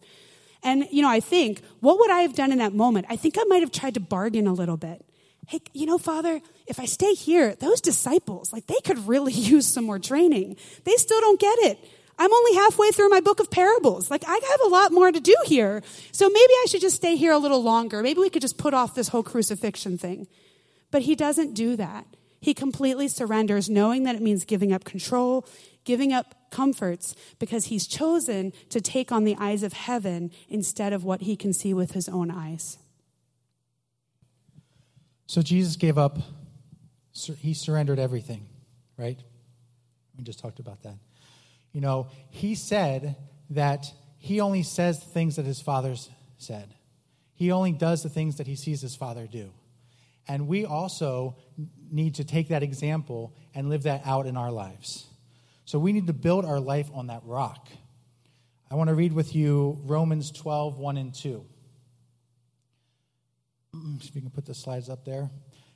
And, 0.67 0.85
you 0.91 1.01
know, 1.01 1.07
I 1.07 1.21
think, 1.21 1.61
what 1.79 1.97
would 1.97 2.11
I 2.11 2.19
have 2.19 2.35
done 2.35 2.51
in 2.51 2.57
that 2.57 2.73
moment? 2.73 3.05
I 3.09 3.15
think 3.15 3.37
I 3.39 3.45
might 3.45 3.61
have 3.61 3.71
tried 3.71 3.93
to 3.93 4.01
bargain 4.01 4.47
a 4.47 4.53
little 4.53 4.75
bit. 4.75 5.05
Hey, 5.47 5.61
you 5.73 5.85
know, 5.85 5.97
Father, 5.97 6.41
if 6.67 6.77
I 6.77 6.83
stay 6.83 7.13
here, 7.13 7.55
those 7.55 7.79
disciples, 7.79 8.51
like, 8.51 8.67
they 8.67 8.81
could 8.83 9.07
really 9.07 9.31
use 9.53 9.65
some 9.65 9.85
more 9.85 9.97
training. 9.97 10.57
They 10.83 10.95
still 10.97 11.21
don't 11.21 11.39
get 11.39 11.57
it. 11.59 11.79
I'm 12.19 12.33
only 12.33 12.55
halfway 12.55 12.91
through 12.91 13.07
my 13.07 13.21
book 13.21 13.39
of 13.39 13.49
parables. 13.49 14.11
Like, 14.11 14.25
I 14.27 14.33
have 14.33 14.61
a 14.65 14.67
lot 14.67 14.91
more 14.91 15.09
to 15.09 15.21
do 15.21 15.37
here. 15.45 15.83
So 16.11 16.27
maybe 16.27 16.51
I 16.51 16.65
should 16.67 16.81
just 16.81 16.97
stay 16.97 17.15
here 17.15 17.31
a 17.31 17.37
little 17.37 17.63
longer. 17.63 18.03
Maybe 18.03 18.19
we 18.19 18.29
could 18.29 18.41
just 18.41 18.57
put 18.57 18.73
off 18.73 18.93
this 18.93 19.07
whole 19.07 19.23
crucifixion 19.23 19.97
thing. 19.97 20.27
But 20.91 21.03
he 21.03 21.15
doesn't 21.15 21.53
do 21.53 21.77
that. 21.77 22.07
He 22.41 22.53
completely 22.53 23.07
surrenders, 23.07 23.69
knowing 23.69 24.03
that 24.03 24.15
it 24.15 24.21
means 24.21 24.43
giving 24.43 24.73
up 24.73 24.83
control, 24.83 25.45
giving 25.87 26.11
up 26.11 26.35
comforts, 26.51 27.15
because 27.39 27.65
he's 27.65 27.87
chosen 27.87 28.51
to 28.69 28.81
take 28.81 29.11
on 29.11 29.23
the 29.23 29.35
eyes 29.39 29.63
of 29.63 29.71
heaven 29.71 30.29
instead 30.49 30.91
of 30.91 31.03
what 31.03 31.21
he 31.21 31.35
can 31.35 31.53
see 31.53 31.73
with 31.73 31.91
his 31.91 32.09
own 32.09 32.29
eyes. 32.29 32.77
So 35.27 35.41
Jesus 35.41 35.77
gave 35.77 35.97
up, 35.97 36.19
he 37.39 37.53
surrendered 37.53 37.99
everything, 37.99 38.47
right? 38.97 39.17
We 40.17 40.23
just 40.23 40.39
talked 40.39 40.59
about 40.59 40.83
that. 40.83 40.97
You 41.71 41.81
know, 41.81 42.09
he 42.29 42.53
said 42.55 43.15
that 43.51 43.91
he 44.17 44.41
only 44.41 44.63
says 44.63 44.99
the 44.99 45.09
things 45.09 45.37
that 45.37 45.45
his 45.45 45.61
father's 45.61 46.09
said. 46.37 46.73
He 47.33 47.51
only 47.51 47.71
does 47.71 48.03
the 48.03 48.09
things 48.09 48.37
that 48.37 48.47
he 48.47 48.55
sees 48.55 48.81
his 48.81 48.95
father 48.95 49.25
do. 49.25 49.51
And 50.27 50.47
we 50.47 50.65
also 50.65 51.37
need 51.89 52.15
to 52.15 52.25
take 52.25 52.49
that 52.49 52.63
example 52.63 53.33
and 53.55 53.69
live 53.69 53.83
that 53.83 54.01
out 54.05 54.25
in 54.25 54.35
our 54.35 54.51
lives. 54.51 55.07
So 55.67 55.79
we 55.79 55.91
need 55.91 56.07
to 56.07 56.13
build 56.13 56.45
our 56.45 56.61
life 56.61 56.89
on 56.93 57.07
that 57.07 57.23
rock. 57.25 57.67
I 58.71 58.75
want 58.75 58.87
to 58.87 58.93
read 58.93 59.11
with 59.11 59.35
you 59.35 59.77
Romans 59.83 60.31
12, 60.31 60.77
1 60.77 60.95
and 60.95 61.13
2. 61.13 61.45
Mm, 63.75 64.01
if 64.07 64.15
you 64.15 64.21
can 64.21 64.29
put 64.29 64.45
the 64.45 64.53
slides 64.53 64.87
up 64.87 65.03
there. 65.03 65.29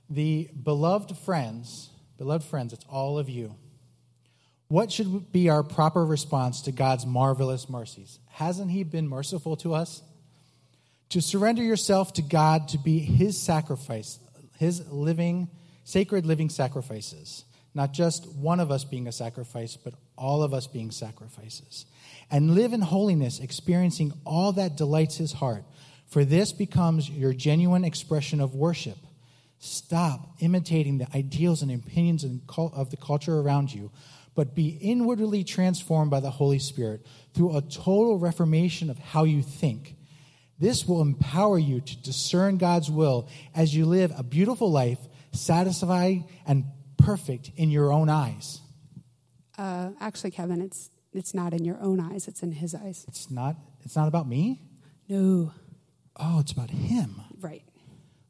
The 0.09 0.47
beloved 0.63 1.17
friends, 1.17 1.89
beloved 2.17 2.45
friends, 2.45 2.71
it's 2.71 2.85
all 2.89 3.19
of 3.19 3.27
you. 3.27 3.57
What 4.69 4.93
should 4.93 5.29
be 5.33 5.49
our 5.49 5.61
proper 5.61 6.05
response 6.05 6.61
to 6.61 6.71
God's 6.71 7.05
marvelous 7.05 7.69
mercies? 7.69 8.19
Hasn't 8.29 8.71
He 8.71 8.83
been 8.83 9.09
merciful 9.09 9.57
to 9.57 9.73
us? 9.73 10.01
To 11.09 11.21
surrender 11.21 11.63
yourself 11.63 12.13
to 12.13 12.21
God 12.21 12.69
to 12.69 12.77
be 12.77 12.99
His 12.99 13.37
sacrifice, 13.37 14.19
His 14.57 14.87
living, 14.89 15.49
sacred 15.83 16.25
living 16.25 16.47
sacrifices. 16.47 17.43
Not 17.73 17.93
just 17.93 18.27
one 18.33 18.59
of 18.59 18.71
us 18.71 18.83
being 18.83 19.07
a 19.07 19.11
sacrifice, 19.11 19.77
but 19.77 19.93
all 20.17 20.43
of 20.43 20.53
us 20.53 20.67
being 20.67 20.91
sacrifices. 20.91 21.85
And 22.29 22.55
live 22.55 22.73
in 22.73 22.81
holiness, 22.81 23.39
experiencing 23.39 24.13
all 24.25 24.51
that 24.53 24.75
delights 24.75 25.17
His 25.17 25.33
heart. 25.33 25.63
For 26.07 26.25
this 26.25 26.51
becomes 26.51 27.09
your 27.09 27.33
genuine 27.33 27.85
expression 27.85 28.41
of 28.41 28.53
worship. 28.53 28.97
Stop 29.59 30.35
imitating 30.39 30.97
the 30.97 31.07
ideals 31.15 31.61
and 31.61 31.71
opinions 31.71 32.25
of 32.25 32.89
the 32.89 32.97
culture 32.97 33.39
around 33.39 33.73
you 33.73 33.91
but 34.35 34.55
be 34.55 34.69
inwardly 34.81 35.43
transformed 35.43 36.11
by 36.11 36.19
the 36.19 36.31
Holy 36.31 36.59
Spirit 36.59 37.05
through 37.33 37.55
a 37.55 37.61
total 37.61 38.17
reformation 38.17 38.89
of 38.89 38.97
how 38.97 39.23
you 39.23 39.41
think. 39.41 39.95
This 40.59 40.87
will 40.87 41.01
empower 41.01 41.57
you 41.57 41.81
to 41.81 41.97
discern 41.97 42.57
God's 42.57 42.89
will 42.89 43.27
as 43.55 43.75
you 43.75 43.85
live 43.85 44.13
a 44.15 44.23
beautiful 44.23 44.71
life, 44.71 44.99
satisfying 45.33 46.29
and 46.45 46.65
perfect 47.01 47.51
in 47.55 47.71
your 47.71 47.91
own 47.91 48.09
eyes. 48.09 48.61
Uh, 49.57 49.91
actually, 49.99 50.31
Kevin, 50.31 50.61
it's 50.61 50.89
it's 51.13 51.33
not 51.33 51.53
in 51.53 51.65
your 51.65 51.79
own 51.81 51.99
eyes; 51.99 52.27
it's 52.27 52.41
in 52.41 52.51
His 52.51 52.73
eyes. 52.73 53.05
It's 53.07 53.29
not. 53.29 53.55
It's 53.83 53.95
not 53.95 54.07
about 54.07 54.27
me. 54.27 54.61
No. 55.07 55.53
Oh, 56.15 56.39
it's 56.39 56.51
about 56.51 56.69
Him. 56.69 57.21
Right. 57.39 57.63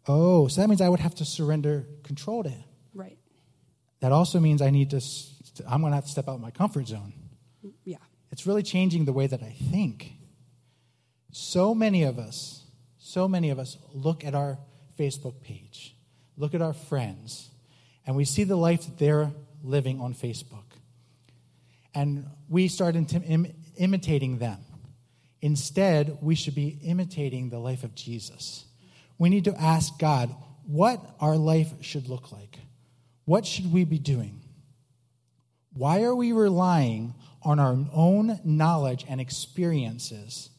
Oh, 0.07 0.47
so 0.47 0.61
that 0.61 0.67
means 0.67 0.81
I 0.81 0.89
would 0.89 0.99
have 0.99 1.15
to 1.15 1.25
surrender 1.25 1.85
control 2.03 2.43
to 2.43 2.49
Him. 2.49 2.63
Right. 2.93 3.17
That 3.99 4.11
also 4.11 4.39
means 4.39 4.61
I 4.61 4.71
need 4.71 4.89
to 4.91 5.01
I'm 5.67 5.81
going 5.81 5.91
to 5.91 5.95
have 5.95 6.05
to 6.05 6.11
step 6.11 6.27
out 6.27 6.35
of 6.35 6.41
my 6.41 6.51
comfort 6.51 6.87
zone. 6.87 7.13
Yeah. 7.83 7.97
It's 8.31 8.47
really 8.47 8.63
changing 8.63 9.05
the 9.05 9.13
way 9.13 9.27
that 9.27 9.43
I 9.43 9.55
think. 9.71 10.13
So 11.31 11.75
many 11.75 12.03
of 12.03 12.17
us, 12.17 12.65
so 12.97 13.27
many 13.27 13.49
of 13.49 13.59
us 13.59 13.77
look 13.93 14.25
at 14.25 14.35
our 14.35 14.57
Facebook 14.97 15.41
page, 15.41 15.95
look 16.37 16.53
at 16.53 16.61
our 16.61 16.73
friends, 16.73 17.50
and 18.05 18.15
we 18.15 18.25
see 18.25 18.43
the 18.43 18.55
life 18.55 18.85
that 18.85 18.97
they're 18.97 19.31
living 19.63 19.99
on 19.99 20.13
Facebook. 20.13 20.63
And 21.93 22.27
we 22.49 22.67
start 22.67 22.95
Im- 22.95 23.53
imitating 23.77 24.37
them. 24.37 24.59
Instead, 25.41 26.17
we 26.21 26.35
should 26.35 26.55
be 26.55 26.79
imitating 26.83 27.49
the 27.49 27.59
life 27.59 27.83
of 27.83 27.95
Jesus. 27.95 28.65
We 29.17 29.29
need 29.29 29.45
to 29.45 29.59
ask 29.59 29.97
God 29.99 30.33
what 30.65 30.99
our 31.19 31.35
life 31.35 31.71
should 31.81 32.07
look 32.07 32.31
like. 32.31 32.59
What 33.25 33.45
should 33.45 33.71
we 33.71 33.83
be 33.83 33.99
doing? 33.99 34.41
Why 35.73 36.03
are 36.03 36.15
we 36.15 36.31
relying 36.31 37.15
on 37.43 37.59
our 37.59 37.77
own 37.93 38.39
knowledge 38.43 39.05
and 39.07 39.19
experiences 39.19 40.49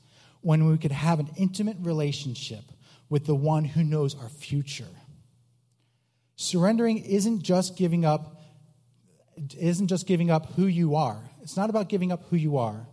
when 0.40 0.66
we 0.66 0.78
could 0.78 0.92
have 0.92 1.20
an 1.20 1.30
intimate 1.36 1.76
relationship 1.80 2.64
with 3.08 3.26
the 3.26 3.34
one 3.34 3.64
who 3.64 3.84
knows 3.84 4.16
our 4.16 4.28
future? 4.28 4.88
Surrendering 6.42 6.98
isn't 6.98 7.42
just 7.42 7.76
giving 7.76 8.04
up 8.04 8.42
isn't 9.58 9.86
just 9.86 10.08
giving 10.08 10.28
up 10.28 10.52
who 10.54 10.66
you 10.66 10.96
are. 10.96 11.30
It's 11.40 11.56
not 11.56 11.70
about 11.70 11.88
giving 11.88 12.10
up 12.10 12.24
who 12.30 12.36
you 12.36 12.58
are. 12.58 12.88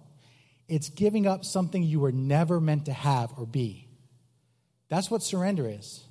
it's 0.68 0.90
giving 0.90 1.26
up 1.26 1.44
something 1.44 1.82
you 1.82 2.00
were 2.00 2.12
never 2.12 2.62
meant 2.62 2.86
to 2.86 2.94
have 2.94 3.34
or 3.38 3.48
be. 3.48 3.88
That's 4.88 5.10
what 5.10 5.24
surrender 5.24 5.68
is. 5.68 6.04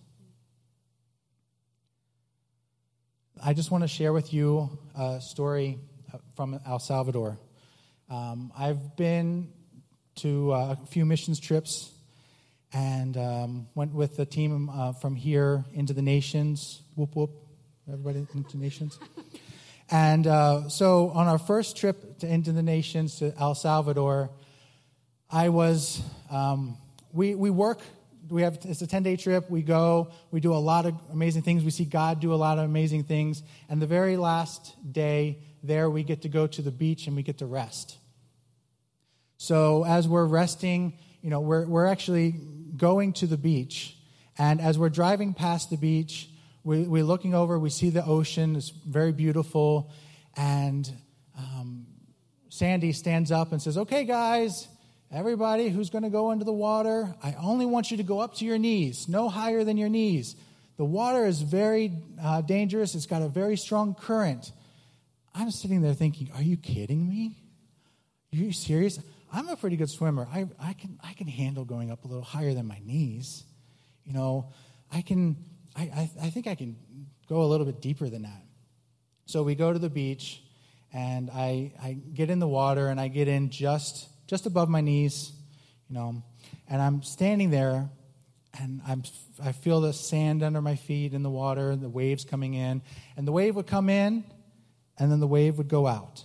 I 3.43 3.55
just 3.55 3.71
want 3.71 3.85
to 3.85 3.89
share 3.89 4.13
with 4.13 4.33
you 4.35 4.77
a 4.97 5.21
story 5.21 5.79
from 6.35 6.59
El 6.67 6.81
Salvador. 6.81 7.39
Um, 8.11 8.53
I've 8.59 8.97
been 8.97 9.53
to 10.17 10.53
uh, 10.53 10.77
a 10.83 10.87
few 10.87 11.07
missions 11.07 11.39
trips 11.39 11.93
and 12.73 13.17
um, 13.17 13.69
went 13.75 13.95
with 13.95 14.17
the 14.17 14.27
team 14.27 14.69
uh, 14.69 14.93
from 14.93 15.15
here 15.15 15.65
into 15.73 15.93
the 15.93 16.03
nations. 16.03 16.83
Whoop, 16.95 17.15
whoop. 17.17 17.31
Everybody 17.91 18.27
into 18.35 18.59
nations. 18.59 18.99
and 19.91 20.27
uh, 20.27 20.69
so 20.69 21.11
on 21.11 21.27
our 21.27 21.39
first 21.39 21.77
trip 21.77 22.19
to, 22.19 22.27
into 22.27 22.53
the 22.53 22.63
nations 22.63 23.17
to 23.17 23.33
El 23.39 23.55
Salvador, 23.55 24.31
I 25.31 25.49
was, 25.49 26.03
um, 26.31 26.77
we, 27.13 27.35
we 27.35 27.51
work 27.51 27.81
we 28.31 28.43
have 28.43 28.59
it's 28.65 28.83
a 28.83 28.87
10 28.87 29.03
day 29.03 29.17
trip 29.17 29.51
we 29.51 29.63
go 29.63 30.11
we 30.31 30.41
do 30.41 30.53
a 30.53 30.57
lot 30.57 30.85
of 30.87 30.95
amazing 31.13 31.43
things 31.43 31.65
we 31.65 31.71
see 31.71 31.85
god 31.85 32.21
do 32.21 32.35
a 32.35 32.37
lot 32.37 32.59
of 32.59 32.65
amazing 32.65 33.05
things 33.05 33.43
and 33.69 33.81
the 33.81 33.87
very 33.87 34.17
last 34.17 34.75
day 34.93 35.39
there 35.63 35.89
we 35.89 36.03
get 36.03 36.23
to 36.23 36.29
go 36.29 36.47
to 36.47 36.63
the 36.63 36.71
beach 36.71 37.07
and 37.07 37.17
we 37.17 37.23
get 37.23 37.39
to 37.39 37.47
rest 37.47 37.97
so 39.39 39.85
as 39.85 40.07
we're 40.07 40.27
resting 40.27 40.93
you 41.23 41.31
know 41.31 41.41
we're, 41.41 41.67
we're 41.67 41.87
actually 41.87 42.35
going 42.79 43.13
to 43.13 43.27
the 43.27 43.37
beach 43.37 43.97
and 44.39 44.61
as 44.61 44.79
we're 44.79 44.89
driving 44.89 45.35
past 45.35 45.69
the 45.69 45.77
beach 45.77 46.31
we, 46.65 46.83
we're 46.83 47.05
looking 47.05 47.35
over 47.35 47.59
we 47.59 47.71
see 47.71 47.91
the 47.91 48.05
ocean 48.05 48.57
it's 48.57 48.71
very 48.71 49.13
beautiful 49.13 49.91
and 50.37 50.91
um, 51.37 51.87
sandy 52.49 52.93
stands 52.93 53.31
up 53.31 53.53
and 53.53 53.61
says 53.61 53.77
okay 53.77 54.05
guys 54.05 54.69
Everybody 55.11 55.71
who's 55.71 55.89
going 55.89 56.05
to 56.05 56.11
go 56.11 56.33
into 56.33 56.45
the 56.45 56.53
water, 56.53 57.15
I 57.23 57.35
only 57.41 57.65
want 57.65 57.91
you 57.91 57.97
to 57.97 58.03
go 58.03 58.21
up 58.21 58.35
to 58.37 58.45
your 58.45 58.59
knees, 58.59 59.09
no 59.09 59.31
higher 59.31 59.65
than 59.65 59.79
your 59.79 59.89
knees. 59.89 60.37
The 60.77 60.85
water 60.85 61.25
is 61.25 61.41
very 61.41 61.93
uh, 62.23 62.43
dangerous, 62.43 62.95
it's 62.95 63.07
got 63.07 63.23
a 63.23 63.29
very 63.29 63.57
strong 63.57 63.95
current. 63.95 64.53
I'm 65.35 65.51
sitting 65.51 65.81
there 65.81 65.95
thinking, 65.95 66.31
are 66.35 66.43
you 66.43 66.59
kidding 66.59 67.09
me? 67.09 67.39
Are 68.35 68.37
you 68.37 68.53
serious? 68.53 68.99
I'm 69.33 69.49
a 69.49 69.57
pretty 69.57 69.77
good 69.77 69.91
swimmer. 69.91 70.27
I, 70.33 70.47
I, 70.59 70.73
can, 70.73 70.99
I 71.03 71.13
can 71.13 71.27
handle 71.27 71.65
going 71.65 71.91
up 71.91 72.05
a 72.05 72.09
little 72.09 72.25
higher 72.25 72.55
than 72.55 72.67
my 72.67 72.81
knees. 72.85 73.45
You 74.05 74.13
know, 74.13 74.53
I 74.91 75.03
can, 75.03 75.37
I, 75.77 75.83
I, 75.83 76.11
I 76.23 76.31
think 76.31 76.47
I 76.47 76.55
can 76.55 76.77
go 77.29 77.43
a 77.43 77.47
little 77.47 77.67
bit 77.67 77.81
deeper 77.81 78.09
than 78.09 78.23
that. 78.23 78.43
So 79.27 79.43
we 79.43 79.55
go 79.55 79.73
to 79.73 79.79
the 79.79 79.91
beach, 79.91 80.43
and 80.93 81.31
I, 81.31 81.73
I 81.83 81.93
get 82.15 82.31
in 82.31 82.39
the 82.39 82.49
water, 82.49 82.89
and 82.89 82.99
I 82.99 83.09
get 83.09 83.29
in 83.29 83.51
just 83.51 84.09
just 84.27 84.45
above 84.45 84.69
my 84.69 84.83
knees, 84.83 85.33
you 85.89 85.95
know, 85.95 86.23
and 86.69 86.83
I'm 86.83 87.03
standing 87.03 87.49
there 87.49 87.89
and 88.61 88.81
I'm, 88.87 89.03
I 89.43 89.53
feel 89.53 89.81
the 89.81 89.93
sand 89.93 90.43
under 90.43 90.61
my 90.61 90.77
feet 90.77 91.15
in 91.15 91.23
the 91.23 91.31
water, 91.31 91.71
and 91.71 91.81
the 91.83 91.89
waves 91.89 92.25
coming 92.25 92.55
in. 92.55 92.83
And 93.17 93.27
the 93.27 93.33
wave 93.33 93.55
would 93.57 93.67
come 93.67 93.89
in, 93.89 94.25
and 94.99 95.13
then 95.13 95.21
the 95.21 95.27
wave 95.27 95.59
would 95.59 95.69
go 95.69 95.87
out. 95.87 96.25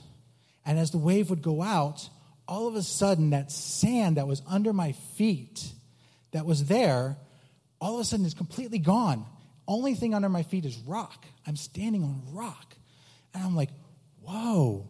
And 0.66 0.80
as 0.80 0.91
the 0.91 0.97
wave 0.97 1.30
would 1.30 1.41
go 1.41 1.62
out, 1.62 2.10
all 2.54 2.68
of 2.68 2.76
a 2.76 2.84
sudden, 2.84 3.32
that 3.32 3.51
sand 3.51 4.18
that 4.18 4.28
was 4.28 4.43
under 4.47 4.74
my 4.74 4.91
feet, 4.91 5.72
that 6.34 6.45
was 6.45 6.66
there, 6.66 7.18
all 7.82 7.95
of 7.95 8.01
a 8.01 8.04
sudden 8.06 8.28
is 8.28 8.36
completely 8.36 8.78
gone. 8.78 9.26
Only 9.68 9.95
thing 9.95 10.14
under 10.14 10.30
my 10.30 10.43
feet 10.43 10.64
is 10.64 10.78
rock. 10.86 11.26
I'm 11.47 11.56
standing 11.56 12.04
on 12.04 12.22
rock. 12.32 12.76
And 13.34 13.43
I'm 13.43 13.56
like, 13.56 13.72
whoa, 14.22 14.88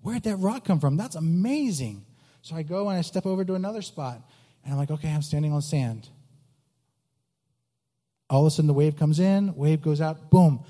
where'd 0.00 0.22
that 0.22 0.36
rock 0.36 0.64
come 0.64 0.80
from? 0.80 0.96
That's 0.96 1.14
amazing. 1.14 2.06
So 2.40 2.56
I 2.56 2.62
go 2.62 2.88
and 2.88 2.96
I 2.96 3.02
step 3.02 3.26
over 3.26 3.44
to 3.44 3.56
another 3.56 3.82
spot. 3.82 4.22
And 4.64 4.72
I'm 4.72 4.78
like, 4.78 4.90
okay, 4.90 5.12
I'm 5.12 5.20
standing 5.20 5.52
on 5.52 5.60
sand. 5.60 6.08
All 8.30 8.40
of 8.40 8.46
a 8.46 8.50
sudden, 8.50 8.68
the 8.68 8.72
wave 8.72 8.96
comes 8.96 9.20
in, 9.20 9.54
wave 9.54 9.82
goes 9.82 10.00
out, 10.00 10.30
boom. 10.30 10.64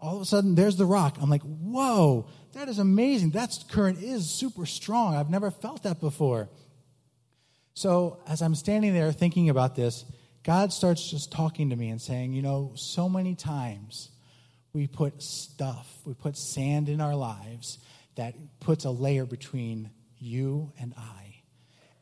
All 0.00 0.16
of 0.16 0.22
a 0.22 0.24
sudden, 0.24 0.56
there's 0.56 0.74
the 0.74 0.84
rock. 0.84 1.18
I'm 1.20 1.30
like, 1.30 1.42
whoa, 1.42 2.26
that 2.56 2.70
is 2.70 2.78
amazing. 2.78 3.30
That 3.32 3.54
current 3.70 4.02
is 4.02 4.30
super 4.30 4.64
strong. 4.64 5.14
I've 5.14 5.28
never 5.28 5.50
felt 5.50 5.82
that 5.82 6.00
before. 6.00 6.48
So, 7.74 8.22
as 8.26 8.40
I'm 8.40 8.54
standing 8.54 8.94
there 8.94 9.12
thinking 9.12 9.50
about 9.50 9.76
this, 9.76 10.06
God 10.42 10.72
starts 10.72 11.10
just 11.10 11.30
talking 11.30 11.68
to 11.68 11.76
me 11.76 11.90
and 11.90 12.00
saying, 12.00 12.32
you 12.32 12.40
know, 12.40 12.72
so 12.74 13.10
many 13.10 13.34
times 13.34 14.08
we 14.72 14.86
put 14.86 15.22
stuff, 15.22 15.86
we 16.06 16.14
put 16.14 16.38
sand 16.38 16.88
in 16.88 17.02
our 17.02 17.14
lives 17.14 17.78
that 18.14 18.34
puts 18.60 18.86
a 18.86 18.90
layer 18.90 19.26
between 19.26 19.90
you 20.18 20.72
and 20.80 20.94
I. 20.96 21.42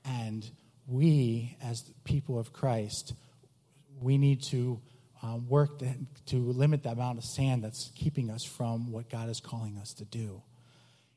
And 0.04 0.48
we, 0.86 1.56
as 1.64 1.82
people 2.04 2.38
of 2.38 2.52
Christ, 2.52 3.14
we 4.00 4.18
need 4.18 4.40
to 4.44 4.80
um, 5.24 5.48
work 5.48 5.78
to, 5.78 5.86
to 6.26 6.36
limit 6.36 6.82
the 6.82 6.90
amount 6.90 7.16
of 7.16 7.24
sand 7.24 7.64
that's 7.64 7.90
keeping 7.94 8.30
us 8.30 8.44
from 8.44 8.92
what 8.92 9.08
God 9.08 9.30
is 9.30 9.40
calling 9.40 9.78
us 9.78 9.94
to 9.94 10.04
do. 10.04 10.42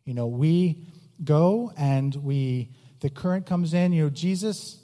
You 0.06 0.14
know, 0.14 0.28
we 0.28 0.88
go 1.24 1.74
and 1.78 2.16
we, 2.16 2.70
the 3.02 3.10
current 3.10 3.46
comes 3.46 3.74
in, 3.74 3.92
you 3.92 4.04
know, 4.04 4.10
Jesus, 4.10 4.80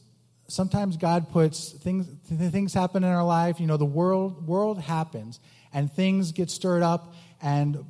sometimes 0.47 0.97
God 0.97 1.29
puts 1.31 1.71
things, 1.71 2.05
things 2.27 2.73
happen 2.73 3.05
in 3.05 3.09
our 3.09 3.23
life, 3.23 3.61
you 3.61 3.67
know, 3.67 3.77
the 3.77 3.85
world, 3.85 4.45
world 4.45 4.81
happens 4.81 5.39
and 5.71 5.91
things 5.91 6.33
get 6.33 6.51
stirred 6.51 6.83
up 6.83 7.13
and 7.41 7.85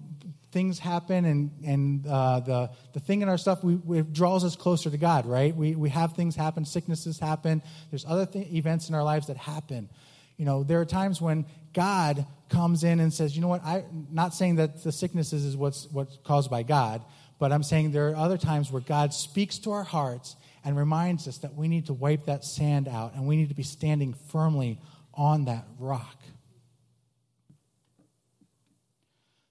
things 0.51 0.77
happen 0.77 1.25
and, 1.25 1.49
and 1.65 2.05
uh, 2.05 2.41
the, 2.41 2.69
the 2.93 2.99
thing 2.99 3.23
in 3.23 3.29
our 3.29 3.39
stuff 3.39 3.63
we, 3.63 3.75
we, 3.77 4.01
draws 4.03 4.45
us 4.45 4.55
closer 4.55 4.91
to 4.91 4.97
God, 4.97 5.25
right? 5.25 5.55
We, 5.55 5.73
we 5.73 5.89
have 5.89 6.13
things 6.13 6.35
happen, 6.35 6.63
sicknesses 6.63 7.17
happen. 7.17 7.63
There's 7.89 8.05
other 8.05 8.27
th- 8.27 8.53
events 8.53 8.87
in 8.87 8.93
our 8.93 9.03
lives 9.03 9.27
that 9.27 9.37
happen. 9.37 9.89
You 10.37 10.45
know, 10.45 10.63
there 10.63 10.81
are 10.81 10.85
times 10.85 11.21
when 11.21 11.45
God 11.73 12.25
comes 12.49 12.83
in 12.83 12.99
and 12.99 13.13
says, 13.13 13.35
you 13.35 13.41
know 13.41 13.47
what, 13.47 13.63
I'm 13.63 14.07
not 14.11 14.33
saying 14.33 14.55
that 14.55 14.83
the 14.83 14.91
sicknesses 14.91 15.43
is 15.43 15.57
what's, 15.57 15.87
what's 15.91 16.17
caused 16.23 16.49
by 16.49 16.63
God, 16.63 17.03
but 17.39 17.51
I'm 17.51 17.63
saying 17.63 17.91
there 17.91 18.09
are 18.09 18.15
other 18.15 18.37
times 18.37 18.71
where 18.71 18.81
God 18.81 19.13
speaks 19.13 19.57
to 19.59 19.71
our 19.71 19.83
hearts 19.83 20.35
and 20.63 20.77
reminds 20.77 21.27
us 21.27 21.39
that 21.39 21.55
we 21.55 21.67
need 21.67 21.87
to 21.87 21.93
wipe 21.93 22.25
that 22.25 22.43
sand 22.43 22.87
out 22.87 23.15
and 23.15 23.27
we 23.27 23.35
need 23.35 23.49
to 23.49 23.55
be 23.55 23.63
standing 23.63 24.13
firmly 24.31 24.79
on 25.13 25.45
that 25.45 25.65
rock. 25.79 26.17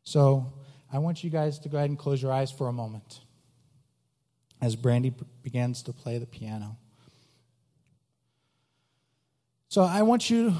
So, 0.04 0.52
I 0.92 0.98
want 0.98 1.24
you 1.24 1.30
guys 1.30 1.58
to 1.60 1.70
go 1.70 1.78
ahead 1.78 1.88
and 1.88 1.98
close 1.98 2.20
your 2.20 2.32
eyes 2.32 2.50
for 2.50 2.68
a 2.68 2.72
moment 2.72 3.20
as 4.60 4.76
Brandy 4.76 5.14
begins 5.42 5.82
to 5.84 5.92
play 5.92 6.18
the 6.18 6.26
piano. 6.26 6.76
So 9.72 9.82
I 9.84 10.02
want 10.02 10.28
you 10.28 10.54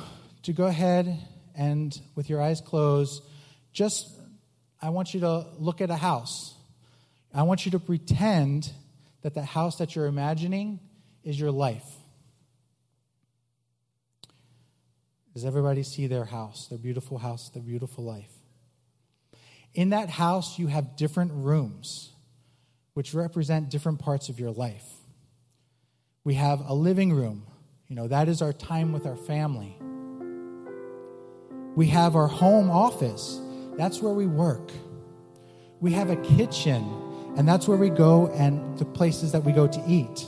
to 0.45 0.55
go 0.55 0.65
ahead 0.65 1.19
and, 1.55 2.01
with 2.15 2.31
your 2.31 2.41
eyes 2.41 2.63
closed, 2.63 3.23
just 3.71 4.09
I 4.81 4.89
want 4.89 5.13
you 5.13 5.21
to 5.21 5.45
look 5.59 5.83
at 5.83 5.91
a 5.91 5.97
house. 5.97 6.55
I 7.35 7.43
want 7.43 7.67
you 7.67 7.73
to 7.73 7.79
pretend 7.79 8.73
that 9.21 9.35
the 9.35 9.43
house 9.43 9.77
that 9.77 9.95
you're 9.95 10.07
imagining 10.07 10.81
is 11.25 11.39
your 11.39 11.51
life. 11.51 11.85
Does 15.35 15.45
everybody 15.45 15.83
see 15.83 16.07
their 16.07 16.25
house, 16.25 16.69
their 16.69 16.79
beautiful 16.79 17.19
house, 17.19 17.51
their 17.51 17.63
beautiful 17.63 18.05
life? 18.05 18.33
In 19.75 19.91
that 19.91 20.09
house, 20.09 20.59
you 20.59 20.69
have 20.69 20.97
different 20.97 21.33
rooms, 21.35 22.15
which 22.95 23.13
represent 23.13 23.69
different 23.69 23.99
parts 23.99 24.31
of 24.31 24.41
your 24.41 24.53
life. 24.53 24.87
We 26.25 26.33
have 26.33 26.63
a 26.67 26.73
living 26.73 27.13
room, 27.13 27.45
you 27.93 27.97
know, 27.97 28.09
that 28.09 28.27
is 28.27 28.41
our 28.41 28.55
time 28.55 28.91
with 28.91 29.05
our 29.05 29.17
family. 29.17 29.77
We 31.77 31.89
have 31.89 32.17
our 32.17 32.27
home 32.27 32.71
office, 32.71 33.39
that's 33.77 34.01
where 34.01 34.15
we 34.15 34.27
work. 34.27 34.73
We 35.81 35.93
have 35.93 36.09
a 36.09 36.17
kitchen, 36.17 36.91
and 37.37 37.47
that's 37.47 37.69
where 37.69 37.77
we 37.77 37.91
go 37.91 38.29
and 38.29 38.79
the 38.79 38.87
places 38.87 39.33
that 39.33 39.45
we 39.45 39.53
go 39.53 39.67
to 39.67 39.85
eat. 39.87 40.25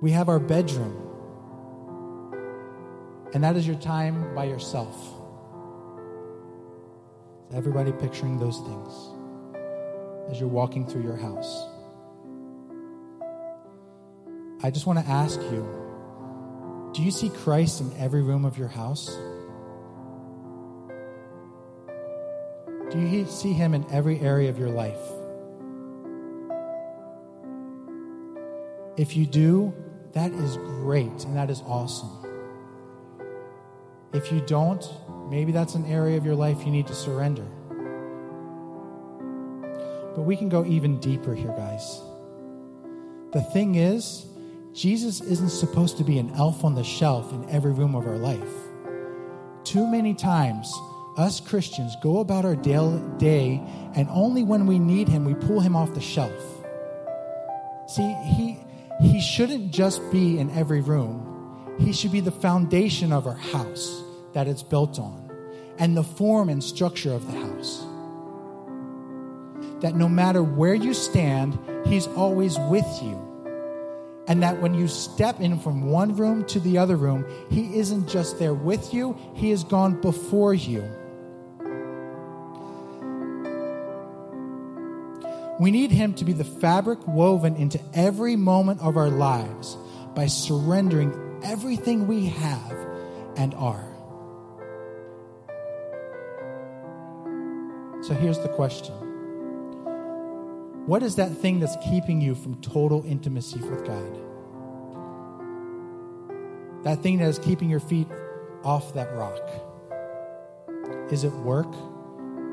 We 0.00 0.12
have 0.12 0.28
our 0.28 0.38
bedroom, 0.38 0.94
and 3.34 3.42
that 3.42 3.56
is 3.56 3.66
your 3.66 3.80
time 3.80 4.32
by 4.32 4.44
yourself. 4.44 4.96
Everybody 7.52 7.90
picturing 7.90 8.38
those 8.38 8.60
things 8.60 10.30
as 10.30 10.38
you're 10.38 10.48
walking 10.48 10.86
through 10.86 11.02
your 11.02 11.16
house. 11.16 11.66
I 14.62 14.70
just 14.70 14.86
want 14.86 14.98
to 14.98 15.06
ask 15.06 15.40
you 15.40 15.80
do 16.92 17.02
you 17.02 17.10
see 17.10 17.30
Christ 17.30 17.80
in 17.80 17.92
every 17.96 18.20
room 18.20 18.44
of 18.44 18.58
your 18.58 18.68
house? 18.68 19.06
Do 22.90 22.98
you 22.98 23.24
see 23.26 23.52
him 23.52 23.74
in 23.74 23.86
every 23.92 24.18
area 24.18 24.50
of 24.50 24.58
your 24.58 24.70
life? 24.70 24.98
If 28.96 29.16
you 29.16 29.24
do, 29.24 29.72
that 30.12 30.32
is 30.32 30.56
great 30.56 31.24
and 31.24 31.36
that 31.36 31.48
is 31.48 31.62
awesome. 31.64 32.10
If 34.12 34.32
you 34.32 34.40
don't, 34.40 34.84
maybe 35.30 35.52
that's 35.52 35.76
an 35.76 35.86
area 35.86 36.16
of 36.16 36.26
your 36.26 36.34
life 36.34 36.66
you 36.66 36.72
need 36.72 36.88
to 36.88 36.94
surrender. 36.94 37.46
But 40.16 40.22
we 40.22 40.36
can 40.36 40.48
go 40.48 40.66
even 40.66 40.98
deeper 40.98 41.34
here, 41.34 41.54
guys. 41.56 42.02
The 43.32 43.42
thing 43.52 43.76
is, 43.76 44.26
Jesus 44.72 45.20
isn't 45.20 45.50
supposed 45.50 45.98
to 45.98 46.04
be 46.04 46.18
an 46.18 46.32
elf 46.36 46.64
on 46.64 46.76
the 46.76 46.84
shelf 46.84 47.32
in 47.32 47.48
every 47.50 47.72
room 47.72 47.96
of 47.96 48.06
our 48.06 48.16
life. 48.16 48.52
Too 49.64 49.86
many 49.86 50.14
times, 50.14 50.72
us 51.16 51.40
Christians 51.40 51.96
go 52.02 52.20
about 52.20 52.44
our 52.44 52.54
day, 52.54 53.60
and 53.96 54.08
only 54.10 54.44
when 54.44 54.66
we 54.66 54.78
need 54.78 55.08
him, 55.08 55.24
we 55.24 55.34
pull 55.34 55.58
him 55.58 55.74
off 55.74 55.92
the 55.94 56.00
shelf. 56.00 56.32
See, 57.88 58.14
he, 58.24 58.58
he 59.00 59.20
shouldn't 59.20 59.72
just 59.72 60.00
be 60.12 60.38
in 60.38 60.50
every 60.50 60.80
room, 60.80 61.26
he 61.78 61.92
should 61.92 62.12
be 62.12 62.20
the 62.20 62.30
foundation 62.30 63.12
of 63.12 63.26
our 63.26 63.34
house 63.34 64.02
that 64.34 64.46
it's 64.46 64.62
built 64.62 65.00
on, 65.00 65.30
and 65.78 65.96
the 65.96 66.04
form 66.04 66.48
and 66.48 66.62
structure 66.62 67.12
of 67.12 67.26
the 67.26 67.38
house. 67.38 67.84
That 69.80 69.96
no 69.96 70.08
matter 70.08 70.44
where 70.44 70.74
you 70.74 70.94
stand, 70.94 71.58
he's 71.86 72.06
always 72.06 72.56
with 72.68 72.86
you 73.02 73.29
and 74.28 74.42
that 74.42 74.60
when 74.60 74.74
you 74.74 74.86
step 74.86 75.40
in 75.40 75.58
from 75.58 75.90
one 75.90 76.14
room 76.14 76.44
to 76.46 76.60
the 76.60 76.78
other 76.78 76.96
room, 76.96 77.24
He 77.50 77.78
isn't 77.78 78.08
just 78.08 78.38
there 78.38 78.54
with 78.54 78.94
you, 78.94 79.16
He 79.34 79.50
has 79.50 79.64
gone 79.64 80.00
before 80.00 80.54
you. 80.54 80.88
We 85.58 85.70
need 85.70 85.90
Him 85.90 86.14
to 86.14 86.24
be 86.24 86.32
the 86.32 86.44
fabric 86.44 87.06
woven 87.06 87.56
into 87.56 87.80
every 87.92 88.36
moment 88.36 88.80
of 88.80 88.96
our 88.96 89.10
lives 89.10 89.76
by 90.14 90.26
surrendering 90.26 91.40
everything 91.42 92.06
we 92.06 92.26
have 92.26 92.76
and 93.36 93.54
are. 93.54 93.86
So 98.02 98.14
here's 98.14 98.38
the 98.38 98.48
question 98.48 99.09
what 100.90 101.04
is 101.04 101.14
that 101.14 101.30
thing 101.36 101.60
that's 101.60 101.76
keeping 101.88 102.20
you 102.20 102.34
from 102.34 102.60
total 102.62 103.04
intimacy 103.06 103.60
with 103.60 103.86
God? 103.86 104.18
That 106.82 107.00
thing 107.00 107.18
that 107.18 107.28
is 107.28 107.38
keeping 107.38 107.70
your 107.70 107.78
feet 107.78 108.08
off 108.64 108.92
that 108.94 109.14
rock. 109.14 109.38
Is 111.12 111.22
it 111.22 111.30
work? 111.30 111.72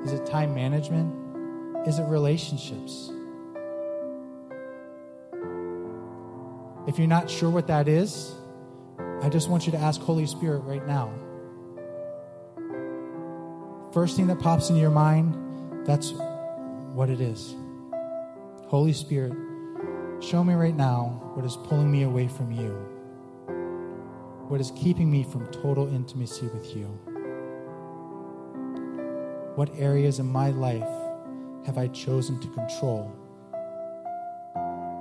Is 0.05 0.11
it 0.13 0.23
time 0.27 0.53
management? 0.53 1.87
Is 1.87 1.97
it 1.97 2.03
relationships? 2.03 3.09
If 6.87 6.99
you're 6.99 7.07
not 7.07 7.31
sure 7.31 7.49
what 7.49 7.65
that 7.65 7.87
is, 7.87 8.35
I 9.23 9.29
just 9.29 9.49
want 9.49 9.65
you 9.65 9.71
to 9.71 9.79
ask 9.79 9.99
Holy 9.99 10.27
Spirit 10.27 10.59
right 10.59 10.85
now. 10.85 11.11
First 13.93 14.15
thing 14.15 14.27
that 14.27 14.37
pops 14.37 14.69
into 14.69 14.79
your 14.79 14.91
mind, 14.91 15.87
that's 15.87 16.13
what 16.93 17.09
it 17.09 17.19
is. 17.19 17.55
Holy 18.67 18.91
Spirit, 18.91 19.31
show 20.19 20.43
me 20.43 20.53
right 20.53 20.75
now 20.75 21.21
what 21.35 21.45
is 21.45 21.55
pulling 21.55 21.89
me 21.89 22.03
away 22.03 22.27
from 22.27 22.51
you, 22.51 22.73
what 24.49 24.59
is 24.59 24.71
keeping 24.75 25.09
me 25.09 25.23
from 25.23 25.49
total 25.53 25.87
intimacy 25.87 26.47
with 26.47 26.75
you. 26.75 26.87
What 29.55 29.69
areas 29.77 30.19
in 30.19 30.25
my 30.25 30.49
life 30.49 30.89
have 31.65 31.77
I 31.77 31.87
chosen 31.87 32.41
to 32.41 32.47
control 32.49 33.09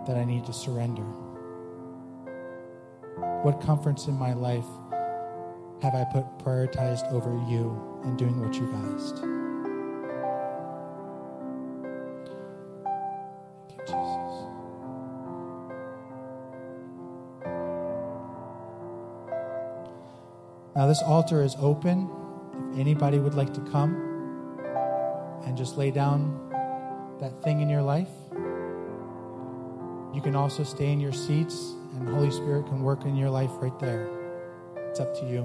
that 0.06 0.16
I 0.16 0.24
need 0.24 0.44
to 0.44 0.52
surrender? 0.52 1.02
What 3.42 3.60
comforts 3.60 4.06
in 4.06 4.14
my 4.14 4.32
life 4.32 4.64
have 5.82 5.96
I 5.96 6.04
put 6.12 6.38
prioritized 6.38 7.10
over 7.10 7.32
you 7.50 8.00
and 8.04 8.16
doing 8.16 8.40
what 8.40 8.54
you've 8.54 8.72
asked? 8.94 9.24
Now, 20.76 20.86
this 20.86 21.02
altar 21.02 21.42
is 21.42 21.56
open. 21.58 22.10
If 22.72 22.78
anybody 22.78 23.18
would 23.18 23.34
like 23.34 23.54
to 23.54 23.60
come 23.72 23.96
and 25.46 25.56
just 25.56 25.78
lay 25.78 25.90
down 25.90 26.38
that 27.18 27.42
thing 27.42 27.62
in 27.62 27.70
your 27.70 27.80
life, 27.80 28.10
you 30.12 30.20
can 30.20 30.36
also 30.36 30.64
stay 30.64 30.92
in 30.92 31.00
your 31.00 31.12
seats, 31.12 31.72
and 31.94 32.06
Holy 32.06 32.30
Spirit 32.30 32.66
can 32.66 32.82
work 32.82 33.06
in 33.06 33.16
your 33.16 33.30
life 33.30 33.50
right 33.58 33.78
there. 33.78 34.06
It's 34.90 35.00
up 35.00 35.18
to 35.20 35.26
you. 35.26 35.42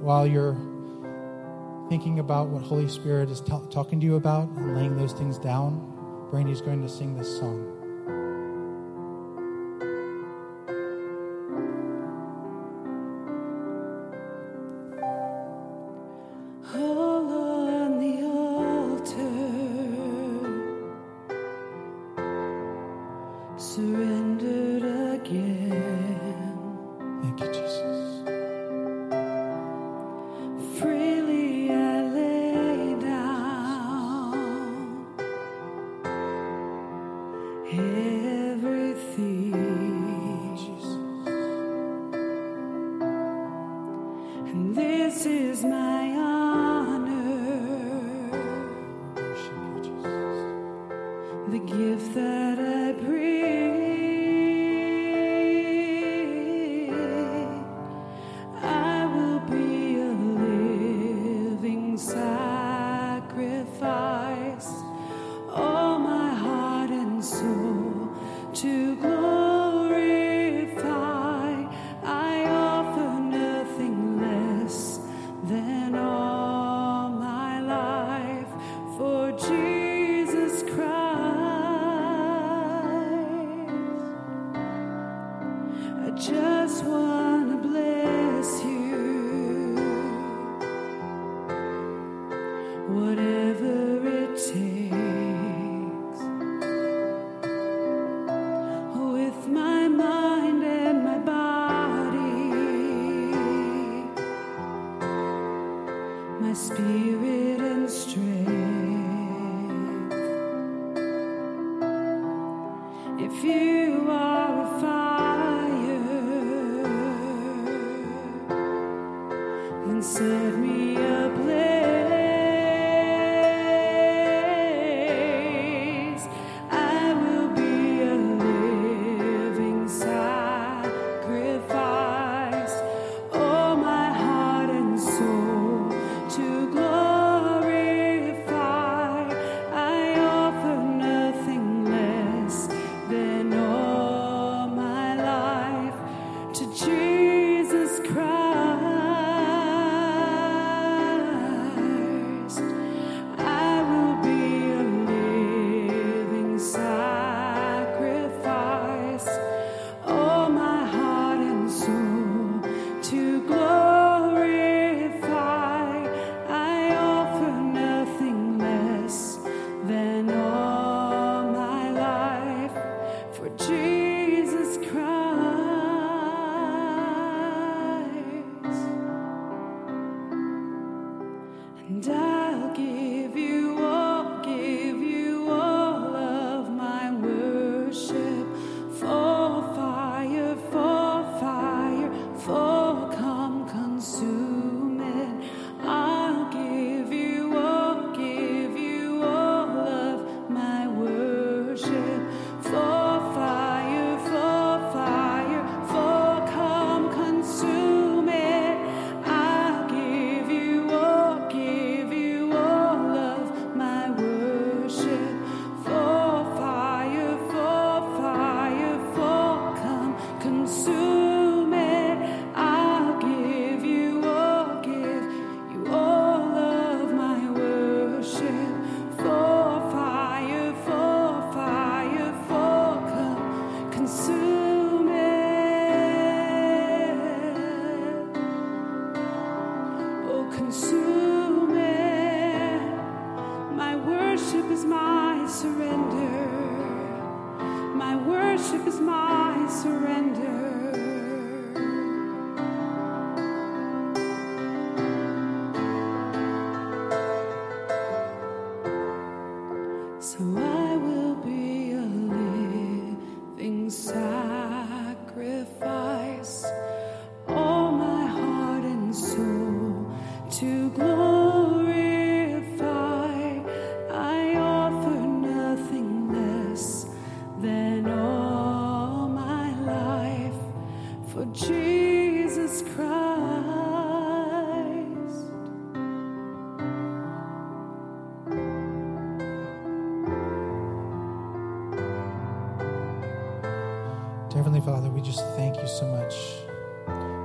While 0.00 0.26
you're 0.26 0.56
thinking 1.90 2.18
about 2.18 2.48
what 2.48 2.62
Holy 2.62 2.88
Spirit 2.88 3.28
is 3.28 3.42
t- 3.42 3.52
talking 3.70 4.00
to 4.00 4.06
you 4.06 4.16
about 4.16 4.48
and 4.48 4.74
laying 4.74 4.96
those 4.96 5.12
things 5.12 5.38
down, 5.38 6.26
Brandy's 6.30 6.62
going 6.62 6.80
to 6.80 6.88
sing 6.88 7.14
this 7.14 7.38
song. 7.38 7.83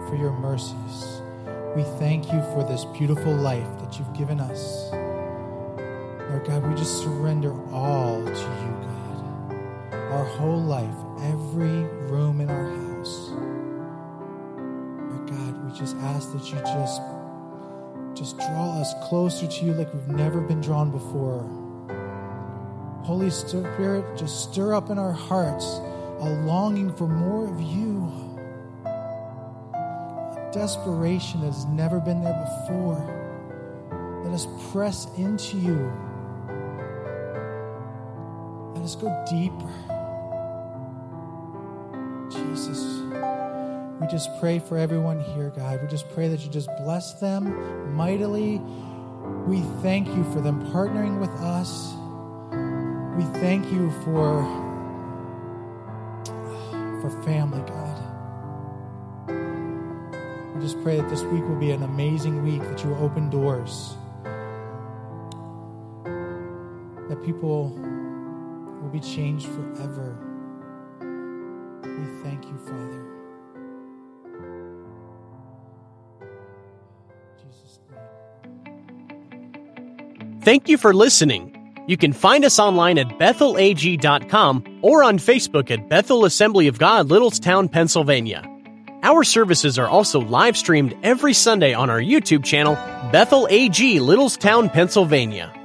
For 0.10 0.16
your 0.16 0.32
mercies. 0.32 1.22
We 1.76 1.84
thank 2.00 2.26
you 2.34 2.42
for 2.54 2.66
this 2.68 2.84
beautiful 2.86 3.32
life 3.34 3.68
that 3.80 4.00
you've 4.00 4.12
given 4.14 4.40
us. 4.40 4.90
Lord 4.92 6.46
God, 6.46 6.68
we 6.68 6.76
just 6.76 7.04
surrender 7.04 7.54
all 7.72 8.24
to 8.24 8.30
you, 8.32 8.76
God. 8.82 9.54
Our 9.94 10.26
whole 10.26 10.62
life, 10.62 10.96
every 11.22 11.84
room 12.10 12.42
in 12.42 12.50
our 12.50 12.70
house. 12.70 13.30
Lord 15.10 15.30
God, 15.30 15.66
we 15.66 15.78
just 15.78 15.96
ask 15.98 16.32
that 16.34 16.52
you 16.52 16.58
just 16.58 17.02
just 18.16 18.38
draw 18.38 18.82
us 18.82 18.94
closer 19.08 19.48
to 19.48 19.66
you 19.66 19.74
like 19.74 19.94
we've 19.94 20.08
never 20.10 20.42
been 20.42 20.60
drawn 20.60 20.92
before. 20.92 21.48
Holy 23.04 23.30
Spirit, 23.30 24.18
just 24.18 24.52
stir 24.52 24.74
up 24.74 24.90
in 24.90 24.98
our 24.98 25.14
hearts 25.14 25.66
a 26.20 26.30
longing 26.44 26.94
for 26.94 27.08
more 27.08 27.48
of 27.48 27.62
you, 27.62 28.12
desperation 30.52 31.42
that 31.42 31.48
has 31.48 31.66
never 31.66 32.00
been 32.00 32.24
there 32.24 32.48
before. 32.68 34.22
Let 34.24 34.34
us 34.34 34.48
press 34.72 35.08
into 35.18 35.58
you. 35.58 35.92
Let 38.76 38.84
us 38.84 38.96
go 38.96 39.26
deeper. 39.30 39.74
Jesus, 42.30 43.02
we 44.00 44.08
just 44.08 44.30
pray 44.40 44.60
for 44.60 44.78
everyone 44.78 45.20
here, 45.20 45.50
God. 45.50 45.82
We 45.82 45.88
just 45.88 46.10
pray 46.10 46.28
that 46.28 46.42
you 46.42 46.50
just 46.50 46.70
bless 46.78 47.20
them 47.20 47.94
mightily. 47.96 48.62
We 49.48 49.62
thank 49.82 50.08
you 50.08 50.24
for 50.32 50.42
them 50.42 50.64
partnering 50.72 51.20
with 51.20 51.32
us. 51.42 51.94
We 53.18 53.26
thank 53.40 53.72
you 53.72 53.92
for 54.04 54.44
for 57.02 57.10
family, 57.24 57.62
God. 57.62 57.89
We 60.60 60.66
just 60.66 60.84
pray 60.84 60.98
that 60.98 61.10
this 61.10 61.22
week 61.22 61.42
will 61.48 61.56
be 61.56 61.72
an 61.72 61.84
amazing 61.84 62.44
week, 62.44 62.62
that 62.64 62.84
you 62.84 62.90
will 62.90 63.02
open 63.02 63.30
doors, 63.30 63.96
that 67.08 67.24
people 67.24 67.70
will 67.70 68.90
be 68.90 69.00
changed 69.00 69.48
forever. 69.48 70.18
We 71.82 72.24
thank 72.24 72.44
you, 72.44 72.58
Father. 72.58 73.06
Thank 80.42 80.68
you 80.68 80.78
for 80.78 80.94
listening. 80.94 81.56
You 81.88 81.96
can 81.96 82.12
find 82.12 82.44
us 82.44 82.60
online 82.60 82.98
at 82.98 83.08
bethelag.com 83.18 84.80
or 84.82 85.06
on 85.06 85.20
Facebook 85.20 85.72
at 85.72 85.88
Bethel 85.88 86.26
Assembly 86.26 86.68
of 86.68 86.80
God, 86.80 87.08
Littlestown, 87.08 87.72
Pennsylvania. 87.72 88.59
Our 89.02 89.24
services 89.24 89.80
are 89.80 89.88
also 89.88 90.20
live 90.20 90.58
streamed 90.58 90.96
every 91.04 91.34
Sunday 91.34 91.74
on 91.74 91.90
our 91.90 92.02
YouTube 92.02 92.44
channel, 92.44 92.76
Bethel 93.12 93.48
AG, 93.50 94.00
Littlestown, 94.00 94.72
Pennsylvania. 94.72 95.59